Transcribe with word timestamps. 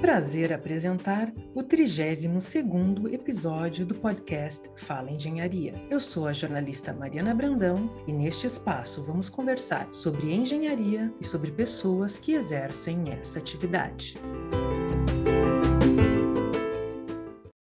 prazer 0.00 0.52
apresentar 0.52 1.32
o 1.54 1.62
32º 1.62 3.12
episódio 3.12 3.86
do 3.86 3.94
podcast 3.94 4.70
Fala 4.76 5.10
Engenharia. 5.10 5.74
Eu 5.90 6.00
sou 6.00 6.26
a 6.26 6.32
jornalista 6.32 6.92
Mariana 6.92 7.34
Brandão 7.34 7.90
e 8.06 8.12
neste 8.12 8.46
espaço 8.46 9.02
vamos 9.02 9.30
conversar 9.30 9.92
sobre 9.92 10.32
engenharia 10.32 11.12
e 11.20 11.24
sobre 11.24 11.50
pessoas 11.50 12.18
que 12.18 12.32
exercem 12.32 13.10
essa 13.10 13.38
atividade. 13.38 14.18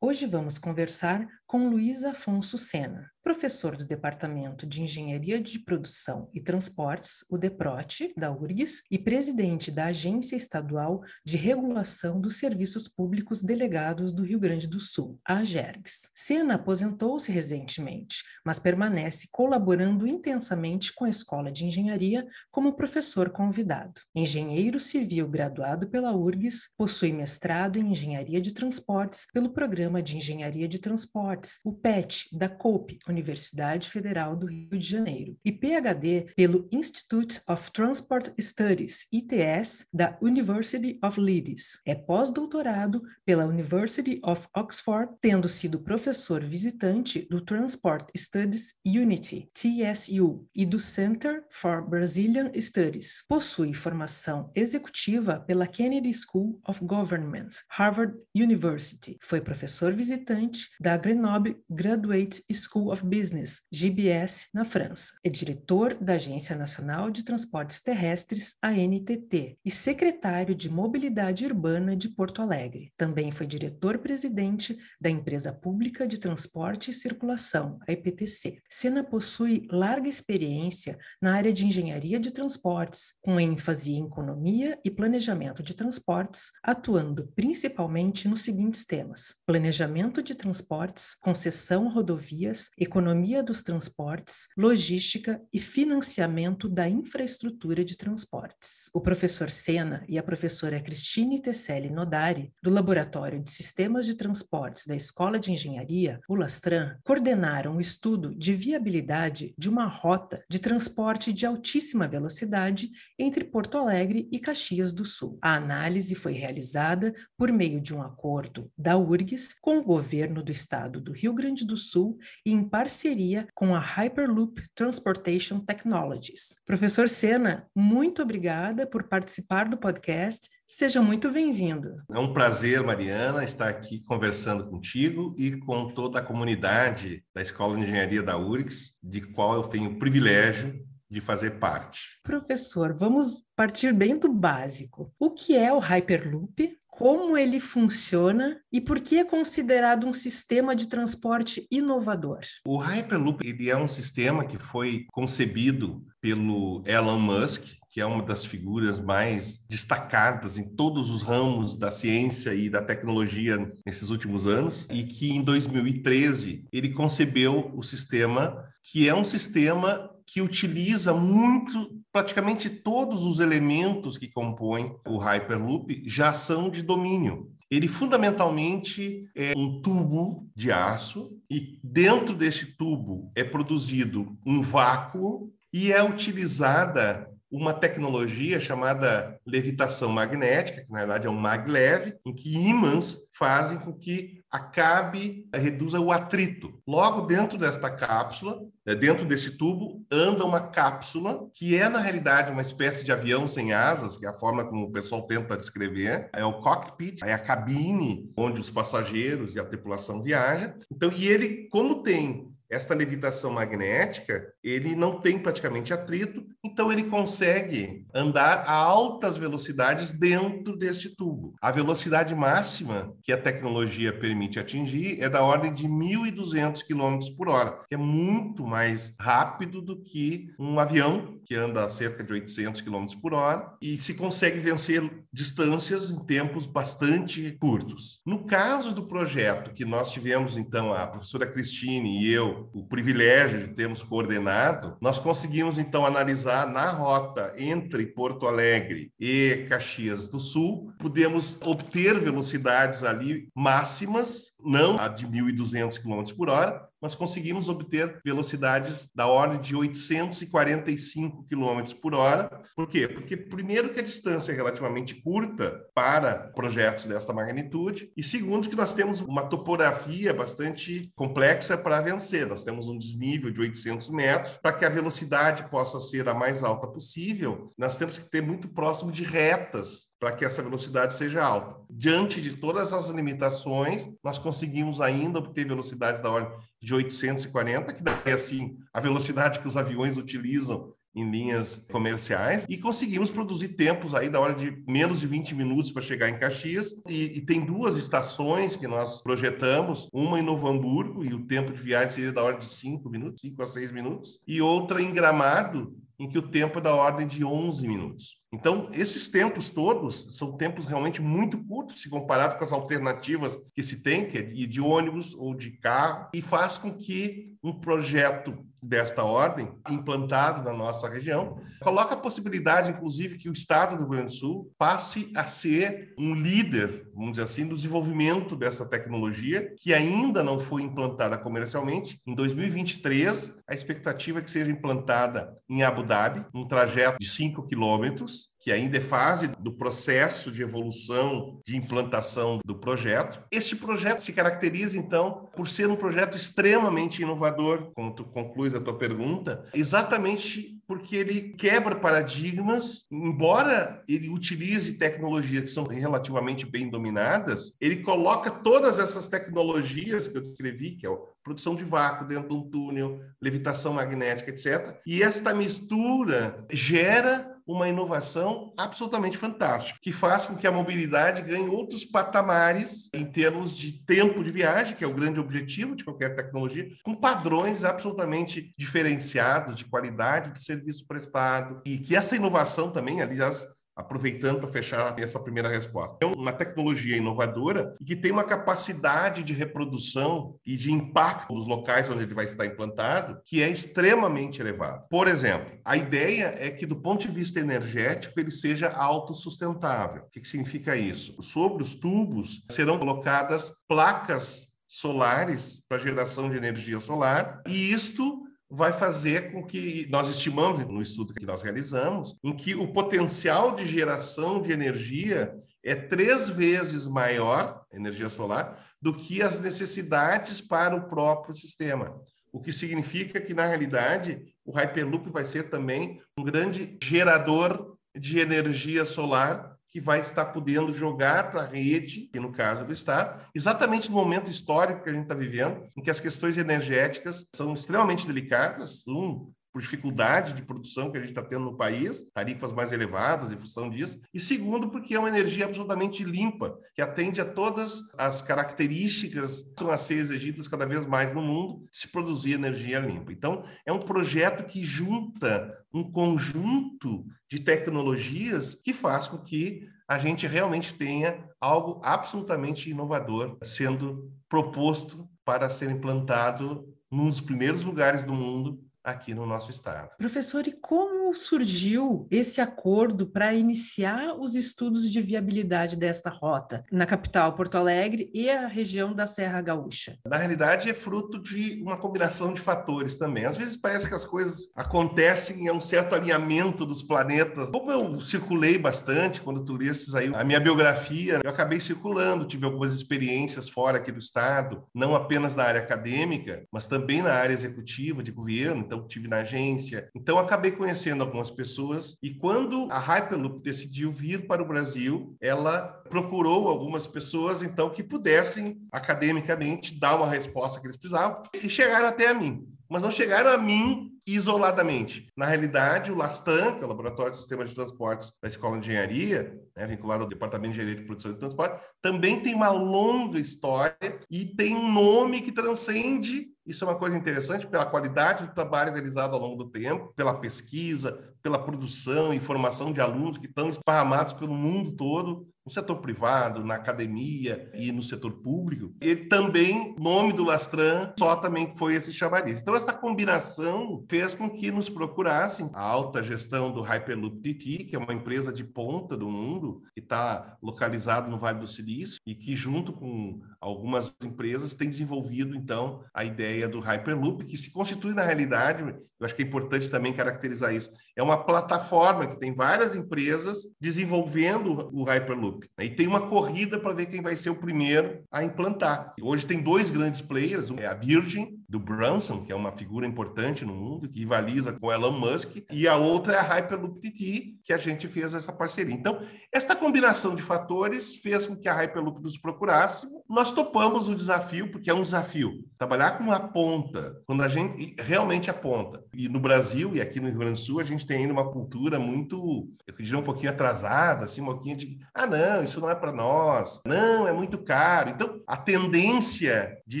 Hoje 0.00 0.26
vamos 0.26 0.58
conversar 0.58 1.26
com 1.46 1.68
Luiz 1.70 2.04
Afonso 2.04 2.58
Sena, 2.58 3.10
professor 3.28 3.76
do 3.76 3.84
Departamento 3.84 4.66
de 4.66 4.82
Engenharia 4.82 5.38
de 5.38 5.58
Produção 5.58 6.30
e 6.32 6.40
Transportes, 6.40 7.26
o 7.28 7.36
DEPROT, 7.36 8.14
da 8.16 8.32
URGS, 8.32 8.84
e 8.90 8.98
presidente 8.98 9.70
da 9.70 9.84
Agência 9.84 10.34
Estadual 10.34 11.02
de 11.22 11.36
Regulação 11.36 12.18
dos 12.18 12.38
Serviços 12.38 12.88
Públicos 12.88 13.42
Delegados 13.42 14.14
do 14.14 14.22
Rio 14.22 14.40
Grande 14.40 14.66
do 14.66 14.80
Sul, 14.80 15.18
a 15.26 15.40
AGERGS. 15.40 16.10
Sena 16.14 16.54
aposentou-se 16.54 17.30
recentemente, 17.30 18.24
mas 18.42 18.58
permanece 18.58 19.28
colaborando 19.30 20.06
intensamente 20.06 20.94
com 20.94 21.04
a 21.04 21.10
Escola 21.10 21.52
de 21.52 21.66
Engenharia 21.66 22.26
como 22.50 22.76
professor 22.76 23.28
convidado. 23.28 24.00
Engenheiro 24.14 24.80
civil 24.80 25.28
graduado 25.28 25.90
pela 25.90 26.16
URGS, 26.16 26.70
possui 26.78 27.12
mestrado 27.12 27.78
em 27.78 27.92
Engenharia 27.92 28.40
de 28.40 28.54
Transportes 28.54 29.26
pelo 29.30 29.50
Programa 29.50 30.02
de 30.02 30.16
Engenharia 30.16 30.66
de 30.66 30.78
Transportes, 30.78 31.60
o 31.62 31.74
PET, 31.74 32.26
da 32.32 32.48
COPE, 32.48 32.98
Universidade 33.18 33.90
Federal 33.90 34.36
do 34.36 34.46
Rio 34.46 34.78
de 34.78 34.86
Janeiro, 34.86 35.36
e 35.44 35.50
PhD 35.50 36.32
pelo 36.36 36.68
Institute 36.70 37.40
of 37.48 37.72
Transport 37.72 38.30
Studies, 38.40 39.06
ITS, 39.12 39.88
da 39.92 40.16
University 40.22 40.98
of 41.02 41.20
Leeds. 41.20 41.80
É 41.84 41.96
pós-doutorado 41.96 43.02
pela 43.24 43.44
University 43.44 44.20
of 44.22 44.46
Oxford, 44.54 45.14
tendo 45.20 45.48
sido 45.48 45.80
professor 45.80 46.44
visitante 46.44 47.26
do 47.28 47.40
Transport 47.40 48.08
Studies 48.16 48.74
Unity, 48.86 49.50
TSU, 49.52 50.46
e 50.54 50.64
do 50.64 50.78
Center 50.78 51.42
for 51.50 51.82
Brazilian 51.82 52.52
Studies. 52.60 53.24
Possui 53.28 53.74
formação 53.74 54.50
executiva 54.54 55.40
pela 55.40 55.66
Kennedy 55.66 56.12
School 56.12 56.60
of 56.66 56.84
Government, 56.84 57.48
Harvard 57.68 58.16
University. 58.34 59.18
Foi 59.20 59.40
professor 59.40 59.92
visitante 59.92 60.68
da 60.80 60.96
Grenoble 60.96 61.56
Graduate 61.68 62.44
School 62.52 62.92
of 62.92 63.04
Business, 63.08 63.62
GBS, 63.72 64.48
na 64.52 64.64
França. 64.64 65.14
É 65.24 65.30
diretor 65.30 65.94
da 65.94 66.14
Agência 66.14 66.54
Nacional 66.54 67.10
de 67.10 67.24
Transportes 67.24 67.80
Terrestres, 67.80 68.54
ANTT, 68.62 69.58
e 69.64 69.70
secretário 69.70 70.54
de 70.54 70.70
Mobilidade 70.70 71.46
Urbana 71.46 71.96
de 71.96 72.08
Porto 72.08 72.42
Alegre. 72.42 72.92
Também 72.96 73.30
foi 73.30 73.46
diretor-presidente 73.46 74.78
da 75.00 75.08
Empresa 75.08 75.52
Pública 75.52 76.06
de 76.06 76.20
Transporte 76.20 76.90
e 76.90 76.94
Circulação, 76.94 77.78
a 77.88 77.92
EPTC. 77.92 78.60
Sena 78.68 79.02
possui 79.02 79.66
larga 79.70 80.08
experiência 80.08 80.98
na 81.20 81.34
área 81.34 81.52
de 81.52 81.66
engenharia 81.66 82.20
de 82.20 82.30
transportes, 82.30 83.14
com 83.22 83.40
ênfase 83.40 83.92
em 83.92 84.06
economia 84.06 84.78
e 84.84 84.90
planejamento 84.90 85.62
de 85.62 85.74
transportes, 85.74 86.52
atuando 86.62 87.28
principalmente 87.34 88.28
nos 88.28 88.42
seguintes 88.42 88.84
temas: 88.84 89.36
planejamento 89.46 90.22
de 90.22 90.34
transportes, 90.34 91.14
concessão 91.14 91.88
rodovias, 91.88 92.70
economia 92.76 92.97
dos 93.44 93.62
transportes, 93.62 94.48
logística 94.56 95.40
e 95.52 95.60
financiamento 95.60 96.68
da 96.68 96.88
infraestrutura 96.88 97.84
de 97.84 97.96
transportes. 97.96 98.90
O 98.92 99.00
professor 99.00 99.50
Sena 99.50 100.04
e 100.08 100.18
a 100.18 100.22
professora 100.22 100.80
Cristine 100.80 101.40
Tesselli 101.40 101.90
Nodari, 101.90 102.52
do 102.62 102.70
Laboratório 102.70 103.40
de 103.40 103.50
Sistemas 103.50 104.04
de 104.04 104.16
Transportes 104.16 104.84
da 104.86 104.96
Escola 104.96 105.38
de 105.38 105.52
Engenharia, 105.52 106.20
o 106.28 106.34
Lastran, 106.34 106.96
coordenaram 107.04 107.76
o 107.76 107.80
estudo 107.80 108.34
de 108.34 108.52
viabilidade 108.52 109.54
de 109.56 109.68
uma 109.68 109.86
rota 109.86 110.44
de 110.48 110.58
transporte 110.58 111.32
de 111.32 111.46
altíssima 111.46 112.08
velocidade 112.08 112.90
entre 113.18 113.44
Porto 113.44 113.78
Alegre 113.78 114.28
e 114.32 114.38
Caxias 114.38 114.92
do 114.92 115.04
Sul. 115.04 115.38
A 115.40 115.54
análise 115.54 116.14
foi 116.14 116.32
realizada 116.32 117.14
por 117.36 117.52
meio 117.52 117.80
de 117.80 117.94
um 117.94 118.02
acordo 118.02 118.70
da 118.76 118.96
URGS 118.96 119.54
com 119.60 119.78
o 119.78 119.84
governo 119.84 120.42
do 120.42 120.50
estado 120.50 121.00
do 121.00 121.12
Rio 121.12 121.32
Grande 121.32 121.64
do 121.64 121.76
Sul 121.76 122.18
e 122.44 122.52
em 122.52 122.68
parceria 122.78 123.48
com 123.56 123.74
a 123.74 123.80
Hyperloop 123.80 124.62
Transportation 124.72 125.58
Technologies. 125.58 126.54
Professor 126.64 127.08
Sena, 127.08 127.66
muito 127.74 128.22
obrigada 128.22 128.86
por 128.86 129.02
participar 129.02 129.68
do 129.68 129.76
podcast. 129.76 130.48
Seja 130.64 131.02
muito 131.02 131.28
bem-vindo. 131.28 131.96
É 132.08 132.18
um 132.20 132.32
prazer, 132.32 132.80
Mariana, 132.84 133.42
estar 133.42 133.68
aqui 133.68 134.00
conversando 134.04 134.70
contigo 134.70 135.34
e 135.36 135.56
com 135.56 135.88
toda 135.88 136.20
a 136.20 136.22
comunidade 136.22 137.24
da 137.34 137.42
Escola 137.42 137.76
de 137.76 137.82
Engenharia 137.82 138.22
da 138.22 138.38
URGS, 138.38 138.92
de 139.02 139.22
qual 139.22 139.54
eu 139.54 139.62
tenho 139.64 139.90
o 139.90 139.98
privilégio 139.98 140.80
de 141.10 141.20
fazer 141.20 141.58
parte. 141.58 142.00
Professor, 142.22 142.94
vamos 142.94 143.42
partir 143.56 143.92
bem 143.92 144.18
do 144.18 144.32
básico. 144.32 145.12
O 145.18 145.30
que 145.30 145.56
é 145.56 145.72
o 145.72 145.78
Hyperloop? 145.78 146.78
como 146.98 147.38
ele 147.38 147.60
funciona 147.60 148.60
e 148.72 148.80
por 148.80 148.98
que 148.98 149.18
é 149.18 149.24
considerado 149.24 150.04
um 150.04 150.12
sistema 150.12 150.74
de 150.74 150.88
transporte 150.88 151.64
inovador. 151.70 152.40
O 152.66 152.76
Hyperloop 152.76 153.46
ele 153.46 153.70
é 153.70 153.76
um 153.76 153.86
sistema 153.86 154.44
que 154.44 154.58
foi 154.58 155.06
concebido 155.12 156.04
pelo 156.20 156.82
Elon 156.84 157.20
Musk, 157.20 157.62
que 157.88 158.00
é 158.00 158.06
uma 158.06 158.22
das 158.22 158.44
figuras 158.44 158.98
mais 158.98 159.64
destacadas 159.68 160.58
em 160.58 160.68
todos 160.74 161.08
os 161.08 161.22
ramos 161.22 161.76
da 161.76 161.92
ciência 161.92 162.52
e 162.52 162.68
da 162.68 162.82
tecnologia 162.82 163.72
nesses 163.86 164.10
últimos 164.10 164.48
anos, 164.48 164.84
e 164.90 165.04
que 165.04 165.30
em 165.30 165.40
2013 165.40 166.64
ele 166.72 166.90
concebeu 166.90 167.70
o 167.76 167.82
sistema, 167.82 168.64
que 168.82 169.08
é 169.08 169.14
um 169.14 169.24
sistema 169.24 170.10
que 170.28 170.42
utiliza 170.42 171.14
muito, 171.14 171.90
praticamente 172.12 172.68
todos 172.68 173.24
os 173.24 173.40
elementos 173.40 174.18
que 174.18 174.28
compõem 174.30 174.94
o 175.06 175.16
Hyperloop 175.16 176.02
já 176.04 176.34
são 176.34 176.68
de 176.68 176.82
domínio. 176.82 177.50
Ele 177.70 177.88
fundamentalmente 177.88 179.24
é 179.34 179.54
um 179.56 179.80
tubo 179.80 180.46
de 180.54 180.70
aço 180.70 181.30
e 181.50 181.78
dentro 181.82 182.34
desse 182.34 182.76
tubo 182.76 183.32
é 183.34 183.42
produzido 183.42 184.36
um 184.46 184.60
vácuo 184.60 185.50
e 185.72 185.92
é 185.92 186.02
utilizada 186.02 187.26
uma 187.50 187.72
tecnologia 187.72 188.60
chamada 188.60 189.38
levitação 189.46 190.10
magnética, 190.10 190.84
que 190.84 190.92
na 190.92 190.98
verdade 190.98 191.26
é 191.26 191.30
um 191.30 191.40
maglev, 191.40 192.12
em 192.26 192.34
que 192.34 192.54
ímãs 192.54 193.18
fazem 193.32 193.78
com 193.78 193.94
que 193.94 194.37
acabe, 194.50 195.46
reduza 195.54 196.00
o 196.00 196.10
atrito. 196.10 196.80
Logo 196.86 197.22
dentro 197.22 197.58
desta 197.58 197.90
cápsula, 197.90 198.60
né, 198.86 198.94
dentro 198.94 199.24
desse 199.24 199.50
tubo, 199.52 200.04
anda 200.10 200.44
uma 200.44 200.60
cápsula 200.60 201.48
que 201.54 201.76
é 201.76 201.88
na 201.88 202.00
realidade 202.00 202.50
uma 202.50 202.62
espécie 202.62 203.04
de 203.04 203.12
avião 203.12 203.46
sem 203.46 203.72
asas, 203.72 204.16
que 204.16 204.26
é 204.26 204.28
a 204.28 204.34
forma 204.34 204.64
como 204.64 204.86
o 204.86 204.92
pessoal 204.92 205.22
tenta 205.22 205.56
descrever. 205.56 206.30
É 206.32 206.44
o 206.44 206.60
cockpit, 206.60 207.22
é 207.22 207.32
a 207.32 207.38
cabine 207.38 208.32
onde 208.36 208.60
os 208.60 208.70
passageiros 208.70 209.54
e 209.54 209.60
a 209.60 209.64
tripulação 209.64 210.22
viajam. 210.22 210.72
Então, 210.90 211.10
e 211.12 211.28
ele, 211.28 211.68
como 211.68 212.02
tem 212.02 212.52
esta 212.70 212.94
levitação 212.94 213.50
magnética, 213.50 214.52
ele 214.62 214.94
não 214.94 215.20
tem 215.20 215.38
praticamente 215.38 215.92
atrito, 215.92 216.44
então 216.64 216.92
ele 216.92 217.04
consegue 217.04 218.06
andar 218.14 218.64
a 218.66 218.72
altas 218.72 219.36
velocidades 219.36 220.12
dentro 220.12 220.76
deste 220.76 221.14
tubo. 221.14 221.54
A 221.60 221.70
velocidade 221.70 222.34
máxima 222.34 223.14
que 223.22 223.32
a 223.32 223.40
tecnologia 223.40 224.12
permite 224.12 224.58
atingir 224.58 225.20
é 225.20 225.28
da 225.28 225.42
ordem 225.42 225.72
de 225.72 225.86
1.200 225.88 226.82
km 226.82 227.18
por 227.36 227.48
hora, 227.48 227.80
que 227.88 227.94
é 227.94 227.98
muito 227.98 228.66
mais 228.66 229.14
rápido 229.18 229.80
do 229.80 230.02
que 230.02 230.52
um 230.58 230.78
avião 230.78 231.38
que 231.44 231.54
anda 231.54 231.84
a 231.84 231.90
cerca 231.90 232.22
de 232.22 232.32
800 232.32 232.82
km 232.82 233.06
por 233.22 233.32
hora 233.32 233.72
e 233.80 234.00
se 234.00 234.12
consegue 234.12 234.58
vencer 234.58 235.24
distâncias 235.32 236.10
em 236.10 236.18
tempos 236.26 236.66
bastante 236.66 237.56
curtos. 237.58 238.20
No 238.26 238.44
caso 238.44 238.94
do 238.94 239.06
projeto 239.06 239.72
que 239.72 239.84
nós 239.84 240.10
tivemos, 240.10 240.58
então, 240.58 240.92
a 240.92 241.06
professora 241.06 241.46
Cristine 241.46 242.22
e 242.22 242.30
eu 242.30 242.57
o 242.72 242.86
privilégio 242.86 243.60
de 243.60 243.68
termos 243.68 244.02
coordenado, 244.02 244.96
nós 245.00 245.18
conseguimos 245.18 245.78
então 245.78 246.04
analisar 246.04 246.66
na 246.66 246.90
rota 246.90 247.54
entre 247.56 248.06
Porto 248.06 248.46
Alegre 248.46 249.12
e 249.18 249.66
Caxias 249.68 250.28
do 250.28 250.40
Sul, 250.40 250.92
pudemos 250.98 251.60
obter 251.62 252.18
velocidades 252.18 253.02
ali 253.02 253.48
máximas, 253.54 254.54
não 254.64 254.98
a 254.98 255.08
de 255.08 255.26
1.200 255.26 255.98
km 255.98 256.34
por 256.36 256.48
hora, 256.48 256.88
mas 257.00 257.14
conseguimos 257.14 257.68
obter 257.68 258.20
velocidades 258.24 259.08
da 259.14 259.26
ordem 259.26 259.60
de 259.60 259.74
845 259.76 261.44
km 261.44 261.94
por 262.00 262.14
hora. 262.14 262.62
Por 262.74 262.88
quê? 262.88 263.06
Porque, 263.06 263.36
primeiro, 263.36 263.90
que 263.90 264.00
a 264.00 264.02
distância 264.02 264.52
é 264.52 264.54
relativamente 264.54 265.14
curta 265.14 265.80
para 265.94 266.34
projetos 266.54 267.06
desta 267.06 267.32
magnitude, 267.32 268.10
e 268.16 268.22
segundo, 268.22 268.68
que 268.68 268.76
nós 268.76 268.92
temos 268.94 269.20
uma 269.20 269.42
topografia 269.42 270.34
bastante 270.34 271.12
complexa 271.14 271.76
para 271.76 272.00
vencer. 272.00 272.46
Nós 272.46 272.64
temos 272.64 272.88
um 272.88 272.98
desnível 272.98 273.50
de 273.50 273.60
800 273.60 274.10
metros. 274.10 274.58
Para 274.60 274.72
que 274.72 274.84
a 274.84 274.88
velocidade 274.88 275.70
possa 275.70 276.00
ser 276.00 276.28
a 276.28 276.34
mais 276.34 276.64
alta 276.64 276.86
possível, 276.86 277.72
nós 277.78 277.96
temos 277.96 278.18
que 278.18 278.28
ter 278.28 278.42
muito 278.42 278.68
próximo 278.68 279.12
de 279.12 279.22
retas 279.22 280.07
para 280.18 280.32
que 280.32 280.44
essa 280.44 280.62
velocidade 280.62 281.14
seja 281.14 281.44
alta. 281.44 281.76
Diante 281.88 282.40
de 282.40 282.56
todas 282.56 282.92
as 282.92 283.08
limitações, 283.08 284.08
nós 284.22 284.38
conseguimos 284.38 285.00
ainda 285.00 285.38
obter 285.38 285.66
velocidades 285.66 286.20
da 286.20 286.30
ordem 286.30 286.58
de 286.82 286.94
840, 286.94 287.92
que 287.92 288.02
daí 288.02 288.32
assim 288.32 288.76
a 288.92 289.00
velocidade 289.00 289.60
que 289.60 289.68
os 289.68 289.76
aviões 289.76 290.16
utilizam 290.16 290.92
em 291.14 291.28
linhas 291.30 291.84
comerciais 291.90 292.64
e 292.68 292.76
conseguimos 292.76 293.30
produzir 293.30 293.68
tempos 293.68 294.14
aí 294.14 294.28
da 294.28 294.38
hora 294.38 294.54
de 294.54 294.82
menos 294.86 295.18
de 295.18 295.26
20 295.26 295.54
minutos 295.54 295.90
para 295.90 296.02
chegar 296.02 296.28
em 296.28 296.38
Caxias 296.38 296.94
e, 297.08 297.24
e, 297.38 297.40
tem 297.40 297.64
duas 297.64 297.96
estações 297.96 298.76
que 298.76 298.86
nós 298.86 299.20
projetamos, 299.20 300.08
uma 300.12 300.38
em 300.38 300.42
Novo 300.42 300.68
Hamburgo 300.68 301.24
e 301.24 301.34
o 301.34 301.44
tempo 301.46 301.72
de 301.72 301.80
viagem 301.80 302.10
seria 302.12 302.32
da 302.32 302.42
hora 302.42 302.58
de 302.58 302.68
5 302.68 303.08
minutos, 303.10 303.40
5 303.40 303.62
a 303.62 303.66
6 303.66 303.90
minutos 303.90 304.38
e 304.46 304.60
outra 304.60 305.02
em 305.02 305.12
Gramado 305.12 305.96
em 306.18 306.28
que 306.28 306.38
o 306.38 306.42
tempo 306.42 306.78
é 306.78 306.82
da 306.82 306.94
ordem 306.94 307.26
de 307.26 307.44
11 307.44 307.86
minutos. 307.86 308.38
Então, 308.52 308.88
esses 308.92 309.28
tempos 309.28 309.68
todos 309.68 310.36
são 310.36 310.56
tempos 310.56 310.86
realmente 310.86 311.20
muito 311.20 311.62
curtos 311.64 312.00
se 312.00 312.08
comparado 312.08 312.56
com 312.56 312.64
as 312.64 312.72
alternativas 312.72 313.60
que 313.74 313.82
se 313.82 314.02
tem, 314.02 314.26
que 314.26 314.38
é 314.38 314.42
de 314.42 314.80
ônibus 314.80 315.34
ou 315.34 315.54
de 315.54 315.72
carro, 315.72 316.28
e 316.32 316.40
faz 316.40 316.78
com 316.78 316.92
que 316.94 317.56
um 317.62 317.72
projeto 317.72 318.56
desta 318.82 319.24
ordem, 319.24 319.68
implantado 319.90 320.62
na 320.62 320.72
nossa 320.72 321.08
região, 321.08 321.58
coloca 321.82 322.14
a 322.14 322.18
possibilidade, 322.18 322.90
inclusive, 322.90 323.36
que 323.36 323.48
o 323.48 323.52
Estado 323.52 323.96
do 323.96 324.02
Rio 324.02 324.08
Grande 324.10 324.26
do 324.26 324.38
Sul 324.38 324.72
passe 324.78 325.32
a 325.34 325.44
ser 325.44 326.14
um 326.16 326.34
líder, 326.34 327.08
vamos 327.12 327.32
dizer 327.32 327.42
assim, 327.42 327.66
do 327.66 327.74
desenvolvimento 327.74 328.54
dessa 328.54 328.86
tecnologia, 328.86 329.74
que 329.76 329.92
ainda 329.92 330.44
não 330.44 330.58
foi 330.58 330.82
implantada 330.82 331.36
comercialmente. 331.36 332.20
Em 332.26 332.34
2023, 332.34 333.56
a 333.66 333.74
expectativa 333.74 334.38
é 334.38 334.42
que 334.42 334.50
seja 334.50 334.70
implantada 334.70 335.52
em 335.68 335.82
Abu 335.82 336.02
Dhabi, 336.02 336.44
um 336.54 336.66
trajeto 336.66 337.18
de 337.18 337.28
5 337.28 337.66
quilômetros, 337.66 338.37
que 338.60 338.72
ainda 338.72 338.98
é 338.98 339.00
fase 339.00 339.48
do 339.60 339.72
processo 339.72 340.50
de 340.50 340.62
evolução, 340.62 341.60
de 341.66 341.76
implantação 341.76 342.60
do 342.64 342.74
projeto. 342.74 343.42
Este 343.50 343.76
projeto 343.76 344.20
se 344.20 344.32
caracteriza, 344.32 344.98
então, 344.98 345.48
por 345.56 345.68
ser 345.68 345.88
um 345.88 345.96
projeto 345.96 346.36
extremamente 346.36 347.22
inovador, 347.22 347.92
como 347.94 348.14
tu 348.14 348.24
concluis 348.24 348.74
a 348.74 348.80
tua 348.80 348.98
pergunta, 348.98 349.64
exatamente 349.72 350.76
porque 350.86 351.16
ele 351.16 351.52
quebra 351.52 351.96
paradigmas, 351.96 353.06
embora 353.12 354.02
ele 354.08 354.28
utilize 354.30 354.94
tecnologias 354.94 355.64
que 355.64 355.70
são 355.70 355.84
relativamente 355.84 356.64
bem 356.64 356.88
dominadas, 356.88 357.74
ele 357.78 358.02
coloca 358.02 358.50
todas 358.50 358.98
essas 358.98 359.28
tecnologias 359.28 360.28
que 360.28 360.38
eu 360.38 360.42
descrevi, 360.42 360.96
que 360.96 361.06
é 361.06 361.10
a 361.10 361.16
produção 361.44 361.74
de 361.74 361.84
vácuo 361.84 362.26
dentro 362.26 362.48
de 362.48 362.54
um 362.54 362.70
túnel, 362.70 363.20
levitação 363.40 363.92
magnética, 363.92 364.50
etc. 364.50 364.98
E 365.06 365.22
esta 365.22 365.54
mistura 365.54 366.64
gera 366.70 367.57
uma 367.68 367.86
inovação 367.86 368.72
absolutamente 368.76 369.36
fantástica, 369.36 369.98
que 370.02 370.10
faz 370.10 370.46
com 370.46 370.56
que 370.56 370.66
a 370.66 370.72
mobilidade 370.72 371.42
ganhe 371.42 371.68
outros 371.68 372.02
patamares 372.02 373.10
em 373.12 373.26
termos 373.26 373.76
de 373.76 373.92
tempo 374.04 374.42
de 374.42 374.50
viagem, 374.50 374.96
que 374.96 375.04
é 375.04 375.06
o 375.06 375.14
grande 375.14 375.38
objetivo 375.38 375.94
de 375.94 376.02
qualquer 376.02 376.34
tecnologia, 376.34 376.88
com 377.04 377.14
padrões 377.14 377.84
absolutamente 377.84 378.72
diferenciados 378.78 379.76
de 379.76 379.84
qualidade 379.84 380.52
de 380.52 380.64
serviço 380.64 381.06
prestado, 381.06 381.82
e 381.84 381.98
que 381.98 382.16
essa 382.16 382.34
inovação 382.34 382.90
também, 382.90 383.20
aliás, 383.20 383.66
aproveitando 383.98 384.60
para 384.60 384.68
fechar 384.68 385.18
essa 385.18 385.40
primeira 385.40 385.68
resposta. 385.68 386.16
É 386.20 386.26
uma 386.26 386.52
tecnologia 386.52 387.16
inovadora 387.16 387.96
e 388.00 388.04
que 388.04 388.16
tem 388.16 388.30
uma 388.30 388.44
capacidade 388.44 389.42
de 389.42 389.52
reprodução 389.52 390.54
e 390.64 390.76
de 390.76 390.92
impacto 390.92 391.52
nos 391.52 391.66
locais 391.66 392.08
onde 392.08 392.22
ele 392.22 392.34
vai 392.34 392.44
estar 392.44 392.64
implantado 392.64 393.40
que 393.44 393.60
é 393.60 393.68
extremamente 393.68 394.60
elevado. 394.60 395.06
Por 395.10 395.26
exemplo, 395.26 395.78
a 395.84 395.96
ideia 395.96 396.54
é 396.58 396.70
que 396.70 396.86
do 396.86 396.96
ponto 396.96 397.26
de 397.26 397.32
vista 397.32 397.58
energético 397.58 398.38
ele 398.38 398.50
seja 398.50 398.88
autossustentável. 398.88 400.22
O 400.22 400.30
que, 400.30 400.40
que 400.40 400.48
significa 400.48 400.96
isso? 400.96 401.42
Sobre 401.42 401.82
os 401.82 401.94
tubos 401.94 402.62
serão 402.70 402.98
colocadas 402.98 403.72
placas 403.88 404.68
solares 404.88 405.82
para 405.88 405.98
geração 405.98 406.48
de 406.48 406.56
energia 406.56 406.98
solar 407.00 407.62
e 407.66 407.92
isto 407.92 408.47
vai 408.70 408.92
fazer 408.92 409.50
com 409.50 409.64
que 409.64 410.06
nós 410.10 410.28
estimamos 410.28 410.86
no 410.86 411.00
estudo 411.00 411.32
que 411.32 411.46
nós 411.46 411.62
realizamos, 411.62 412.36
em 412.44 412.54
que 412.54 412.74
o 412.74 412.92
potencial 412.92 413.74
de 413.74 413.86
geração 413.86 414.60
de 414.60 414.72
energia 414.72 415.54
é 415.82 415.94
três 415.94 416.48
vezes 416.48 417.06
maior, 417.06 417.82
energia 417.92 418.28
solar, 418.28 418.84
do 419.00 419.14
que 419.14 419.40
as 419.42 419.58
necessidades 419.60 420.60
para 420.60 420.94
o 420.94 421.08
próprio 421.08 421.54
sistema. 421.54 422.20
O 422.52 422.60
que 422.60 422.72
significa 422.72 423.40
que, 423.40 423.54
na 423.54 423.66
realidade, 423.66 424.42
o 424.64 424.72
Hyperloop 424.72 425.30
vai 425.30 425.46
ser 425.46 425.70
também 425.70 426.20
um 426.36 426.42
grande 426.42 426.98
gerador 427.02 427.96
de 428.14 428.38
energia 428.38 429.04
solar 429.04 429.77
que 429.90 430.00
vai 430.00 430.20
estar 430.20 430.46
podendo 430.46 430.92
jogar 430.92 431.50
para 431.50 431.62
a 431.62 431.66
rede, 431.66 432.28
que 432.32 432.38
no 432.38 432.52
caso 432.52 432.84
do 432.84 432.92
Estado, 432.92 433.40
exatamente 433.54 434.10
no 434.10 434.16
momento 434.16 434.50
histórico 434.50 435.02
que 435.02 435.10
a 435.10 435.12
gente 435.12 435.22
está 435.22 435.34
vivendo, 435.34 435.88
em 435.96 436.02
que 436.02 436.10
as 436.10 436.20
questões 436.20 436.58
energéticas 436.58 437.46
são 437.54 437.72
extremamente 437.72 438.26
delicadas. 438.26 439.06
Um, 439.06 439.52
por 439.78 439.82
dificuldade 439.82 440.54
de 440.54 440.62
produção 440.62 441.08
que 441.08 441.18
a 441.18 441.20
gente 441.20 441.30
está 441.30 441.42
tendo 441.42 441.66
no 441.66 441.76
país, 441.76 442.26
tarifas 442.34 442.72
mais 442.72 442.90
elevadas 442.90 443.52
em 443.52 443.56
função 443.56 443.88
disso, 443.88 444.18
e 444.34 444.40
segundo, 444.40 444.90
porque 444.90 445.14
é 445.14 445.18
uma 445.18 445.28
energia 445.28 445.66
absolutamente 445.66 446.24
limpa, 446.24 446.76
que 446.96 447.00
atende 447.00 447.40
a 447.40 447.44
todas 447.44 448.00
as 448.18 448.42
características 448.42 449.62
que 449.62 449.74
são 449.78 449.90
a 449.90 449.96
ser 449.96 450.16
exigidas 450.16 450.66
cada 450.66 450.84
vez 450.84 451.06
mais 451.06 451.32
no 451.32 451.40
mundo 451.40 451.84
se 451.92 452.08
produzir 452.08 452.54
energia 452.54 452.98
limpa. 452.98 453.30
Então, 453.30 453.64
é 453.86 453.92
um 453.92 454.00
projeto 454.00 454.66
que 454.66 454.84
junta 454.84 455.72
um 455.94 456.02
conjunto 456.02 457.24
de 457.48 457.60
tecnologias 457.60 458.74
que 458.74 458.92
faz 458.92 459.28
com 459.28 459.38
que 459.38 459.86
a 460.08 460.18
gente 460.18 460.44
realmente 460.44 460.92
tenha 460.92 461.38
algo 461.60 462.00
absolutamente 462.02 462.90
inovador 462.90 463.56
sendo 463.62 464.32
proposto 464.48 465.28
para 465.44 465.70
ser 465.70 465.88
implantado 465.90 466.84
num 467.10 467.28
dos 467.28 467.40
primeiros 467.40 467.84
lugares 467.84 468.24
do 468.24 468.34
mundo 468.34 468.87
aqui 469.10 469.34
no 469.34 469.46
nosso 469.46 469.70
estado. 469.70 470.10
Professor, 470.16 470.66
e 470.66 470.72
como 470.72 471.17
surgiu 471.32 472.26
esse 472.30 472.60
acordo 472.60 473.26
para 473.26 473.54
iniciar 473.54 474.34
os 474.38 474.54
estudos 474.54 475.10
de 475.10 475.20
viabilidade 475.20 475.96
desta 475.96 476.30
rota 476.30 476.84
na 476.90 477.06
capital 477.06 477.54
Porto 477.54 477.76
Alegre 477.76 478.30
e 478.32 478.50
a 478.50 478.66
região 478.66 479.12
da 479.12 479.26
Serra 479.26 479.60
Gaúcha? 479.60 480.18
Na 480.24 480.36
realidade, 480.36 480.88
é 480.90 480.94
fruto 480.94 481.38
de 481.38 481.82
uma 481.82 481.96
combinação 481.96 482.52
de 482.52 482.60
fatores 482.60 483.16
também. 483.16 483.44
Às 483.44 483.56
vezes 483.56 483.76
parece 483.76 484.08
que 484.08 484.14
as 484.14 484.24
coisas 484.24 484.70
acontecem 484.74 485.66
em 485.66 485.70
um 485.70 485.80
certo 485.80 486.14
alinhamento 486.14 486.84
dos 486.84 487.02
planetas. 487.02 487.70
Como 487.70 487.90
eu 487.90 488.20
circulei 488.20 488.78
bastante 488.78 489.40
quando 489.40 489.64
tu 489.64 489.76
lestes 489.76 490.14
aí 490.14 490.30
a 490.34 490.44
minha 490.44 490.60
biografia, 490.60 491.40
eu 491.42 491.50
acabei 491.50 491.80
circulando, 491.80 492.46
tive 492.46 492.64
algumas 492.64 492.92
experiências 492.92 493.68
fora 493.68 493.98
aqui 493.98 494.12
do 494.12 494.18
estado, 494.18 494.84
não 494.94 495.14
apenas 495.14 495.54
na 495.54 495.64
área 495.64 495.80
acadêmica, 495.80 496.64
mas 496.72 496.86
também 496.86 497.22
na 497.22 497.32
área 497.32 497.52
executiva 497.52 498.22
de 498.22 498.32
governo. 498.32 498.82
Então 498.82 499.06
tive 499.06 499.28
na 499.28 499.38
agência. 499.38 500.08
Então 500.14 500.38
acabei 500.38 500.70
conhecendo 500.70 501.17
algumas 501.22 501.50
pessoas 501.50 502.16
e 502.22 502.34
quando 502.34 502.88
a 502.90 502.98
Hyperloop 502.98 503.62
decidiu 503.62 504.12
vir 504.12 504.46
para 504.46 504.62
o 504.62 504.66
Brasil, 504.66 505.36
ela 505.40 505.82
procurou 506.08 506.68
algumas 506.68 507.06
pessoas 507.06 507.62
então 507.62 507.90
que 507.90 508.02
pudessem 508.02 508.80
academicamente 508.92 509.98
dar 509.98 510.16
uma 510.16 510.28
resposta 510.28 510.80
que 510.80 510.86
eles 510.86 510.96
precisavam 510.96 511.42
e 511.54 511.68
chegaram 511.68 512.08
até 512.08 512.28
a 512.28 512.34
mim. 512.34 512.66
Mas 512.88 513.02
não 513.02 513.10
chegaram 513.10 513.50
a 513.50 513.58
mim 513.58 514.17
isoladamente. 514.28 515.26
Na 515.36 515.46
realidade, 515.46 516.12
o 516.12 516.16
LASTAN, 516.16 516.74
que 516.74 516.82
é 516.82 516.84
o 516.84 516.88
Laboratório 516.88 517.32
de 517.32 517.38
Sistemas 517.38 517.70
de 517.70 517.74
Transportes 517.74 518.32
da 518.42 518.48
Escola 518.48 518.78
de 518.78 518.90
Engenharia, 518.90 519.58
né, 519.76 519.86
vinculado 519.86 520.24
ao 520.24 520.28
Departamento 520.28 520.74
de 520.74 520.80
Engenharia 520.80 521.00
de 521.00 521.06
Produção 521.06 521.32
e 521.32 521.38
Transporte, 521.38 521.82
também 522.02 522.40
tem 522.40 522.54
uma 522.54 522.70
longa 522.70 523.38
história 523.38 524.20
e 524.30 524.44
tem 524.44 524.76
um 524.76 524.92
nome 524.92 525.40
que 525.40 525.52
transcende 525.52 526.48
isso 526.68 526.84
é 526.84 526.88
uma 526.88 526.98
coisa 526.98 527.16
interessante 527.16 527.66
pela 527.66 527.86
qualidade 527.86 528.46
do 528.46 528.52
trabalho 528.52 528.92
realizado 528.92 529.32
ao 529.32 529.40
longo 529.40 529.64
do 529.64 529.70
tempo, 529.70 530.12
pela 530.14 530.34
pesquisa, 530.34 531.18
pela 531.42 531.58
produção 531.58 532.34
e 532.34 532.40
formação 532.40 532.92
de 532.92 533.00
alunos 533.00 533.38
que 533.38 533.46
estão 533.46 533.70
esparramados 533.70 534.34
pelo 534.34 534.52
mundo 534.52 534.92
todo, 534.92 535.48
no 535.64 535.72
setor 535.72 535.96
privado, 535.96 536.62
na 536.62 536.74
academia 536.74 537.70
e 537.74 537.90
no 537.90 538.02
setor 538.02 538.32
público. 538.42 538.92
E 539.00 539.16
também, 539.16 539.94
nome 539.98 540.34
do 540.34 540.44
Lastran, 540.44 541.12
só 541.18 541.36
também 541.36 541.74
foi 541.74 541.94
esse 541.94 542.12
chamariz. 542.12 542.60
Então, 542.60 542.74
essa 542.74 542.92
combinação 542.92 544.04
fez 544.08 544.17
com 544.34 544.50
que 544.50 544.70
nos 544.70 544.88
procurassem 544.88 545.70
a 545.72 545.80
alta 545.80 546.22
gestão 546.22 546.72
do 546.72 546.80
Hyperloop 546.80 547.40
TT, 547.40 547.84
que 547.84 547.96
é 547.96 547.98
uma 547.98 548.12
empresa 548.12 548.52
de 548.52 548.64
ponta 548.64 549.16
do 549.16 549.28
mundo, 549.28 549.82
que 549.94 550.00
está 550.00 550.56
localizado 550.62 551.30
no 551.30 551.38
Vale 551.38 551.60
do 551.60 551.66
Silício 551.66 552.20
e 552.26 552.34
que, 552.34 552.56
junto 552.56 552.92
com 552.92 553.40
algumas 553.60 554.14
empresas, 554.22 554.74
tem 554.74 554.88
desenvolvido, 554.88 555.54
então, 555.54 556.02
a 556.12 556.24
ideia 556.24 556.68
do 556.68 556.80
Hyperloop, 556.80 557.44
que 557.44 557.58
se 557.58 557.70
constitui, 557.70 558.14
na 558.14 558.22
realidade, 558.22 558.82
eu 558.82 559.26
acho 559.26 559.34
que 559.34 559.42
é 559.42 559.46
importante 559.46 559.88
também 559.88 560.12
caracterizar 560.12 560.74
isso, 560.74 560.90
é 561.16 561.22
uma 561.22 561.44
plataforma 561.44 562.26
que 562.26 562.38
tem 562.38 562.54
várias 562.54 562.94
empresas 562.94 563.58
desenvolvendo 563.80 564.88
o 564.92 565.02
Hyperloop. 565.04 565.68
Né? 565.76 565.86
E 565.86 565.90
tem 565.90 566.06
uma 566.06 566.28
corrida 566.28 566.78
para 566.78 566.94
ver 566.94 567.06
quem 567.06 567.20
vai 567.20 567.34
ser 567.36 567.50
o 567.50 567.56
primeiro 567.56 568.22
a 568.30 568.44
implantar. 568.44 569.14
Hoje 569.20 569.46
tem 569.46 569.62
dois 569.62 569.90
grandes 569.90 570.20
players, 570.20 570.70
um 570.70 570.78
é 570.78 570.86
a 570.86 570.94
Virgin, 570.94 571.57
do 571.68 571.78
Branson, 571.78 572.44
que 572.44 572.50
é 572.50 572.54
uma 572.54 572.72
figura 572.72 573.06
importante 573.06 573.64
no 573.64 573.74
mundo, 573.74 574.08
que 574.08 574.20
rivaliza 574.20 574.72
com 574.72 574.90
Elon 574.90 575.12
Musk, 575.12 575.58
e 575.70 575.86
a 575.86 575.96
outra 575.96 576.32
é 576.32 576.38
a 576.38 576.42
Hyperloop 576.42 576.98
TT, 576.98 577.58
que 577.62 577.72
a 577.72 577.76
gente 577.76 578.08
fez 578.08 578.32
essa 578.32 578.52
parceria. 578.52 578.94
Então, 578.94 579.20
esta 579.52 579.76
combinação 579.76 580.34
de 580.34 580.42
fatores 580.42 581.16
fez 581.16 581.46
com 581.46 581.54
que 581.54 581.68
a 581.68 581.74
Hyperloop 581.74 582.22
nos 582.22 582.38
procurasse. 582.38 583.06
Nós 583.28 583.52
topamos 583.52 584.08
o 584.08 584.14
desafio, 584.14 584.70
porque 584.70 584.88
é 584.88 584.94
um 584.94 585.02
desafio. 585.02 585.62
Trabalhar 585.76 586.12
com 586.12 586.24
uma 586.24 586.40
ponta, 586.40 587.20
quando 587.26 587.42
a 587.42 587.48
gente 587.48 587.94
realmente 587.98 588.50
aponta. 588.50 589.04
E 589.12 589.28
no 589.28 589.38
Brasil 589.38 589.94
e 589.94 590.00
aqui 590.00 590.18
no 590.18 590.28
Rio 590.28 590.38
Grande 590.38 590.60
do 590.60 590.64
Sul, 590.64 590.80
a 590.80 590.84
gente 590.84 591.06
tem 591.06 591.18
ainda 591.18 591.34
uma 591.34 591.50
cultura 591.50 591.98
muito, 591.98 592.68
eu 592.86 592.94
diria, 592.94 593.18
um 593.18 593.22
pouquinho 593.22 593.50
atrasada, 593.50 594.24
assim, 594.24 594.40
um 594.40 594.46
pouquinho 594.46 594.76
de, 594.76 594.98
ah, 595.12 595.26
não, 595.26 595.62
isso 595.62 595.78
não 595.78 595.90
é 595.90 595.94
para 595.94 596.10
nós, 596.10 596.80
não, 596.86 597.28
é 597.28 597.32
muito 597.32 597.58
caro. 597.58 598.10
Então, 598.10 598.40
a 598.46 598.56
tendência 598.56 599.76
de 599.86 600.00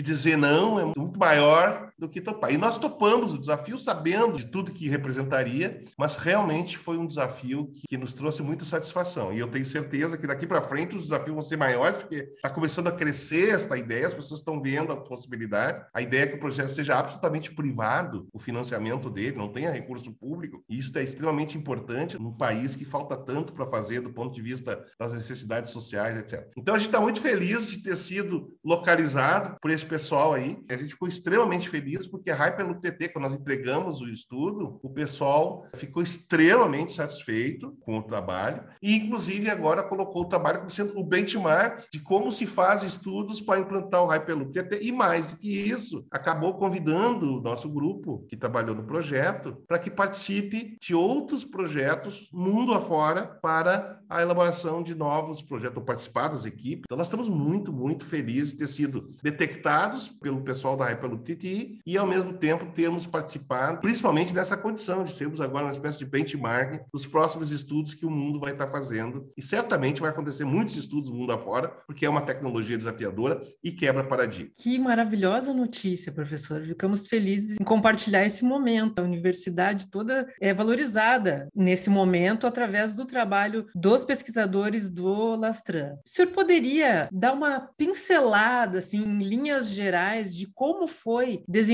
dizer 0.00 0.38
não 0.38 0.80
é 0.80 0.84
muito 0.84 1.18
maior 1.18 1.87
do 1.98 2.08
que 2.08 2.20
topar. 2.20 2.52
E 2.52 2.56
nós 2.56 2.78
topamos 2.78 3.34
o 3.34 3.38
desafio 3.38 3.76
sabendo 3.76 4.36
de 4.36 4.46
tudo 4.46 4.72
que 4.72 4.88
representaria, 4.88 5.84
mas 5.98 6.14
realmente 6.14 6.78
foi 6.78 6.96
um 6.96 7.06
desafio 7.06 7.72
que, 7.88 7.98
nos 7.98 8.12
trouxe 8.12 8.42
muita 8.42 8.64
satisfação. 8.64 9.32
E 9.32 9.40
eu 9.40 9.48
tenho 9.48 9.66
certeza 9.66 10.16
que 10.16 10.26
daqui 10.26 10.46
para 10.46 10.62
frente 10.62 10.96
os 10.96 11.02
desafios 11.04 11.34
vão 11.34 11.42
ser 11.42 11.56
maiores, 11.56 11.98
porque 11.98 12.32
está 12.36 12.48
começando 12.48 12.86
a 12.86 12.92
crescer 12.92 13.54
esta 13.54 13.76
ideia, 13.76 14.06
as 14.06 14.14
pessoas 14.14 14.38
estão 14.38 14.62
vendo 14.62 14.92
a 14.92 14.96
possibilidade. 14.96 15.84
A 15.92 16.00
ideia 16.00 16.22
é 16.22 16.26
que 16.28 16.36
o 16.36 16.40
projeto 16.40 16.68
seja 16.68 16.96
absolutamente 16.96 17.52
privado, 17.52 18.28
o 18.32 18.38
financiamento 18.38 19.10
dele, 19.10 19.36
não 19.36 19.52
tenha 19.52 19.72
recurso 19.72 20.12
público. 20.12 20.62
E 20.68 20.78
isso 20.78 20.96
é 20.96 21.02
extremamente 21.02 21.58
importante 21.58 22.16
num 22.16 22.32
país 22.32 22.76
que 22.76 22.84
falta 22.84 23.16
tanto 23.16 23.52
para 23.52 23.66
fazer 23.66 24.00
do 24.00 24.12
ponto 24.12 24.32
de 24.32 24.42
vista 24.42 24.84
das 24.98 25.12
necessidades 25.12 25.72
sociais, 25.72 26.16
etc. 26.16 26.48
Então 26.56 26.74
a 26.74 26.78
gente 26.78 26.88
está 26.88 27.00
muito 27.00 27.20
feliz 27.20 27.66
de 27.66 27.82
ter 27.82 27.96
sido 27.96 28.56
localizado 28.64 29.56
por 29.60 29.72
esse 29.72 29.84
pessoal 29.84 30.34
aí. 30.34 30.56
A 30.70 30.76
gente 30.76 30.90
ficou 30.90 31.08
extremamente 31.08 31.68
feliz 31.68 31.87
feliz 31.88 32.06
porque 32.06 32.30
a 32.30 32.34
Hyperloop 32.34 32.80
TT, 32.80 33.08
quando 33.08 33.24
nós 33.24 33.34
entregamos 33.34 34.00
o 34.00 34.08
estudo, 34.08 34.78
o 34.82 34.90
pessoal 34.90 35.66
ficou 35.74 36.02
extremamente 36.02 36.92
satisfeito 36.92 37.76
com 37.80 37.98
o 37.98 38.02
trabalho 38.02 38.62
e, 38.82 38.94
inclusive, 38.94 39.48
agora 39.48 39.82
colocou 39.82 40.22
o 40.22 40.28
trabalho 40.28 40.58
como 40.58 40.70
sendo 40.70 40.98
o 40.98 41.04
benchmark 41.04 41.84
de 41.90 42.00
como 42.00 42.30
se 42.30 42.46
faz 42.46 42.82
estudos 42.82 43.40
para 43.40 43.60
implantar 43.60 44.02
o 44.02 44.06
Hyperloop 44.06 44.52
TT. 44.52 44.80
E 44.82 44.92
mais 44.92 45.26
do 45.26 45.36
que 45.36 45.50
isso, 45.50 46.04
acabou 46.10 46.54
convidando 46.54 47.38
o 47.38 47.40
nosso 47.40 47.68
grupo 47.68 48.24
que 48.28 48.36
trabalhou 48.36 48.74
no 48.74 48.84
projeto 48.84 49.56
para 49.66 49.78
que 49.78 49.90
participe 49.90 50.76
de 50.80 50.94
outros 50.94 51.44
projetos 51.44 52.28
mundo 52.32 52.74
afora 52.74 53.26
para 53.42 53.98
a 54.08 54.22
elaboração 54.22 54.82
de 54.82 54.94
novos 54.94 55.42
projetos, 55.42 55.76
ou 55.76 55.82
participar 55.82 56.28
das 56.28 56.44
equipes. 56.44 56.84
Então, 56.86 56.96
nós 56.96 57.08
estamos 57.08 57.28
muito, 57.28 57.72
muito 57.72 58.06
felizes 58.06 58.52
de 58.52 58.58
ter 58.58 58.68
sido 58.68 59.14
detectados 59.22 60.08
pelo 60.08 60.42
pessoal 60.42 60.76
da 60.76 60.86
Hyperloop 60.86 61.22
TTI 61.34 61.77
e, 61.86 61.96
ao 61.96 62.06
mesmo 62.06 62.32
tempo, 62.32 62.66
termos 62.72 63.06
participado, 63.06 63.80
principalmente 63.80 64.34
nessa 64.34 64.56
condição 64.56 65.04
de 65.04 65.14
sermos 65.14 65.40
agora 65.40 65.64
uma 65.64 65.72
espécie 65.72 65.98
de 65.98 66.04
benchmark 66.04 66.82
dos 66.92 67.06
próximos 67.06 67.50
estudos 67.50 67.94
que 67.94 68.06
o 68.06 68.10
mundo 68.10 68.38
vai 68.38 68.52
estar 68.52 68.68
fazendo. 68.68 69.32
E 69.36 69.42
certamente 69.42 70.00
vai 70.00 70.10
acontecer 70.10 70.44
muitos 70.44 70.76
estudos 70.76 71.10
mundo 71.10 71.32
afora, 71.32 71.68
porque 71.86 72.04
é 72.04 72.08
uma 72.08 72.20
tecnologia 72.20 72.76
desafiadora 72.76 73.40
e 73.62 73.72
quebra 73.72 74.04
paradigma. 74.04 74.50
Que 74.56 74.78
maravilhosa 74.78 75.54
notícia, 75.54 76.12
professor. 76.12 76.62
Ficamos 76.62 77.06
felizes 77.06 77.58
em 77.60 77.64
compartilhar 77.64 78.24
esse 78.24 78.44
momento. 78.44 78.98
A 78.98 79.02
universidade 79.02 79.88
toda 79.88 80.28
é 80.40 80.52
valorizada 80.52 81.48
nesse 81.54 81.88
momento 81.88 82.46
através 82.46 82.94
do 82.94 83.06
trabalho 83.06 83.66
dos 83.74 84.04
pesquisadores 84.04 84.88
do 84.88 85.36
Lastran. 85.36 85.94
O 86.04 86.08
senhor 86.08 86.28
poderia 86.32 87.08
dar 87.12 87.32
uma 87.32 87.68
pincelada, 87.76 88.78
assim, 88.78 89.02
em 89.02 89.22
linhas 89.22 89.70
gerais, 89.70 90.36
de 90.36 90.46
como 90.46 90.86
foi 90.86 91.42
desenvolvido 91.48 91.67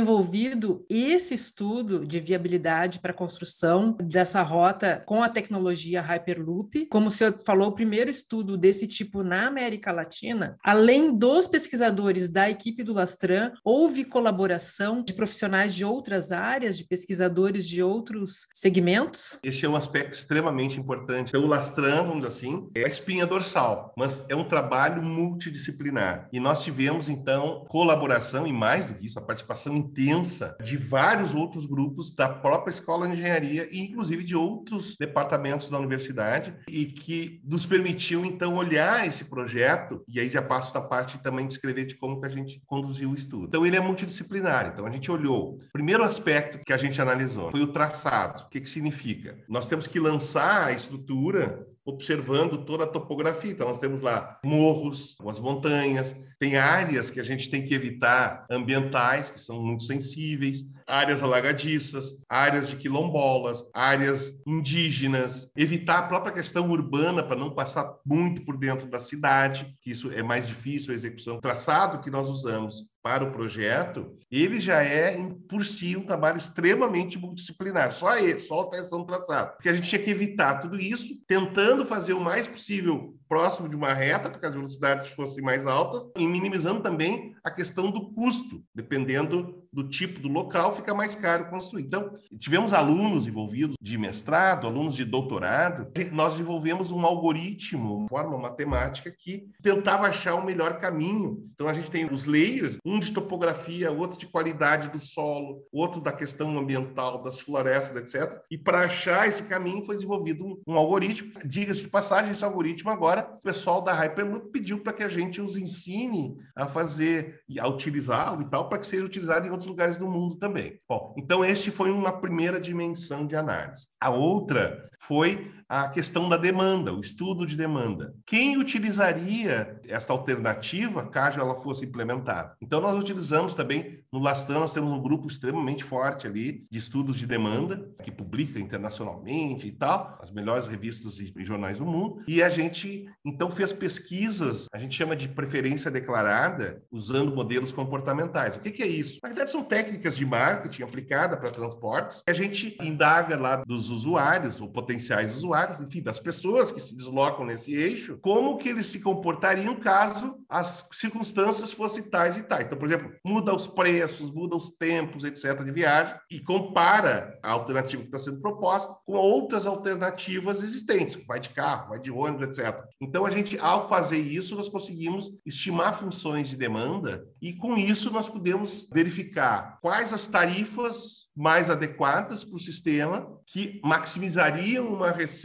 esse 0.88 1.34
estudo 1.34 2.06
de 2.06 2.20
viabilidade 2.20 2.98
para 2.98 3.12
a 3.12 3.16
construção 3.16 3.96
dessa 4.02 4.42
rota 4.42 5.02
com 5.06 5.22
a 5.22 5.28
tecnologia 5.28 6.00
Hyperloop. 6.00 6.86
Como 6.86 7.08
o 7.08 7.10
senhor 7.10 7.38
falou, 7.44 7.68
o 7.68 7.74
primeiro 7.74 8.10
estudo 8.10 8.56
desse 8.56 8.86
tipo 8.86 9.22
na 9.22 9.46
América 9.46 9.92
Latina, 9.92 10.56
além 10.62 11.16
dos 11.16 11.46
pesquisadores 11.46 12.28
da 12.28 12.50
equipe 12.50 12.82
do 12.82 12.92
Lastran, 12.92 13.52
houve 13.64 14.04
colaboração 14.04 15.02
de 15.02 15.12
profissionais 15.12 15.74
de 15.74 15.84
outras 15.84 16.32
áreas, 16.32 16.76
de 16.76 16.84
pesquisadores 16.84 17.68
de 17.68 17.82
outros 17.82 18.46
segmentos? 18.52 19.38
Esse 19.42 19.64
é 19.64 19.68
um 19.68 19.76
aspecto 19.76 20.14
extremamente 20.14 20.78
importante. 20.78 21.36
O 21.36 21.46
Lastran, 21.46 22.04
vamos 22.04 22.16
dizer 22.16 22.28
assim, 22.28 22.68
é 22.74 22.84
a 22.84 22.88
espinha 22.88 23.26
dorsal, 23.26 23.92
mas 23.96 24.24
é 24.28 24.34
um 24.36 24.44
trabalho 24.44 25.02
multidisciplinar. 25.02 26.28
E 26.32 26.40
nós 26.40 26.62
tivemos, 26.62 27.08
então, 27.08 27.64
colaboração, 27.68 28.46
e 28.46 28.52
mais 28.52 28.86
do 28.86 28.94
que 28.94 29.06
isso, 29.06 29.18
a 29.18 29.22
participação 29.22 29.76
intensa 29.84 30.56
de 30.62 30.76
vários 30.76 31.34
outros 31.34 31.66
grupos 31.66 32.14
da 32.14 32.28
própria 32.28 32.72
escola 32.72 33.06
de 33.06 33.14
engenharia 33.14 33.68
e 33.70 33.80
inclusive 33.80 34.24
de 34.24 34.34
outros 34.34 34.96
departamentos 34.98 35.70
da 35.70 35.78
universidade 35.78 36.54
e 36.68 36.86
que 36.86 37.40
nos 37.44 37.66
permitiu 37.66 38.24
então 38.24 38.54
olhar 38.56 39.06
esse 39.06 39.24
projeto 39.24 40.02
e 40.08 40.18
aí 40.18 40.30
já 40.30 40.42
passo 40.42 40.72
da 40.72 40.80
parte 40.80 41.18
também 41.18 41.46
de 41.46 41.54
escrever 41.54 41.86
de 41.86 41.96
como 41.96 42.20
que 42.20 42.26
a 42.26 42.30
gente 42.30 42.62
conduziu 42.66 43.10
o 43.10 43.14
estudo. 43.14 43.46
Então 43.46 43.66
ele 43.66 43.76
é 43.76 43.80
multidisciplinar. 43.80 44.70
Então 44.72 44.86
a 44.86 44.90
gente 44.90 45.10
olhou. 45.10 45.60
O 45.68 45.72
primeiro 45.72 46.02
aspecto 46.02 46.58
que 46.64 46.72
a 46.72 46.76
gente 46.76 47.00
analisou 47.00 47.50
foi 47.50 47.60
o 47.60 47.72
traçado. 47.72 48.42
O 48.42 48.48
que 48.48 48.60
que 48.60 48.68
significa? 48.68 49.38
Nós 49.48 49.68
temos 49.68 49.86
que 49.86 50.00
lançar 50.00 50.66
a 50.66 50.72
estrutura 50.72 51.66
observando 51.84 52.64
toda 52.64 52.84
a 52.84 52.86
topografia. 52.86 53.50
Então, 53.50 53.68
nós 53.68 53.78
temos 53.78 54.00
lá 54.00 54.38
morros, 54.44 55.16
as 55.28 55.38
montanhas, 55.38 56.14
tem 56.38 56.56
áreas 56.56 57.10
que 57.10 57.20
a 57.20 57.24
gente 57.24 57.50
tem 57.50 57.64
que 57.64 57.74
evitar 57.74 58.46
ambientais, 58.50 59.30
que 59.30 59.38
são 59.38 59.62
muito 59.62 59.84
sensíveis, 59.84 60.64
áreas 60.86 61.22
alagadiças, 61.22 62.18
áreas 62.28 62.68
de 62.68 62.76
quilombolas, 62.76 63.64
áreas 63.72 64.32
indígenas, 64.46 65.50
evitar 65.56 65.98
a 65.98 66.06
própria 66.08 66.32
questão 66.32 66.70
urbana 66.70 67.22
para 67.22 67.36
não 67.36 67.54
passar 67.54 67.94
muito 68.04 68.44
por 68.44 68.56
dentro 68.56 68.86
da 68.88 68.98
cidade, 68.98 69.74
que 69.80 69.90
isso 69.90 70.10
é 70.10 70.22
mais 70.22 70.46
difícil 70.46 70.92
a 70.92 70.94
execução. 70.94 71.36
O 71.36 71.40
traçado 71.40 72.00
que 72.00 72.10
nós 72.10 72.28
usamos 72.28 72.84
para 73.04 73.22
o 73.22 73.30
projeto, 73.30 74.16
ele 74.30 74.58
já 74.58 74.82
é, 74.82 75.14
por 75.46 75.62
si, 75.62 75.94
um 75.94 76.06
trabalho 76.06 76.38
extremamente 76.38 77.18
multidisciplinar. 77.18 77.90
Só 77.90 78.16
ele, 78.16 78.38
só 78.38 78.60
a 78.60 78.80
do 78.80 79.04
traçado. 79.04 79.52
Porque 79.52 79.68
a 79.68 79.74
gente 79.74 79.86
tinha 79.86 80.02
que 80.02 80.10
evitar 80.10 80.58
tudo 80.58 80.80
isso, 80.80 81.14
tentando 81.28 81.84
fazer 81.84 82.14
o 82.14 82.20
mais 82.20 82.48
possível 82.48 83.14
próximo 83.28 83.68
de 83.68 83.76
uma 83.76 83.92
reta, 83.92 84.30
para 84.30 84.40
que 84.40 84.46
as 84.46 84.54
velocidades 84.54 85.12
fossem 85.12 85.44
mais 85.44 85.66
altas, 85.66 86.02
e 86.16 86.26
minimizando 86.26 86.80
também 86.80 87.33
a 87.44 87.50
questão 87.50 87.90
do 87.90 88.10
custo, 88.12 88.64
dependendo 88.74 89.62
do 89.70 89.86
tipo 89.86 90.18
do 90.18 90.28
local, 90.28 90.74
fica 90.74 90.94
mais 90.94 91.14
caro 91.14 91.50
construir. 91.50 91.82
Então, 91.82 92.14
tivemos 92.38 92.72
alunos 92.72 93.26
envolvidos 93.26 93.76
de 93.80 93.98
mestrado, 93.98 94.66
alunos 94.66 94.94
de 94.94 95.04
doutorado, 95.04 95.90
nós 96.12 96.32
desenvolvemos 96.32 96.90
um 96.90 97.04
algoritmo, 97.04 97.98
uma 97.98 98.08
forma 98.08 98.38
matemática 98.38 99.10
que 99.10 99.48
tentava 99.62 100.06
achar 100.06 100.36
o 100.36 100.44
melhor 100.44 100.78
caminho. 100.78 101.44
Então, 101.54 101.68
a 101.68 101.74
gente 101.74 101.90
tem 101.90 102.06
os 102.06 102.24
layers, 102.24 102.78
um 102.84 102.98
de 102.98 103.12
topografia, 103.12 103.92
outro 103.92 104.18
de 104.18 104.26
qualidade 104.26 104.88
do 104.88 105.00
solo, 105.00 105.62
outro 105.72 106.00
da 106.00 106.12
questão 106.12 106.56
ambiental, 106.58 107.22
das 107.22 107.40
florestas, 107.40 107.96
etc. 107.96 108.40
E 108.50 108.56
para 108.56 108.80
achar 108.80 109.28
esse 109.28 109.42
caminho 109.42 109.84
foi 109.84 109.96
desenvolvido 109.96 110.46
um, 110.46 110.62
um 110.66 110.78
algoritmo. 110.78 111.32
Diga-se 111.44 111.82
de 111.82 111.88
passagem, 111.88 112.30
esse 112.30 112.44
algoritmo 112.44 112.90
agora, 112.90 113.28
o 113.38 113.42
pessoal 113.42 113.82
da 113.82 113.92
Hyperloop 113.92 114.50
pediu 114.50 114.80
para 114.80 114.92
que 114.92 115.02
a 115.02 115.08
gente 115.08 115.40
os 115.40 115.56
ensine 115.56 116.36
a 116.56 116.66
fazer, 116.66 117.33
a 117.58 117.68
utilizá-lo 117.68 118.42
e 118.42 118.50
tal, 118.50 118.68
para 118.68 118.78
que 118.78 118.86
seja 118.86 119.04
utilizado 119.04 119.46
em 119.46 119.50
outros 119.50 119.68
lugares 119.68 119.96
do 119.96 120.08
mundo 120.08 120.36
também. 120.36 120.78
Bom, 120.88 121.14
então 121.18 121.44
este 121.44 121.70
foi 121.70 121.90
uma 121.90 122.20
primeira 122.20 122.60
dimensão 122.60 123.26
de 123.26 123.36
análise. 123.36 123.86
A 124.00 124.10
outra 124.10 124.88
foi 125.00 125.52
a 125.68 125.88
questão 125.88 126.28
da 126.28 126.36
demanda, 126.36 126.92
o 126.92 127.00
estudo 127.00 127.46
de 127.46 127.56
demanda. 127.56 128.14
Quem 128.26 128.56
utilizaria 128.56 129.80
esta 129.88 130.12
alternativa 130.12 131.06
caso 131.06 131.40
ela 131.40 131.54
fosse 131.54 131.84
implementada? 131.84 132.56
Então, 132.60 132.80
nós 132.80 132.98
utilizamos 132.98 133.54
também, 133.54 134.00
no 134.12 134.18
Lastan, 134.18 134.60
nós 134.60 134.72
temos 134.72 134.92
um 134.92 135.02
grupo 135.02 135.28
extremamente 135.28 135.84
forte 135.84 136.26
ali 136.26 136.66
de 136.70 136.78
estudos 136.78 137.16
de 137.16 137.26
demanda, 137.26 137.88
que 138.02 138.10
publica 138.10 138.58
internacionalmente 138.58 139.66
e 139.66 139.72
tal, 139.72 140.18
as 140.20 140.30
melhores 140.30 140.66
revistas 140.66 141.18
e 141.18 141.32
jornais 141.44 141.78
do 141.78 141.86
mundo, 141.86 142.22
e 142.26 142.42
a 142.42 142.48
gente, 142.48 143.06
então, 143.24 143.50
fez 143.50 143.72
pesquisas, 143.72 144.66
a 144.72 144.78
gente 144.78 144.96
chama 144.96 145.16
de 145.16 145.28
preferência 145.28 145.90
declarada, 145.90 146.82
usando 146.90 147.34
modelos 147.34 147.72
comportamentais. 147.72 148.56
O 148.56 148.60
que, 148.60 148.70
que 148.70 148.82
é 148.82 148.86
isso? 148.86 149.18
Na 149.22 149.28
verdade, 149.28 149.50
são 149.50 149.62
técnicas 149.62 150.16
de 150.16 150.24
marketing 150.24 150.82
aplicada 150.82 151.36
para 151.36 151.50
transportes, 151.50 152.22
a 152.28 152.32
gente 152.32 152.76
indaga 152.80 153.36
lá 153.36 153.56
dos 153.56 153.90
usuários, 153.90 154.60
ou 154.60 154.68
potenciais 154.68 155.34
usuários, 155.36 155.54
enfim, 155.80 156.02
das 156.02 156.18
pessoas 156.18 156.70
que 156.70 156.80
se 156.80 156.94
deslocam 156.96 157.44
nesse 157.44 157.74
eixo, 157.74 158.18
como 158.20 158.56
que 158.56 158.68
eles 158.68 158.86
se 158.86 159.00
comportariam 159.00 159.74
caso 159.76 160.36
as 160.48 160.86
circunstâncias 160.92 161.72
fossem 161.72 162.02
tais 162.04 162.36
e 162.36 162.42
tais. 162.42 162.66
Então, 162.66 162.78
por 162.78 162.86
exemplo, 162.86 163.12
muda 163.24 163.54
os 163.54 163.66
preços, 163.66 164.30
muda 164.30 164.56
os 164.56 164.70
tempos, 164.70 165.24
etc., 165.24 165.62
de 165.64 165.70
viagem, 165.70 166.14
e 166.30 166.40
compara 166.40 167.38
a 167.42 167.52
alternativa 167.52 168.02
que 168.02 168.08
está 168.08 168.18
sendo 168.18 168.40
proposta 168.40 168.94
com 169.04 169.14
outras 169.14 169.66
alternativas 169.66 170.62
existentes, 170.62 171.18
vai 171.26 171.40
de 171.40 171.50
carro, 171.50 171.90
vai 171.90 172.00
de 172.00 172.10
ônibus, 172.10 172.48
etc. 172.48 172.84
Então, 173.00 173.26
a 173.26 173.30
gente, 173.30 173.58
ao 173.58 173.88
fazer 173.88 174.18
isso, 174.18 174.54
nós 174.54 174.68
conseguimos 174.68 175.32
estimar 175.44 175.94
funções 175.94 176.48
de 176.48 176.56
demanda 176.56 177.26
e, 177.40 177.52
com 177.52 177.76
isso, 177.76 178.10
nós 178.10 178.28
podemos 178.28 178.86
verificar 178.92 179.78
quais 179.80 180.12
as 180.12 180.26
tarifas 180.26 181.24
mais 181.36 181.68
adequadas 181.68 182.44
para 182.44 182.56
o 182.56 182.60
sistema 182.60 183.34
que 183.46 183.80
maximizariam 183.84 184.86
uma 184.86 185.10
receita 185.10 185.43